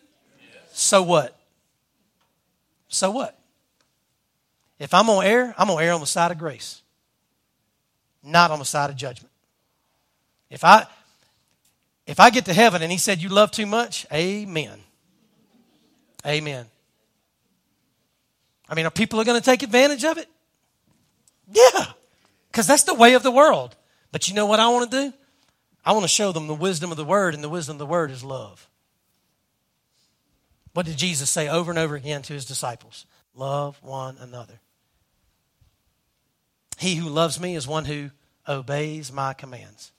So 0.72 1.02
what? 1.02 1.38
So 2.88 3.10
what? 3.10 3.38
If 4.78 4.94
I'm 4.94 5.08
on 5.10 5.24
err, 5.24 5.54
I'm 5.58 5.70
on 5.70 5.82
err 5.82 5.92
on 5.92 6.00
the 6.00 6.06
side 6.06 6.30
of 6.30 6.38
grace, 6.38 6.82
not 8.22 8.50
on 8.50 8.58
the 8.58 8.64
side 8.64 8.90
of 8.90 8.96
judgment. 8.96 9.32
If 10.50 10.64
I 10.64 10.86
if 12.06 12.20
I 12.20 12.30
get 12.30 12.46
to 12.46 12.54
heaven 12.54 12.80
and 12.80 12.90
he 12.90 12.96
said 12.96 13.22
you 13.22 13.28
love 13.28 13.50
too 13.50 13.66
much, 13.66 14.06
amen. 14.12 14.80
Amen. 16.26 16.66
I 18.68 18.74
mean, 18.74 18.86
are 18.86 18.90
people 18.90 19.22
going 19.24 19.40
to 19.40 19.44
take 19.44 19.62
advantage 19.62 20.04
of 20.04 20.18
it? 20.18 20.28
Yeah, 21.50 21.86
because 22.50 22.66
that's 22.66 22.82
the 22.82 22.94
way 22.94 23.14
of 23.14 23.22
the 23.22 23.30
world. 23.30 23.76
But 24.12 24.28
you 24.28 24.34
know 24.34 24.46
what 24.46 24.60
I 24.60 24.68
want 24.68 24.90
to 24.90 25.10
do? 25.10 25.12
I 25.84 25.92
want 25.92 26.04
to 26.04 26.08
show 26.08 26.32
them 26.32 26.46
the 26.46 26.54
wisdom 26.54 26.90
of 26.90 26.96
the 26.96 27.04
word, 27.04 27.34
and 27.34 27.42
the 27.42 27.48
wisdom 27.48 27.74
of 27.74 27.78
the 27.78 27.86
word 27.86 28.10
is 28.10 28.22
love. 28.22 28.68
What 30.74 30.86
did 30.86 30.98
Jesus 30.98 31.30
say 31.30 31.48
over 31.48 31.70
and 31.70 31.78
over 31.78 31.96
again 31.96 32.22
to 32.22 32.34
his 32.34 32.44
disciples? 32.44 33.06
Love 33.34 33.78
one 33.82 34.16
another. 34.20 34.60
He 36.78 36.96
who 36.96 37.08
loves 37.08 37.40
me 37.40 37.56
is 37.56 37.66
one 37.66 37.86
who 37.86 38.10
obeys 38.46 39.10
my 39.10 39.32
commands. 39.32 39.92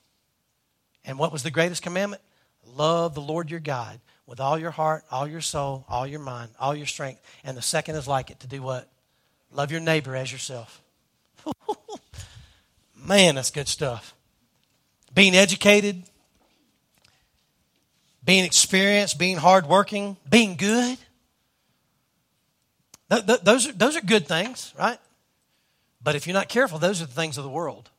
And 1.04 1.18
what 1.18 1.32
was 1.32 1.42
the 1.42 1.50
greatest 1.50 1.82
commandment? 1.82 2.22
Love 2.64 3.14
the 3.14 3.20
Lord 3.20 3.50
your 3.50 3.60
God 3.60 4.00
with 4.30 4.38
all 4.38 4.56
your 4.56 4.70
heart, 4.70 5.04
all 5.10 5.26
your 5.26 5.40
soul, 5.40 5.84
all 5.88 6.06
your 6.06 6.20
mind, 6.20 6.52
all 6.60 6.72
your 6.72 6.86
strength. 6.86 7.20
And 7.42 7.56
the 7.56 7.62
second 7.62 7.96
is 7.96 8.06
like 8.06 8.30
it 8.30 8.38
to 8.40 8.46
do 8.46 8.62
what? 8.62 8.88
Love 9.50 9.72
your 9.72 9.80
neighbor 9.80 10.14
as 10.14 10.30
yourself. 10.30 10.80
Man, 12.96 13.34
that's 13.34 13.50
good 13.50 13.66
stuff. 13.66 14.14
Being 15.12 15.34
educated, 15.34 16.04
being 18.24 18.44
experienced, 18.44 19.18
being 19.18 19.36
hardworking, 19.36 20.16
being 20.28 20.54
good. 20.54 20.96
Th- 23.10 23.26
th- 23.26 23.40
those, 23.40 23.66
are, 23.66 23.72
those 23.72 23.96
are 23.96 24.00
good 24.00 24.28
things, 24.28 24.72
right? 24.78 25.00
But 26.00 26.14
if 26.14 26.28
you're 26.28 26.34
not 26.34 26.48
careful, 26.48 26.78
those 26.78 27.02
are 27.02 27.06
the 27.06 27.12
things 27.12 27.36
of 27.36 27.42
the 27.42 27.50
world. 27.50 27.90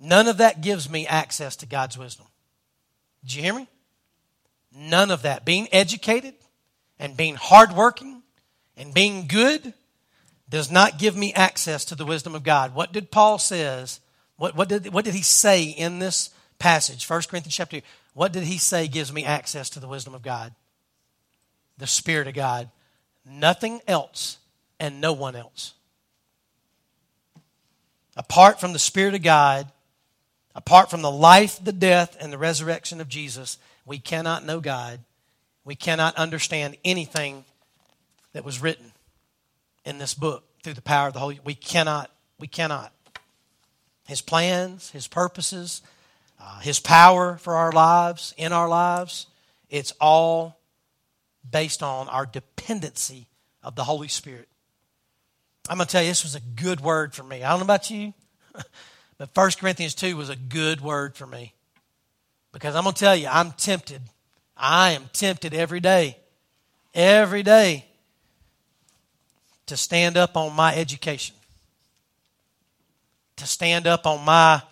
None 0.00 0.26
of 0.26 0.38
that 0.38 0.62
gives 0.62 0.88
me 0.88 1.06
access 1.06 1.54
to 1.56 1.66
God's 1.66 1.98
wisdom. 1.98 2.24
Did 3.22 3.34
you 3.34 3.42
hear 3.42 3.54
me? 3.54 3.68
None 4.74 5.10
of 5.10 5.22
that. 5.22 5.44
Being 5.44 5.68
educated 5.72 6.34
and 6.98 7.16
being 7.16 7.34
hardworking 7.34 8.22
and 8.76 8.94
being 8.94 9.26
good 9.26 9.74
does 10.48 10.70
not 10.70 10.98
give 10.98 11.16
me 11.16 11.32
access 11.34 11.84
to 11.86 11.94
the 11.94 12.06
wisdom 12.06 12.34
of 12.34 12.42
God. 12.42 12.74
What 12.74 12.92
did 12.92 13.10
Paul 13.10 13.38
says? 13.38 14.00
What, 14.36 14.56
what, 14.56 14.68
did, 14.68 14.92
what 14.92 15.04
did 15.04 15.14
he 15.14 15.22
say 15.22 15.64
in 15.64 15.98
this 15.98 16.30
passage? 16.58 17.08
1 17.08 17.22
Corinthians 17.22 17.56
chapter 17.56 17.80
2. 17.80 17.86
What 18.14 18.32
did 18.32 18.44
he 18.44 18.58
say 18.58 18.88
gives 18.88 19.12
me 19.12 19.24
access 19.24 19.70
to 19.70 19.80
the 19.80 19.88
wisdom 19.88 20.14
of 20.14 20.22
God? 20.22 20.54
The 21.76 21.86
Spirit 21.86 22.28
of 22.28 22.34
God. 22.34 22.70
Nothing 23.24 23.80
else 23.86 24.38
and 24.80 25.00
no 25.00 25.12
one 25.12 25.36
else. 25.36 25.74
Apart 28.16 28.58
from 28.58 28.72
the 28.72 28.78
Spirit 28.78 29.14
of 29.14 29.22
God, 29.22 29.70
apart 30.54 30.90
from 30.90 31.02
the 31.02 31.10
life, 31.10 31.62
the 31.62 31.72
death, 31.72 32.16
and 32.20 32.32
the 32.32 32.38
resurrection 32.38 33.00
of 33.00 33.08
Jesus, 33.08 33.58
we 33.88 33.98
cannot 33.98 34.44
know 34.44 34.60
God. 34.60 35.00
We 35.64 35.74
cannot 35.74 36.16
understand 36.16 36.76
anything 36.84 37.44
that 38.32 38.44
was 38.44 38.60
written 38.60 38.92
in 39.84 39.98
this 39.98 40.14
book 40.14 40.44
through 40.62 40.74
the 40.74 40.82
power 40.82 41.08
of 41.08 41.14
the 41.14 41.20
Holy. 41.20 41.40
We 41.42 41.54
cannot. 41.54 42.10
We 42.38 42.46
cannot. 42.46 42.92
His 44.06 44.20
plans, 44.20 44.90
His 44.90 45.08
purposes, 45.08 45.82
uh, 46.40 46.60
His 46.60 46.78
power 46.78 47.38
for 47.38 47.56
our 47.56 47.72
lives, 47.72 48.34
in 48.36 48.52
our 48.52 48.68
lives, 48.68 49.26
it's 49.68 49.92
all 50.00 50.60
based 51.50 51.82
on 51.82 52.08
our 52.08 52.26
dependency 52.26 53.28
of 53.62 53.74
the 53.74 53.84
Holy 53.84 54.08
Spirit. 54.08 54.48
I'm 55.68 55.78
going 55.78 55.86
to 55.86 55.92
tell 55.92 56.02
you, 56.02 56.08
this 56.08 56.22
was 56.22 56.34
a 56.34 56.40
good 56.40 56.80
word 56.80 57.14
for 57.14 57.22
me. 57.22 57.42
I 57.42 57.50
don't 57.50 57.60
know 57.60 57.64
about 57.64 57.90
you, 57.90 58.14
but 59.18 59.30
1 59.34 59.50
Corinthians 59.58 59.94
2 59.94 60.16
was 60.16 60.30
a 60.30 60.36
good 60.36 60.80
word 60.80 61.16
for 61.16 61.26
me. 61.26 61.54
Because 62.52 62.74
I'm 62.74 62.84
going 62.84 62.94
to 62.94 63.00
tell 63.00 63.16
you, 63.16 63.28
I'm 63.30 63.52
tempted. 63.52 64.02
I 64.56 64.90
am 64.90 65.04
tempted 65.12 65.54
every 65.54 65.80
day, 65.80 66.18
every 66.94 67.42
day, 67.42 67.86
to 69.66 69.76
stand 69.76 70.16
up 70.16 70.36
on 70.36 70.56
my 70.56 70.74
education, 70.74 71.36
to 73.36 73.46
stand 73.46 73.86
up 73.86 74.06
on 74.06 74.24
my 74.24 74.62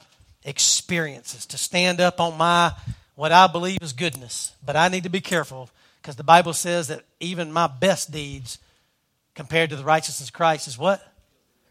experiences, 0.44 1.46
to 1.46 1.58
stand 1.58 2.00
up 2.00 2.20
on 2.20 2.36
my 2.36 2.72
what 3.14 3.32
I 3.32 3.46
believe 3.46 3.78
is 3.80 3.92
goodness. 3.92 4.52
But 4.64 4.76
I 4.76 4.88
need 4.88 5.04
to 5.04 5.08
be 5.08 5.20
careful 5.20 5.70
because 6.00 6.16
the 6.16 6.24
Bible 6.24 6.52
says 6.52 6.88
that 6.88 7.02
even 7.20 7.52
my 7.52 7.66
best 7.66 8.10
deeds 8.10 8.58
compared 9.34 9.70
to 9.70 9.76
the 9.76 9.84
righteousness 9.84 10.28
of 10.28 10.34
Christ 10.34 10.68
is 10.68 10.78
what? 10.78 11.02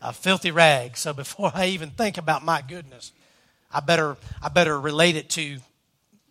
A 0.01 0.13
filthy 0.13 0.51
rag. 0.51 0.97
So 0.97 1.13
before 1.13 1.51
I 1.53 1.67
even 1.67 1.89
think 1.89 2.17
about 2.17 2.43
my 2.43 2.61
goodness, 2.61 3.11
I 3.71 3.79
better 3.79 4.17
I 4.41 4.49
better 4.49 4.79
relate 4.79 5.15
it 5.15 5.29
to 5.31 5.59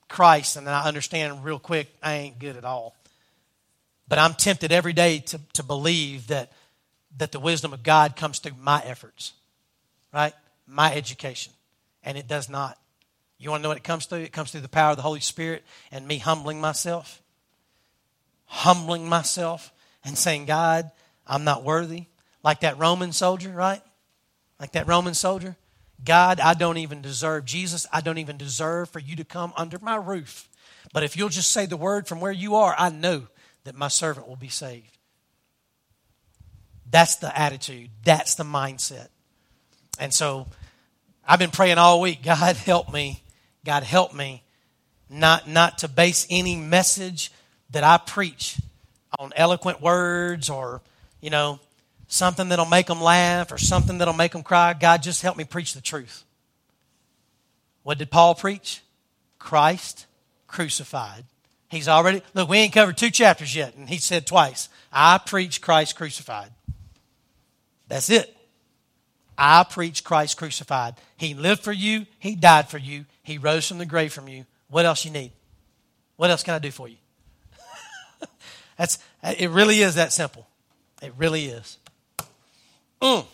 Christ 0.08 0.56
and 0.56 0.66
then 0.66 0.74
I 0.74 0.84
understand 0.84 1.44
real 1.44 1.58
quick 1.58 1.88
I 2.02 2.14
ain't 2.14 2.38
good 2.38 2.56
at 2.56 2.64
all. 2.64 2.96
But 4.06 4.18
I'm 4.18 4.34
tempted 4.34 4.70
every 4.70 4.92
day 4.92 5.20
to, 5.20 5.40
to 5.54 5.62
believe 5.62 6.26
that 6.28 6.52
that 7.18 7.32
the 7.32 7.40
wisdom 7.40 7.72
of 7.72 7.82
God 7.82 8.16
comes 8.16 8.38
through 8.38 8.56
my 8.60 8.82
efforts. 8.84 9.32
Right? 10.12 10.34
My 10.66 10.94
education. 10.94 11.52
And 12.02 12.18
it 12.18 12.28
does 12.28 12.48
not. 12.48 12.78
You 13.38 13.50
want 13.50 13.60
to 13.60 13.62
know 13.64 13.68
what 13.68 13.78
it 13.78 13.84
comes 13.84 14.06
through? 14.06 14.20
It 14.20 14.32
comes 14.32 14.50
through 14.50 14.60
the 14.62 14.68
power 14.68 14.90
of 14.90 14.96
the 14.96 15.02
Holy 15.02 15.20
Spirit 15.20 15.64
and 15.90 16.06
me 16.06 16.18
humbling 16.18 16.60
myself. 16.60 17.22
Humbling 18.46 19.08
myself 19.08 19.72
and 20.04 20.16
saying, 20.16 20.46
God, 20.46 20.90
I'm 21.26 21.44
not 21.44 21.64
worthy. 21.64 22.06
Like 22.42 22.60
that 22.60 22.78
Roman 22.78 23.12
soldier, 23.12 23.50
right? 23.50 23.82
Like 24.60 24.72
that 24.72 24.86
Roman 24.86 25.14
soldier. 25.14 25.56
God, 26.04 26.40
I 26.40 26.54
don't 26.54 26.76
even 26.76 27.02
deserve, 27.02 27.44
Jesus, 27.44 27.86
I 27.92 28.00
don't 28.00 28.18
even 28.18 28.36
deserve 28.36 28.90
for 28.90 28.98
you 28.98 29.16
to 29.16 29.24
come 29.24 29.52
under 29.56 29.78
my 29.80 29.96
roof. 29.96 30.48
But 30.92 31.02
if 31.02 31.16
you'll 31.16 31.28
just 31.28 31.50
say 31.50 31.66
the 31.66 31.76
word 31.76 32.06
from 32.06 32.20
where 32.20 32.32
you 32.32 32.56
are, 32.56 32.74
I 32.78 32.90
know 32.90 33.26
that 33.64 33.74
my 33.74 33.88
servant 33.88 34.28
will 34.28 34.36
be 34.36 34.48
saved. 34.48 34.96
That's 36.90 37.16
the 37.16 37.36
attitude. 37.36 37.90
That's 38.04 38.34
the 38.34 38.44
mindset. 38.44 39.08
And 39.98 40.12
so 40.12 40.46
I've 41.26 41.38
been 41.38 41.50
praying 41.50 41.78
all 41.78 42.00
week 42.00 42.22
God, 42.24 42.56
help 42.56 42.92
me. 42.92 43.22
God, 43.64 43.82
help 43.82 44.14
me 44.14 44.42
not, 45.08 45.48
not 45.48 45.78
to 45.78 45.88
base 45.88 46.26
any 46.28 46.56
message 46.56 47.32
that 47.70 47.82
I 47.82 47.98
preach 47.98 48.60
on 49.18 49.32
eloquent 49.36 49.80
words 49.80 50.50
or 50.50 50.82
you 51.24 51.30
know, 51.30 51.58
something 52.08 52.48
that'll 52.48 52.64
make 52.66 52.86
them 52.86 53.00
laugh 53.00 53.52
or 53.52 53.58
something 53.58 53.98
that'll 53.98 54.14
make 54.14 54.32
them 54.32 54.42
cry. 54.42 54.74
God, 54.74 55.02
just 55.02 55.22
help 55.22 55.36
me 55.36 55.44
preach 55.44 55.74
the 55.74 55.80
truth. 55.80 56.24
What 57.82 57.98
did 57.98 58.10
Paul 58.10 58.34
preach? 58.34 58.82
Christ 59.38 60.06
crucified. 60.46 61.24
He's 61.68 61.88
already, 61.88 62.22
look, 62.34 62.48
we 62.48 62.58
ain't 62.58 62.72
covered 62.72 62.96
two 62.96 63.10
chapters 63.10 63.54
yet, 63.54 63.74
and 63.74 63.88
he 63.88 63.98
said 63.98 64.26
twice, 64.26 64.68
I 64.92 65.18
preach 65.18 65.60
Christ 65.60 65.96
crucified. 65.96 66.50
That's 67.88 68.10
it. 68.10 68.34
I 69.36 69.64
preach 69.64 70.04
Christ 70.04 70.36
crucified. 70.36 70.94
He 71.16 71.34
lived 71.34 71.62
for 71.62 71.72
you, 71.72 72.06
He 72.18 72.36
died 72.36 72.68
for 72.68 72.78
you, 72.78 73.04
He 73.22 73.38
rose 73.38 73.66
from 73.66 73.78
the 73.78 73.86
grave 73.86 74.12
from 74.12 74.28
you. 74.28 74.46
What 74.68 74.86
else 74.86 75.04
you 75.04 75.10
need? 75.10 75.32
What 76.16 76.30
else 76.30 76.42
can 76.42 76.54
I 76.54 76.58
do 76.60 76.70
for 76.70 76.88
you? 76.88 76.96
That's, 78.78 78.98
it 79.22 79.50
really 79.50 79.82
is 79.82 79.96
that 79.96 80.12
simple. 80.12 80.46
It 81.02 81.12
really 81.18 81.46
is. 81.46 81.78
嗯。 83.00 83.24